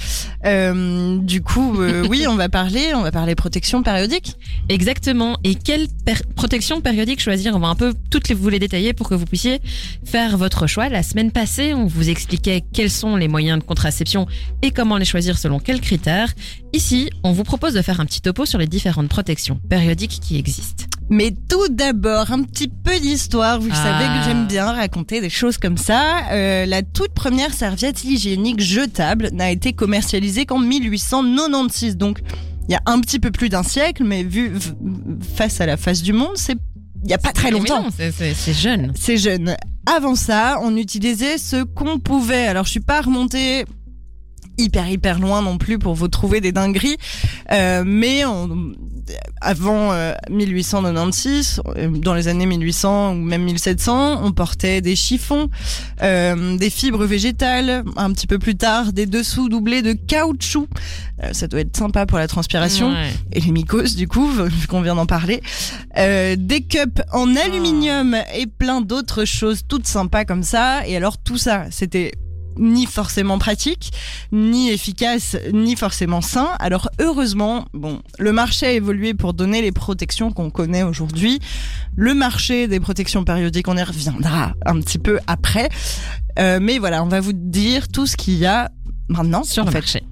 Euh, 0.44 1.18
du 1.18 1.42
coup, 1.42 1.76
oui, 2.08 2.26
on 2.28 2.36
va 2.36 2.48
parler, 2.48 2.92
on 2.94 3.02
va 3.02 3.12
parler 3.12 3.34
protection 3.34 3.82
périodique. 3.82 4.34
Exactement. 4.68 5.36
Et 5.44 5.54
quelle 5.54 5.86
protection 6.34 6.80
périodique 6.80 6.95
périodiques 6.96 7.20
choisir. 7.20 7.54
On 7.54 7.59
va 7.59 7.68
un 7.68 7.74
peu 7.74 7.92
toutes 8.11 8.28
les, 8.30 8.35
vous 8.35 8.48
les 8.48 8.59
détailler 8.59 8.94
pour 8.94 9.09
que 9.11 9.14
vous 9.14 9.26
puissiez 9.26 9.61
faire 10.04 10.38
votre 10.38 10.66
choix. 10.66 10.88
La 10.88 11.02
semaine 11.02 11.30
passée, 11.30 11.74
on 11.74 11.85
vous 11.87 12.09
expliquait 12.09 12.64
quels 12.72 12.90
sont 12.90 13.16
les 13.16 13.28
moyens 13.28 13.59
de 13.59 13.64
contraception 13.64 14.26
et 14.62 14.70
comment 14.70 14.96
les 14.96 15.04
choisir 15.04 15.37
selon 15.38 15.59
quels 15.59 15.82
critères. 15.82 16.32
Ici, 16.72 17.11
on 17.22 17.32
vous 17.32 17.44
propose 17.44 17.74
de 17.74 17.82
faire 17.82 18.00
un 18.00 18.06
petit 18.06 18.22
topo 18.22 18.46
sur 18.46 18.59
les 18.59 18.66
différentes 18.66 19.09
protections 19.09 19.61
périodiques 19.68 20.18
qui 20.22 20.38
existent. 20.38 20.85
Mais 21.11 21.35
tout 21.50 21.68
d'abord, 21.70 22.32
un 22.32 22.42
petit 22.42 22.68
peu 22.68 22.98
d'histoire. 22.98 23.61
Vous 23.61 23.68
Ah. 23.72 23.76
savez 23.76 24.18
que 24.18 24.24
j'aime 24.24 24.46
bien 24.46 24.72
raconter 24.72 25.20
des 25.20 25.28
choses 25.30 25.59
comme 25.59 25.76
ça. 25.76 26.30
Euh, 26.32 26.64
la 26.64 26.82
toute 26.82 27.12
première 27.12 27.52
serviette 27.52 28.04
hygiénique 28.04 28.61
jetable 28.61 29.28
n'a 29.35 29.50
été 29.50 29.74
commercialisée 29.74 30.46
qu'en 30.46 30.59
1896. 30.59 31.96
Donc, 31.98 32.20
il 32.68 32.72
y 32.72 32.74
a 32.74 32.80
un 32.87 33.00
petit 33.00 33.20
peu 33.20 33.30
plus 33.30 33.48
d'un 33.50 33.62
siècle, 33.62 34.02
mais 34.04 34.24
vu 34.24 34.50
face 35.37 35.61
à 35.61 35.66
la 35.66 35.76
face 35.76 36.02
du 36.02 36.12
monde, 36.12 36.32
c'est 36.35 36.56
il 37.04 37.11
y 37.11 37.14
a 37.14 37.18
pas 37.18 37.32
très 37.32 37.50
longtemps. 37.50 37.87
c'est 37.90 38.52
jeune. 38.52 38.92
C'est 38.94 39.16
jeune. 39.16 39.56
Avant 39.87 40.16
ça, 40.16 40.59
on 40.62 40.76
utilisait 40.76 41.38
ce 41.38 41.62
qu'on 41.62 41.98
pouvait. 41.98 42.46
Alors, 42.46 42.64
je 42.64 42.70
suis 42.70 42.80
pas 42.80 43.00
remontée 43.00 43.64
hyper 44.58 44.88
hyper 44.88 45.18
loin 45.18 45.42
non 45.42 45.58
plus 45.58 45.78
pour 45.78 45.94
vous 45.94 46.08
trouver 46.08 46.40
des 46.40 46.52
dingueries, 46.52 46.96
Euh, 47.52 47.84
mais 47.86 48.24
on- 48.24 48.72
avant 49.40 49.92
euh, 49.92 50.12
1896, 50.30 51.60
euh, 51.76 51.88
dans 51.88 52.14
les 52.14 52.26
années 52.28 52.46
1800 52.46 53.12
ou 53.12 53.14
même 53.16 53.42
1700, 53.44 54.20
on 54.24 54.32
portait 54.32 54.80
des 54.80 54.96
chiffons, 54.96 55.48
euh, 56.02 56.56
des 56.56 56.70
fibres 56.70 57.04
végétales, 57.04 57.84
un 57.96 58.12
petit 58.12 58.26
peu 58.26 58.38
plus 58.38 58.56
tard 58.56 58.92
des 58.92 59.06
dessous 59.06 59.48
doublés 59.48 59.82
de 59.82 59.92
caoutchouc. 59.92 60.66
Euh, 61.22 61.32
ça 61.32 61.46
doit 61.46 61.60
être 61.60 61.76
sympa 61.76 62.04
pour 62.06 62.18
la 62.18 62.26
transpiration 62.28 62.90
Ouais. 62.90 63.10
et 63.32 63.40
les 63.40 63.52
mycoses 63.52 63.94
du 63.96 64.08
coup, 64.08 64.28
vu 64.30 64.66
qu'on 64.66 64.80
vient 64.82 64.96
d'en 64.96 65.06
parler. 65.06 65.40
Euh, 65.98 66.34
des 66.36 66.62
cups 66.62 67.00
en 67.12 67.34
aluminium 67.36 68.16
et 68.34 68.46
plein 68.46 68.80
d'autres 68.80 69.24
choses 69.24 69.62
toutes 69.68 69.86
sympas 69.86 70.24
comme 70.24 70.42
ça. 70.42 70.86
Et 70.86 70.96
alors 70.96 71.18
tout 71.18 71.38
ça, 71.38 71.66
c'était 71.70 72.12
ni 72.58 72.86
forcément 72.86 73.38
pratique, 73.38 73.92
ni 74.32 74.70
efficace, 74.70 75.36
ni 75.52 75.76
forcément 75.76 76.20
sain. 76.20 76.50
Alors 76.58 76.88
heureusement, 77.00 77.66
bon, 77.74 78.00
le 78.18 78.32
marché 78.32 78.66
a 78.66 78.72
évolué 78.72 79.14
pour 79.14 79.34
donner 79.34 79.62
les 79.62 79.72
protections 79.72 80.32
qu'on 80.32 80.50
connaît 80.50 80.82
aujourd'hui. 80.82 81.40
Le 81.94 82.14
marché 82.14 82.68
des 82.68 82.80
protections 82.80 83.24
périodiques, 83.24 83.68
on 83.68 83.76
y 83.76 83.82
reviendra 83.82 84.52
un 84.64 84.80
petit 84.80 84.98
peu 84.98 85.18
après. 85.26 85.68
Euh, 86.38 86.58
mais 86.60 86.78
voilà, 86.78 87.02
on 87.02 87.08
va 87.08 87.20
vous 87.20 87.32
dire 87.32 87.88
tout 87.88 88.06
ce 88.06 88.16
qu'il 88.16 88.34
y 88.34 88.46
a 88.46 88.70
maintenant 89.08 89.44
sur 89.44 89.64
le 89.64 89.70
fait. 89.70 89.78
marché. 89.78 90.02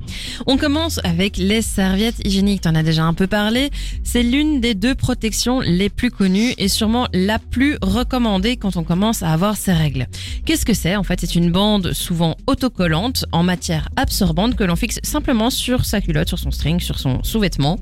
On 0.47 0.57
commence 0.57 1.01
avec 1.05 1.37
les 1.37 1.63
serviettes 1.63 2.25
hygiéniques. 2.25 2.63
Tu 2.63 2.69
en 2.69 2.75
as 2.75 2.83
déjà 2.83 3.05
un 3.05 3.15
peu 3.15 3.27
parlé. 3.27 3.71
C'est 4.03 4.23
l'une 4.23 4.61
des 4.61 4.75
deux 4.75 4.95
protections 4.95 5.61
les 5.61 5.89
plus 5.89 6.11
connues 6.11 6.55
et 6.59 6.69
sûrement 6.69 7.09
la 7.13 7.39
plus 7.39 7.77
recommandée 7.83 8.57
quand 8.57 8.77
on 8.77 8.85
commence 8.85 9.23
à 9.23 9.33
avoir 9.33 9.57
ses 9.57 9.73
règles. 9.73 10.07
Qu'est-ce 10.45 10.65
que 10.65 10.75
c'est 10.75 10.97
En 10.97 11.03
fait, 11.03 11.21
c'est 11.21 11.35
une 11.35 11.51
bande 11.51 11.93
souvent 11.93 12.37
autocollante 12.47 13.25
en 13.33 13.43
matière 13.43 13.89
absorbante 13.97 14.57
que 14.57 14.65
l'on 14.65 14.77
fixe 14.77 15.01
simplement 15.03 15.51
sur 15.51 15.85
sa 15.85 16.01
culotte, 16.01 16.29
sur 16.29 16.39
son 16.39 16.51
string, 16.51 16.81
sur 16.81 16.99
son 16.99 17.23
sous-vêtement. 17.23 17.79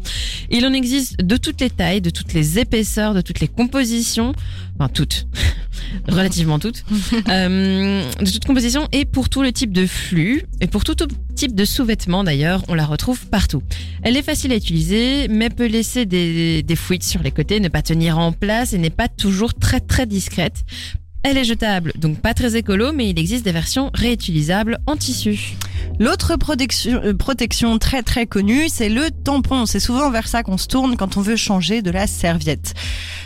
Il 0.51 0.67
en 0.67 0.73
existe 0.73 1.21
de 1.21 1.37
toutes 1.37 1.61
les 1.61 1.71
tailles, 1.71 2.01
de 2.01 2.11
toutes 2.11 2.33
les 2.33 2.59
épaisseurs, 2.59 3.15
de 3.15 3.21
toutes 3.21 3.41
les 3.41 3.49
compositions, 3.49 4.35
enfin 4.83 4.93
toutes, 4.93 5.27
relativement 6.09 6.59
toutes, 6.59 6.85
euh, 7.29 8.03
de 8.21 8.31
toute 8.31 8.45
composition 8.45 8.89
et 8.93 9.05
pour 9.05 9.29
tout 9.29 9.43
le 9.43 9.53
type 9.53 9.73
de 9.73 9.87
flux 9.87 10.43
et 10.61 10.67
pour 10.67 10.85
tout 10.85 10.97
type 11.35 11.55
de 11.55 11.65
sous-vêtements 11.65 12.25
d'ailleurs, 12.25 12.65
on 12.69 12.75
la 12.75 12.85
retrouve 12.85 13.27
partout. 13.27 13.63
Elle 14.03 14.17
est 14.17 14.23
facile 14.23 14.53
à 14.53 14.57
utiliser, 14.57 15.29
mais 15.29 15.51
peut 15.51 15.67
laisser 15.67 16.07
des, 16.07 16.63
des 16.63 16.77
fuites 16.77 17.05
sur 17.05 17.23
les 17.23 17.31
côtés, 17.31 17.61
ne 17.61 17.69
pas 17.69 17.83
tenir 17.83 18.19
en 18.19 18.33
place 18.33 18.73
et 18.73 18.79
n'est 18.79 18.91
pas 18.91 19.09
toujours 19.09 19.55
très 19.55 19.81
très 19.81 20.07
discrète. 20.07 20.65
Elle 21.23 21.39
est 21.39 21.45
jetable, 21.45 21.93
donc 21.97 22.19
pas 22.19 22.35
très 22.35 22.57
écolo, 22.57 22.93
mais 22.93 23.09
il 23.11 23.19
existe 23.19 23.45
des 23.45 23.53
versions 23.53 23.91
réutilisables 23.95 24.79
en 24.87 24.97
tissu. 24.97 25.55
L'autre 25.99 26.37
protection, 26.37 27.01
euh, 27.05 27.15
protection 27.15 27.79
très 27.79 28.03
très 28.03 28.27
connue, 28.27 28.69
c'est 28.69 28.89
le 28.89 29.11
tampon. 29.11 29.67
C'est 29.67 29.81
souvent 29.81 30.11
vers 30.11 30.27
ça 30.27 30.43
qu'on 30.43 30.59
se 30.59 30.67
tourne 30.67 30.97
quand 30.97 31.17
on 31.17 31.21
veut 31.21 31.37
changer 31.37 31.83
de 31.83 31.91
la 31.91 32.07
serviette. 32.07 32.75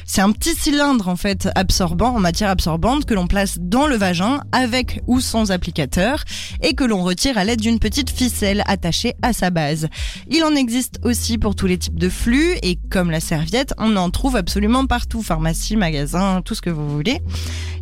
C'est 0.05 0.21
un 0.21 0.31
petit 0.31 0.55
cylindre 0.55 1.09
en 1.09 1.17
fait 1.17 1.49
absorbant, 1.55 2.15
en 2.15 2.21
matière 2.21 2.51
absorbante, 2.51 3.07
que 3.07 3.15
l'on 3.15 3.27
place 3.27 3.59
dans 3.61 3.87
le 3.87 3.97
vagin 3.97 4.41
avec 4.53 5.01
ou 5.07 5.21
sans 5.21 5.51
applicateur 5.51 6.23
et 6.63 6.75
que 6.75 6.85
l'on 6.85 7.03
retire 7.03 7.39
à 7.39 7.45
l'aide 7.45 7.61
d'une 7.61 7.79
petite 7.79 8.11
ficelle 8.11 8.63
attachée 8.67 9.15
à 9.23 9.33
sa 9.33 9.51
base. 9.51 9.89
Il 10.29 10.45
en 10.45 10.55
existe 10.55 11.01
aussi 11.03 11.39
pour 11.39 11.57
tous 11.57 11.67
les 11.67 11.79
types 11.79 11.99
de 11.99 12.09
flux 12.09 12.57
et 12.63 12.79
comme 12.91 13.11
la 13.11 13.21
serviette, 13.21 13.75
on 13.79 13.97
en 13.97 14.11
trouve 14.11 14.37
absolument 14.37 14.87
partout, 14.87 15.23
pharmacie, 15.23 15.77
magasin, 15.77 16.41
tout 16.45 16.55
ce 16.55 16.63
que 16.63 16.71
vous 16.71 16.89
voulez. 16.89 17.21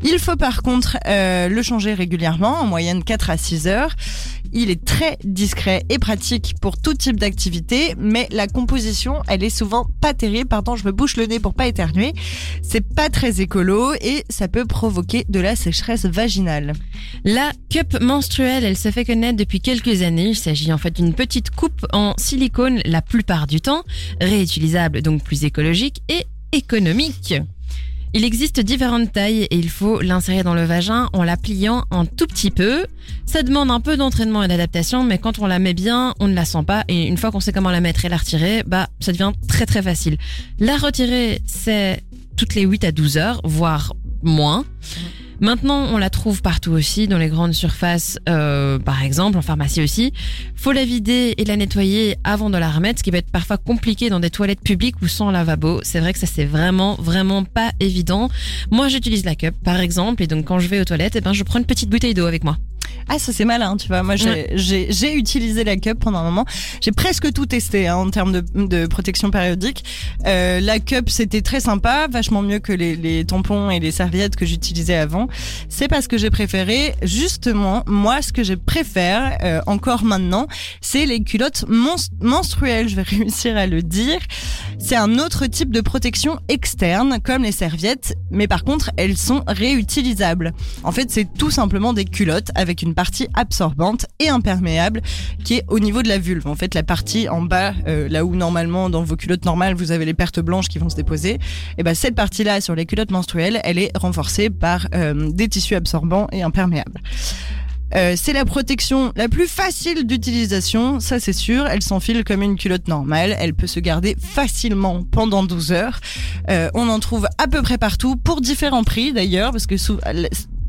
Il 0.02 0.18
faut 0.18 0.36
par 0.36 0.62
contre 0.62 0.96
euh, 1.06 1.48
le 1.48 1.62
changer 1.62 1.94
régulièrement, 1.94 2.60
en 2.60 2.64
moyenne 2.64 3.04
4 3.04 3.30
à 3.30 3.36
6 3.36 3.66
heures. 3.68 3.94
Il 4.56 4.70
est 4.70 4.84
très 4.84 5.18
discret 5.24 5.82
et 5.88 5.98
pratique 5.98 6.54
pour 6.60 6.76
tout 6.76 6.94
type 6.94 7.18
d'activité, 7.18 7.96
mais 7.98 8.28
la 8.30 8.46
composition, 8.46 9.20
elle 9.26 9.42
est 9.42 9.50
souvent 9.50 9.86
pas 10.00 10.14
terrible. 10.14 10.48
Pardon, 10.48 10.76
je 10.76 10.84
me 10.84 10.92
bouche 10.92 11.16
le 11.16 11.26
nez 11.26 11.40
pour 11.40 11.54
pas 11.54 11.66
éternuer. 11.66 12.12
C'est 12.62 12.88
pas 12.94 13.08
très 13.08 13.40
écolo 13.40 13.94
et 13.94 14.24
ça 14.30 14.46
peut 14.46 14.64
provoquer 14.64 15.24
de 15.28 15.40
la 15.40 15.56
sécheresse 15.56 16.06
vaginale. 16.06 16.74
La 17.24 17.50
cup 17.68 18.00
menstruelle, 18.00 18.64
elle 18.64 18.78
se 18.78 18.92
fait 18.92 19.04
connaître 19.04 19.36
depuis 19.36 19.60
quelques 19.60 20.02
années. 20.02 20.28
Il 20.28 20.36
s'agit 20.36 20.72
en 20.72 20.78
fait 20.78 20.92
d'une 20.92 21.14
petite 21.14 21.50
coupe 21.50 21.84
en 21.92 22.14
silicone 22.16 22.80
la 22.84 23.02
plupart 23.02 23.48
du 23.48 23.60
temps, 23.60 23.82
réutilisable 24.20 25.02
donc 25.02 25.24
plus 25.24 25.44
écologique 25.44 26.00
et 26.08 26.26
économique. 26.52 27.34
Il 28.16 28.22
existe 28.24 28.60
différentes 28.60 29.10
tailles 29.10 29.42
et 29.50 29.56
il 29.56 29.68
faut 29.68 30.00
l'insérer 30.00 30.44
dans 30.44 30.54
le 30.54 30.62
vagin 30.62 31.08
en 31.12 31.24
la 31.24 31.36
pliant 31.36 31.84
un 31.90 32.06
tout 32.06 32.28
petit 32.28 32.52
peu. 32.52 32.86
Ça 33.26 33.42
demande 33.42 33.72
un 33.72 33.80
peu 33.80 33.96
d'entraînement 33.96 34.44
et 34.44 34.46
d'adaptation, 34.46 35.02
mais 35.02 35.18
quand 35.18 35.40
on 35.40 35.46
la 35.48 35.58
met 35.58 35.74
bien, 35.74 36.14
on 36.20 36.28
ne 36.28 36.34
la 36.34 36.44
sent 36.44 36.62
pas 36.64 36.84
et 36.86 37.08
une 37.08 37.16
fois 37.16 37.32
qu'on 37.32 37.40
sait 37.40 37.52
comment 37.52 37.72
la 37.72 37.80
mettre 37.80 38.04
et 38.04 38.08
la 38.08 38.16
retirer, 38.16 38.62
bah 38.64 38.88
ça 39.00 39.10
devient 39.10 39.32
très 39.48 39.66
très 39.66 39.82
facile. 39.82 40.16
La 40.60 40.76
retirer, 40.76 41.40
c'est 41.44 42.04
toutes 42.36 42.54
les 42.54 42.62
8 42.62 42.84
à 42.84 42.92
12 42.92 43.16
heures, 43.16 43.40
voire 43.42 43.94
moins. 44.24 44.64
Maintenant, 45.40 45.88
on 45.92 45.98
la 45.98 46.10
trouve 46.10 46.42
partout 46.42 46.70
aussi, 46.70 47.08
dans 47.08 47.18
les 47.18 47.28
grandes 47.28 47.54
surfaces, 47.54 48.18
euh, 48.28 48.78
par 48.78 49.02
exemple, 49.02 49.36
en 49.36 49.42
pharmacie 49.42 49.82
aussi. 49.82 50.12
Faut 50.54 50.72
la 50.72 50.84
vider 50.84 51.34
et 51.36 51.44
la 51.44 51.56
nettoyer 51.56 52.16
avant 52.24 52.50
de 52.50 52.58
la 52.58 52.70
remettre, 52.70 53.00
ce 53.00 53.04
qui 53.04 53.10
va 53.10 53.18
être 53.18 53.30
parfois 53.30 53.56
compliqué 53.56 54.10
dans 54.10 54.20
des 54.20 54.30
toilettes 54.30 54.62
publiques 54.62 54.96
ou 55.02 55.08
sans 55.08 55.30
lavabo. 55.30 55.80
C'est 55.82 56.00
vrai 56.00 56.12
que 56.12 56.18
ça 56.18 56.26
c'est 56.26 56.44
vraiment, 56.44 56.94
vraiment 56.96 57.44
pas 57.44 57.72
évident. 57.80 58.30
Moi, 58.70 58.88
j'utilise 58.88 59.24
la 59.24 59.34
cup, 59.34 59.54
par 59.64 59.80
exemple, 59.80 60.22
et 60.22 60.26
donc 60.26 60.44
quand 60.44 60.60
je 60.60 60.68
vais 60.68 60.80
aux 60.80 60.84
toilettes, 60.84 61.16
eh 61.16 61.20
ben, 61.20 61.32
je 61.32 61.42
prends 61.42 61.58
une 61.58 61.66
petite 61.66 61.90
bouteille 61.90 62.14
d'eau 62.14 62.26
avec 62.26 62.44
moi. 62.44 62.56
Ah, 63.08 63.18
ça 63.18 63.32
c'est 63.32 63.44
malin, 63.44 63.76
tu 63.76 63.88
vois. 63.88 64.02
Moi, 64.02 64.16
j'ai 64.16 64.30
Ouais. 64.30 64.50
j'ai- 64.54 64.86
j'ai 64.90 65.14
utilisé 65.14 65.62
la 65.64 65.76
cup 65.76 65.98
pendant 66.00 66.18
un 66.20 66.24
moment. 66.24 66.44
J'ai 66.80 66.92
presque 66.92 67.32
tout 67.32 67.46
testé 67.46 67.86
hein, 67.88 67.96
en 67.96 68.10
termes 68.10 68.32
de, 68.32 68.40
de 68.54 68.86
protection 68.86 69.30
périodique. 69.30 69.84
Euh, 70.26 70.60
la 70.60 70.78
cup, 70.80 71.10
c'était 71.10 71.42
très 71.42 71.60
sympa, 71.60 72.06
vachement 72.10 72.40
mieux 72.42 72.58
que 72.60 72.72
les, 72.72 72.96
les 72.96 73.24
tampons 73.24 73.70
et 73.70 73.78
les 73.80 73.90
serviettes 73.92 74.36
que 74.36 74.46
j'utilisais 74.46 74.96
avant. 74.96 75.28
C'est 75.68 75.88
parce 75.88 76.08
que 76.08 76.16
j'ai 76.18 76.30
préféré, 76.30 76.94
justement, 77.02 77.82
moi, 77.86 78.22
ce 78.22 78.32
que 78.32 78.42
je 78.42 78.54
préfère 78.54 79.36
euh, 79.42 79.60
encore 79.66 80.02
maintenant, 80.04 80.46
c'est 80.80 81.04
les 81.06 81.22
culottes 81.22 81.64
menstruelles. 81.68 82.88
Je 82.88 82.96
vais 82.96 83.02
réussir 83.06 83.56
à 83.56 83.66
le 83.66 83.82
dire. 83.82 84.18
C'est 84.78 84.96
un 84.96 85.18
autre 85.18 85.46
type 85.46 85.70
de 85.70 85.80
protection 85.80 86.38
externe, 86.48 87.18
comme 87.22 87.42
les 87.42 87.52
serviettes, 87.52 88.14
mais 88.30 88.46
par 88.48 88.64
contre, 88.64 88.90
elles 88.96 89.16
sont 89.16 89.42
réutilisables. 89.46 90.52
En 90.82 90.92
fait, 90.92 91.10
c'est 91.10 91.26
tout 91.36 91.50
simplement 91.50 91.92
des 91.92 92.04
culottes 92.04 92.50
avec 92.54 92.73
une 92.82 92.94
partie 92.94 93.28
absorbante 93.34 94.06
et 94.18 94.28
imperméable 94.28 95.02
qui 95.44 95.54
est 95.54 95.64
au 95.68 95.78
niveau 95.78 96.02
de 96.02 96.08
la 96.08 96.18
vulve. 96.18 96.46
En 96.46 96.54
fait, 96.54 96.74
la 96.74 96.82
partie 96.82 97.28
en 97.28 97.42
bas, 97.42 97.74
euh, 97.86 98.08
là 98.08 98.24
où 98.24 98.34
normalement 98.36 98.90
dans 98.90 99.02
vos 99.02 99.16
culottes 99.16 99.44
normales 99.44 99.74
vous 99.74 99.90
avez 99.92 100.04
les 100.04 100.14
pertes 100.14 100.40
blanches 100.40 100.68
qui 100.68 100.78
vont 100.78 100.88
se 100.88 100.96
déposer, 100.96 101.38
et 101.78 101.82
ben 101.82 101.94
cette 101.94 102.14
partie-là 102.14 102.60
sur 102.60 102.74
les 102.74 102.86
culottes 102.86 103.10
menstruelles, 103.10 103.60
elle 103.64 103.78
est 103.78 103.90
renforcée 103.96 104.50
par 104.50 104.86
euh, 104.94 105.30
des 105.30 105.48
tissus 105.48 105.74
absorbants 105.74 106.26
et 106.32 106.42
imperméables. 106.42 107.00
Euh, 107.94 108.14
c'est 108.16 108.32
la 108.32 108.44
protection 108.44 109.12
la 109.14 109.28
plus 109.28 109.46
facile 109.46 110.04
d'utilisation, 110.06 110.98
ça 110.98 111.20
c'est 111.20 111.32
sûr. 111.32 111.66
Elle 111.68 111.82
s'enfile 111.82 112.24
comme 112.24 112.42
une 112.42 112.56
culotte 112.56 112.88
normale. 112.88 113.36
Elle 113.38 113.54
peut 113.54 113.68
se 113.68 113.78
garder 113.78 114.16
facilement 114.18 115.04
pendant 115.04 115.44
12 115.44 115.70
heures. 115.70 116.00
On 116.48 116.88
en 116.88 116.98
trouve 116.98 117.28
à 117.38 117.46
peu 117.46 117.62
près 117.62 117.78
partout, 117.78 118.16
pour 118.16 118.40
différents 118.40 118.82
prix 118.82 119.12
d'ailleurs, 119.12 119.52
parce 119.52 119.66
que 119.66 119.76
sous- 119.76 119.98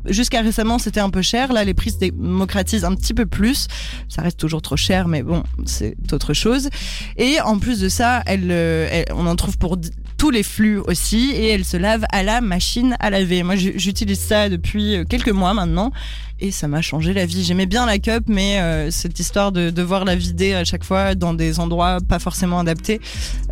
jusqu'à 0.10 0.42
récemment 0.42 0.80
c'était 0.80 1.00
un 1.00 1.10
peu 1.10 1.22
cher. 1.22 1.54
Là, 1.54 1.64
les 1.64 1.74
prix 1.74 1.92
se 1.92 1.98
démocratisent 1.98 2.86
un 2.86 2.96
petit 2.96 3.14
peu 3.14 3.26
plus. 3.26 3.68
Ça 4.10 4.22
reste 4.22 4.40
toujours 4.40 4.62
trop 4.62 4.78
cher, 4.78 5.08
mais 5.08 5.24
bon, 5.24 5.44
c'est 5.66 5.96
autre 6.14 6.34
chose. 6.34 6.70
Et 7.18 7.40
en 7.42 7.60
plus 7.60 7.80
de 7.80 7.90
ça, 7.90 8.22
elle, 8.26 8.48
euh, 8.52 8.88
elle- 8.92 9.06
on 9.16 9.26
en 9.28 9.36
trouve 9.36 9.58
pour 9.58 9.78
tous 10.18 10.30
les 10.30 10.44
flux 10.44 10.78
aussi 10.80 11.32
et 11.32 11.50
elle 11.50 11.66
se 11.66 11.76
lave 11.76 12.06
à 12.12 12.24
la 12.24 12.40
machine 12.42 12.96
à 13.00 13.10
laver. 13.10 13.44
Moi 13.44 13.56
j'utilise 13.58 14.20
ça 14.20 14.48
depuis 14.48 14.96
euh, 14.96 15.04
quelques 15.04 15.30
mois 15.30 15.54
maintenant 15.54 15.92
et 16.40 16.52
ça 16.52 16.68
m'a 16.68 16.82
changé 16.82 17.14
la 17.14 17.26
vie. 17.26 17.44
J'aimais 17.44 17.66
bien 17.66 17.86
la 17.86 18.00
cup 18.00 18.26
mais 18.28 18.60
euh, 18.60 18.92
cette 18.92 19.20
histoire 19.20 19.52
de 19.52 19.70
devoir 19.70 20.06
la 20.06 20.16
vider 20.16 20.54
à 20.54 20.64
chaque 20.64 20.84
fois 20.84 21.16
dans 21.16 21.34
des 21.34 21.60
endroits 21.60 22.00
pas 22.08 22.20
forcément 22.20 22.60
adaptés, 22.60 23.00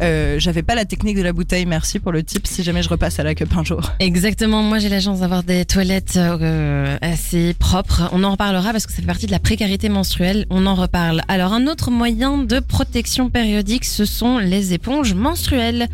euh, 0.02 0.40
j'avais 0.40 0.64
pas 0.64 0.76
la 0.76 0.86
technique 0.86 1.18
de 1.18 1.22
la 1.22 1.34
bouteille. 1.34 1.66
Merci 1.66 2.00
pour 2.00 2.12
le 2.12 2.24
tip 2.24 2.48
si 2.48 2.64
jamais 2.64 2.84
je 2.84 2.90
repasse 2.90 3.20
à 3.20 3.24
la 3.24 3.36
cup 3.36 3.50
un 3.56 3.64
jour. 3.64 3.92
Exactement, 4.00 4.62
moi 4.64 4.80
j'ai 4.80 4.90
la 4.90 5.00
chance 5.00 5.20
d'avoir 5.20 5.44
des 5.44 5.66
toilettes 5.66 6.18
euh, 6.18 6.98
assez 7.02 7.54
propres. 7.54 8.10
On 8.12 8.24
en 8.24 8.32
reparlera 8.32 8.72
parce 8.72 8.86
que 8.86 8.92
ça 8.92 9.00
fait 9.00 9.08
partie 9.08 9.26
de 9.26 9.32
la 9.32 9.40
précarité 9.40 9.90
menstruelle. 9.90 10.46
On 10.50 10.66
en 10.66 10.76
reparle. 10.76 11.22
Alors 11.28 11.54
un 11.54 11.68
autre 11.68 11.92
moyen 11.92 12.38
de 12.40 12.60
protection 12.60 13.30
périodique, 13.30 13.86
ce 13.86 14.06
sont 14.06 14.38
les 14.38 14.74
éponges 14.74 15.14
menstruelles. 15.14 15.88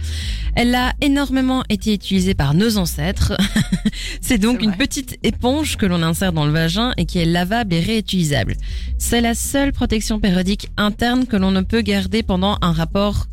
Elle 0.55 0.73
a 0.75 0.93
énormément 1.01 1.63
été 1.69 1.93
utilisée 1.93 2.33
par 2.33 2.53
nos 2.53 2.77
ancêtres. 2.77 3.33
C'est 4.21 4.37
donc 4.37 4.61
une 4.61 4.75
petite 4.75 5.17
éponge 5.23 5.77
que 5.77 5.85
l'on 5.85 6.01
insère 6.03 6.33
dans 6.33 6.45
le 6.45 6.51
vagin 6.51 6.78
et 6.97 7.05
qui 7.05 7.19
est 7.19 7.25
lavable 7.25 7.73
et 7.73 7.79
réutilisable. 7.79 8.55
C'est 8.97 9.21
la 9.21 9.33
seule 9.33 9.71
protection 9.71 10.19
périodique 10.19 10.69
interne 10.77 11.25
que 11.25 11.37
l'on 11.37 11.51
ne 11.51 11.61
peut 11.61 11.81
garder 11.81 12.23
pendant 12.23 12.57
un 12.61 12.71
rapport 12.71 13.25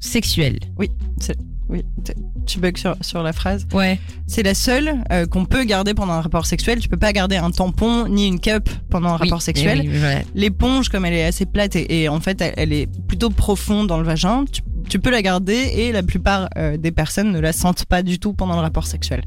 sexuel. 0.00 0.58
Oui, 0.78 0.90
t- 1.24 1.34
tu 2.46 2.60
bugs 2.60 2.72
sur, 2.76 2.96
sur 3.02 3.22
la 3.22 3.32
phrase. 3.34 3.66
Ouais. 3.74 3.98
C'est 4.26 4.42
la 4.42 4.54
seule 4.54 5.02
euh, 5.12 5.26
qu'on 5.26 5.44
peut 5.44 5.64
garder 5.64 5.92
pendant 5.92 6.14
un 6.14 6.20
rapport 6.22 6.46
sexuel. 6.46 6.78
Tu 6.80 6.88
peux 6.88 6.96
pas 6.96 7.12
garder 7.12 7.36
un 7.36 7.50
tampon 7.50 8.08
ni 8.08 8.26
une 8.26 8.40
cup 8.40 8.70
pendant 8.88 9.08
un 9.10 9.16
rapport 9.18 9.38
Oui, 9.38 9.42
sexuel. 9.44 9.80
oui, 9.82 9.90
oui. 9.92 10.22
L'éponge, 10.34 10.88
comme 10.88 11.04
elle 11.04 11.12
est 11.12 11.24
assez 11.24 11.44
plate 11.44 11.76
et, 11.76 12.02
et 12.04 12.08
en 12.08 12.20
fait 12.20 12.40
elle, 12.40 12.54
elle 12.56 12.72
est 12.72 12.88
plutôt 13.06 13.28
profonde 13.28 13.86
dans 13.86 13.98
le 13.98 14.04
vagin, 14.04 14.44
tu, 14.50 14.62
tu 14.88 14.98
peux 14.98 15.10
la 15.10 15.20
garder 15.20 15.70
et 15.76 15.92
la 15.92 16.02
plupart 16.02 16.48
euh, 16.56 16.78
des 16.78 16.90
personnes 16.90 17.32
ne 17.32 17.40
la 17.40 17.52
sentent 17.52 17.84
pas 17.84 18.02
du 18.02 18.18
tout 18.18 18.32
pendant 18.32 18.54
le 18.54 18.62
rapport 18.62 18.86
sexuel. 18.86 19.24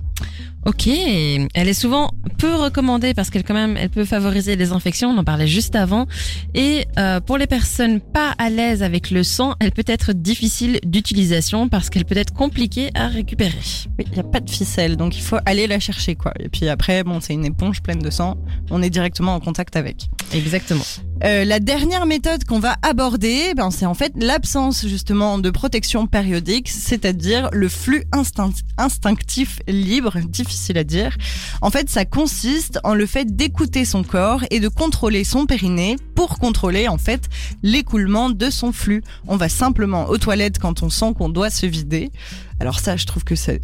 Ok, 0.68 0.88
elle 0.88 1.68
est 1.68 1.74
souvent 1.74 2.12
peu 2.38 2.54
recommandée 2.56 3.16
parce 3.16 3.32
qu'elle 3.32 3.44
quand 3.44 3.56
même, 3.56 3.78
elle 3.78 3.90
peut 3.90 4.06
favoriser 4.06 4.56
les 4.56 4.72
infections. 4.72 5.10
On 5.10 5.18
en 5.18 5.24
parlait 5.24 5.48
juste 5.48 5.76
avant. 5.76 6.06
Et 6.54 6.86
euh, 7.00 7.20
pour 7.20 7.40
les 7.40 7.48
personnes 7.48 8.00
pas 8.00 8.36
à 8.38 8.52
l'aise 8.52 8.84
avec 8.84 9.10
le 9.10 9.24
sang, 9.24 9.56
elle 9.60 9.72
peut 9.72 9.84
être 9.88 10.14
difficile 10.14 10.80
d'utilisation 10.86 11.68
parce 11.68 11.90
qu'elle 11.90 12.06
peut 12.06 12.18
être 12.18 12.34
compliquée 12.34 12.92
à 12.94 13.08
récupérer. 13.08 13.58
Oui, 13.98 14.06
il 14.08 14.14
n'y 14.14 14.20
a 14.20 14.24
pas 14.24 14.40
de 14.40 14.50
ficelle, 14.52 14.98
donc 14.98 15.18
il 15.18 15.24
faut 15.24 15.38
aller 15.48 15.66
la 15.66 15.80
chercher 15.80 16.14
quoi. 16.14 16.32
Et 16.40 16.48
puis 16.48 16.68
après, 16.70 17.04
bon, 17.04 17.20
c'est 17.22 17.34
une 17.34 17.46
éponge 17.46 17.82
pleine 17.82 18.00
de 18.00 18.12
sang, 18.12 18.38
on 18.70 18.84
est 18.84 18.92
directement 18.92 19.34
en 19.34 19.40
contact 19.40 19.76
avec. 19.76 20.10
Exactement. 20.32 20.84
Euh, 21.24 21.44
la 21.44 21.60
dernière 21.60 22.06
méthode 22.08 22.46
qu'on 22.46 22.60
va 22.60 22.78
aborder, 22.82 23.54
ben, 23.56 23.70
c'est 23.70 23.86
en 23.86 23.94
fait 23.94 24.12
l'absence 24.16 24.88
justement 24.88 25.38
de 25.38 25.50
protection 25.52 26.08
périodique, 26.08 26.68
c'est-à-dire 26.68 27.50
le 27.52 27.70
flux 27.70 28.06
instinct- 28.12 28.52
instinctif 28.78 29.60
libre, 29.68 30.11
difficile 30.20 30.78
à 30.78 30.84
dire. 30.84 31.18
En 31.62 31.70
fait, 31.70 31.90
ça 31.90 32.06
consiste 32.06 32.80
en 32.84 32.94
le 32.94 33.06
fait 33.06 33.36
d'écouter 33.36 33.86
son 33.86 34.04
corps 34.04 34.44
et 34.50 34.60
de 34.60 34.68
contrôler 34.68 35.24
son 35.24 35.46
périnée 35.46 35.96
pour 36.16 36.40
contrôler 36.40 36.88
en 36.88 36.98
fait 36.98 37.30
l'écoulement 37.64 38.30
de 38.30 38.50
son 38.50 38.72
flux. 38.72 39.04
On 39.28 39.38
va 39.38 39.50
simplement 39.50 40.10
aux 40.10 40.18
toilettes 40.18 40.60
quand 40.60 40.84
on 40.84 40.90
sent 40.90 41.14
qu'on 41.18 41.30
doit 41.30 41.50
se 41.50 41.66
vider. 41.66 42.12
Alors 42.60 42.80
ça, 42.80 42.96
je 42.96 43.06
trouve 43.06 43.24
que 43.24 43.36
c'est 43.36 43.60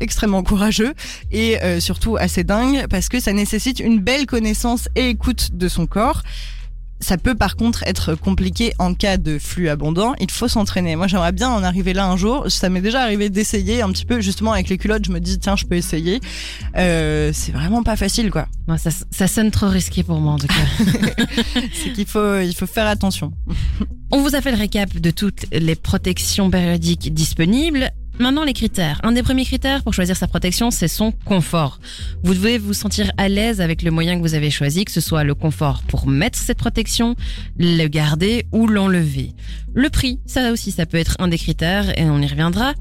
extrêmement 0.00 0.42
courageux 0.42 0.94
et 1.30 1.62
euh, 1.62 1.78
surtout 1.78 2.16
assez 2.16 2.42
dingue 2.42 2.86
parce 2.88 3.08
que 3.08 3.20
ça 3.20 3.32
nécessite 3.32 3.78
une 3.78 4.00
belle 4.00 4.26
connaissance 4.26 4.88
et 4.96 5.10
écoute 5.10 5.50
de 5.52 5.68
son 5.68 5.86
corps. 5.86 6.22
Ça 7.00 7.18
peut 7.18 7.34
par 7.34 7.56
contre 7.56 7.82
être 7.84 8.14
compliqué 8.14 8.72
en 8.78 8.94
cas 8.94 9.16
de 9.16 9.38
flux 9.38 9.68
abondant. 9.68 10.14
Il 10.20 10.30
faut 10.30 10.48
s'entraîner. 10.48 10.96
Moi, 10.96 11.06
j'aimerais 11.06 11.32
bien 11.32 11.50
en 11.50 11.62
arriver 11.62 11.92
là 11.92 12.06
un 12.06 12.16
jour. 12.16 12.50
Ça 12.50 12.68
m'est 12.68 12.80
déjà 12.80 13.02
arrivé 13.02 13.28
d'essayer 13.28 13.82
un 13.82 13.90
petit 13.90 14.04
peu, 14.04 14.20
justement 14.20 14.52
avec 14.52 14.68
les 14.68 14.78
culottes. 14.78 15.04
Je 15.04 15.12
me 15.12 15.20
dis 15.20 15.38
tiens, 15.38 15.56
je 15.56 15.66
peux 15.66 15.76
essayer. 15.76 16.20
Euh, 16.76 17.30
c'est 17.34 17.52
vraiment 17.52 17.82
pas 17.82 17.96
facile, 17.96 18.30
quoi. 18.30 18.46
Ça, 18.78 18.90
ça 19.10 19.28
sonne 19.28 19.50
trop 19.50 19.68
risqué 19.68 20.02
pour 20.02 20.20
moi 20.20 20.32
en 20.32 20.38
tout 20.38 20.48
cas. 20.48 20.54
C'est 21.72 21.92
qu'il 21.92 22.06
faut, 22.06 22.40
il 22.40 22.54
faut 22.54 22.66
faire 22.66 22.86
attention. 22.86 23.32
On 24.10 24.20
vous 24.20 24.34
a 24.34 24.40
fait 24.40 24.50
le 24.50 24.56
récap 24.56 24.96
de 24.96 25.10
toutes 25.10 25.46
les 25.52 25.76
protections 25.76 26.50
périodiques 26.50 27.12
disponibles. 27.14 27.90
Maintenant, 28.18 28.44
les 28.44 28.54
critères. 28.54 28.98
Un 29.02 29.12
des 29.12 29.22
premiers 29.22 29.44
critères 29.44 29.82
pour 29.82 29.92
choisir 29.92 30.16
sa 30.16 30.26
protection, 30.26 30.70
c'est 30.70 30.88
son 30.88 31.12
confort. 31.12 31.78
Vous 32.24 32.32
devez 32.32 32.56
vous 32.56 32.72
sentir 32.72 33.12
à 33.18 33.28
l'aise 33.28 33.60
avec 33.60 33.82
le 33.82 33.90
moyen 33.90 34.16
que 34.16 34.22
vous 34.22 34.34
avez 34.34 34.50
choisi, 34.50 34.84
que 34.86 34.90
ce 34.92 35.02
soit 35.02 35.22
le 35.22 35.34
confort 35.34 35.82
pour 35.86 36.06
mettre 36.06 36.38
cette 36.38 36.56
protection, 36.56 37.14
le 37.58 37.86
garder 37.88 38.46
ou 38.52 38.66
l'enlever. 38.66 39.32
Le 39.74 39.90
prix, 39.90 40.18
ça 40.24 40.50
aussi, 40.52 40.70
ça 40.72 40.86
peut 40.86 40.96
être 40.96 41.16
un 41.18 41.28
des 41.28 41.36
critères 41.36 41.98
et 41.98 42.04
on 42.04 42.18
y 42.22 42.26
reviendra. 42.26 42.72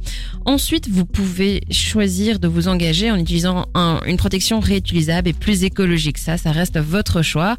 Ensuite, 0.46 0.88
vous 0.90 1.06
pouvez 1.06 1.62
choisir 1.70 2.40
de 2.40 2.48
vous 2.48 2.70
engager 2.70 3.12
en 3.12 3.18
utilisant 3.18 3.66
un- 3.76 4.00
une 4.06 4.16
protection 4.16 4.62
réutilisable 4.62 5.28
et 5.28 5.34
plus 5.34 5.66
écologique. 5.66 6.18
Ça, 6.18 6.38
ça 6.38 6.54
reste 6.54 6.80
votre 6.80 7.22
choix. 7.22 7.58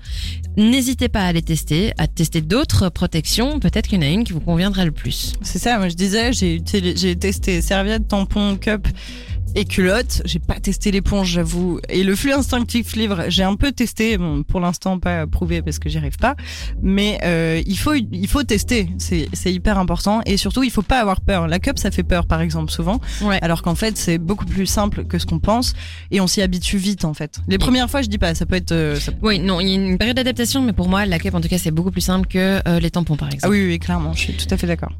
N'hésitez 0.56 1.10
pas 1.10 1.24
à 1.24 1.32
les 1.32 1.42
tester, 1.42 1.92
à 1.98 2.06
tester 2.06 2.40
d'autres 2.40 2.88
protections. 2.88 3.60
Peut-être 3.60 3.88
qu'il 3.88 4.02
y 4.02 4.06
en 4.06 4.08
a 4.08 4.10
une 4.10 4.24
qui 4.24 4.32
vous 4.32 4.40
conviendra 4.40 4.86
le 4.86 4.90
plus. 4.92 5.34
C'est 5.42 5.58
ça. 5.58 5.76
Moi, 5.78 5.90
je 5.90 5.94
disais, 5.94 6.32
j'ai 6.32 7.16
testé 7.16 7.60
serviette, 7.66 8.08
tampon, 8.08 8.56
cup. 8.56 8.86
Et 9.58 9.64
culotte, 9.64 10.20
j'ai 10.26 10.38
pas 10.38 10.60
testé 10.60 10.90
l'éponge, 10.90 11.28
j'avoue. 11.30 11.80
Et 11.88 12.04
le 12.04 12.14
flux 12.14 12.32
instinctif 12.34 12.94
libre, 12.94 13.24
j'ai 13.28 13.42
un 13.42 13.54
peu 13.54 13.72
testé. 13.72 14.18
Bon, 14.18 14.42
pour 14.42 14.60
l'instant, 14.60 14.98
pas 14.98 15.26
prouvé 15.26 15.62
parce 15.62 15.78
que 15.78 15.88
j'y 15.88 15.96
arrive 15.96 16.18
pas. 16.18 16.36
Mais 16.82 17.18
euh, 17.24 17.62
il 17.66 17.78
faut, 17.78 17.94
il 17.94 18.28
faut 18.28 18.42
tester. 18.42 18.90
C'est, 18.98 19.30
c'est 19.32 19.50
hyper 19.50 19.78
important. 19.78 20.20
Et 20.26 20.36
surtout, 20.36 20.62
il 20.62 20.70
faut 20.70 20.82
pas 20.82 21.00
avoir 21.00 21.22
peur. 21.22 21.48
La 21.48 21.58
cup, 21.58 21.78
ça 21.78 21.90
fait 21.90 22.02
peur, 22.02 22.26
par 22.26 22.42
exemple, 22.42 22.70
souvent. 22.70 23.00
Ouais. 23.22 23.38
Alors 23.40 23.62
qu'en 23.62 23.74
fait, 23.74 23.96
c'est 23.96 24.18
beaucoup 24.18 24.44
plus 24.44 24.66
simple 24.66 25.04
que 25.04 25.18
ce 25.18 25.24
qu'on 25.24 25.38
pense. 25.38 25.72
Et 26.10 26.20
on 26.20 26.26
s'y 26.26 26.42
habitue 26.42 26.76
vite, 26.76 27.06
en 27.06 27.14
fait. 27.14 27.38
Les 27.48 27.56
premières 27.56 27.88
fois, 27.88 28.02
je 28.02 28.08
dis 28.08 28.18
pas. 28.18 28.34
Ça 28.34 28.44
peut 28.44 28.56
être. 28.56 28.72
euh, 28.72 28.96
ça- 28.96 29.12
Oui, 29.22 29.38
non, 29.38 29.60
il 29.60 29.68
y 29.68 29.72
a 29.72 29.74
une 29.76 29.96
période 29.96 30.16
d'adaptation, 30.16 30.60
mais 30.60 30.74
pour 30.74 30.90
moi, 30.90 31.06
la 31.06 31.18
cup, 31.18 31.34
en 31.34 31.40
tout 31.40 31.48
cas, 31.48 31.56
c'est 31.56 31.70
beaucoup 31.70 31.92
plus 31.92 32.02
simple 32.02 32.28
que 32.28 32.60
euh, 32.68 32.78
les 32.78 32.90
tampons, 32.90 33.16
par 33.16 33.28
Ah 33.30 33.34
exemple. 33.34 33.54
oui, 33.54 33.62
oui, 33.62 33.68
oui, 33.68 33.78
clairement. 33.78 34.12
Je 34.12 34.18
suis 34.18 34.34
tout 34.34 34.52
à 34.52 34.58
fait 34.58 34.66
d'accord. 34.66 34.92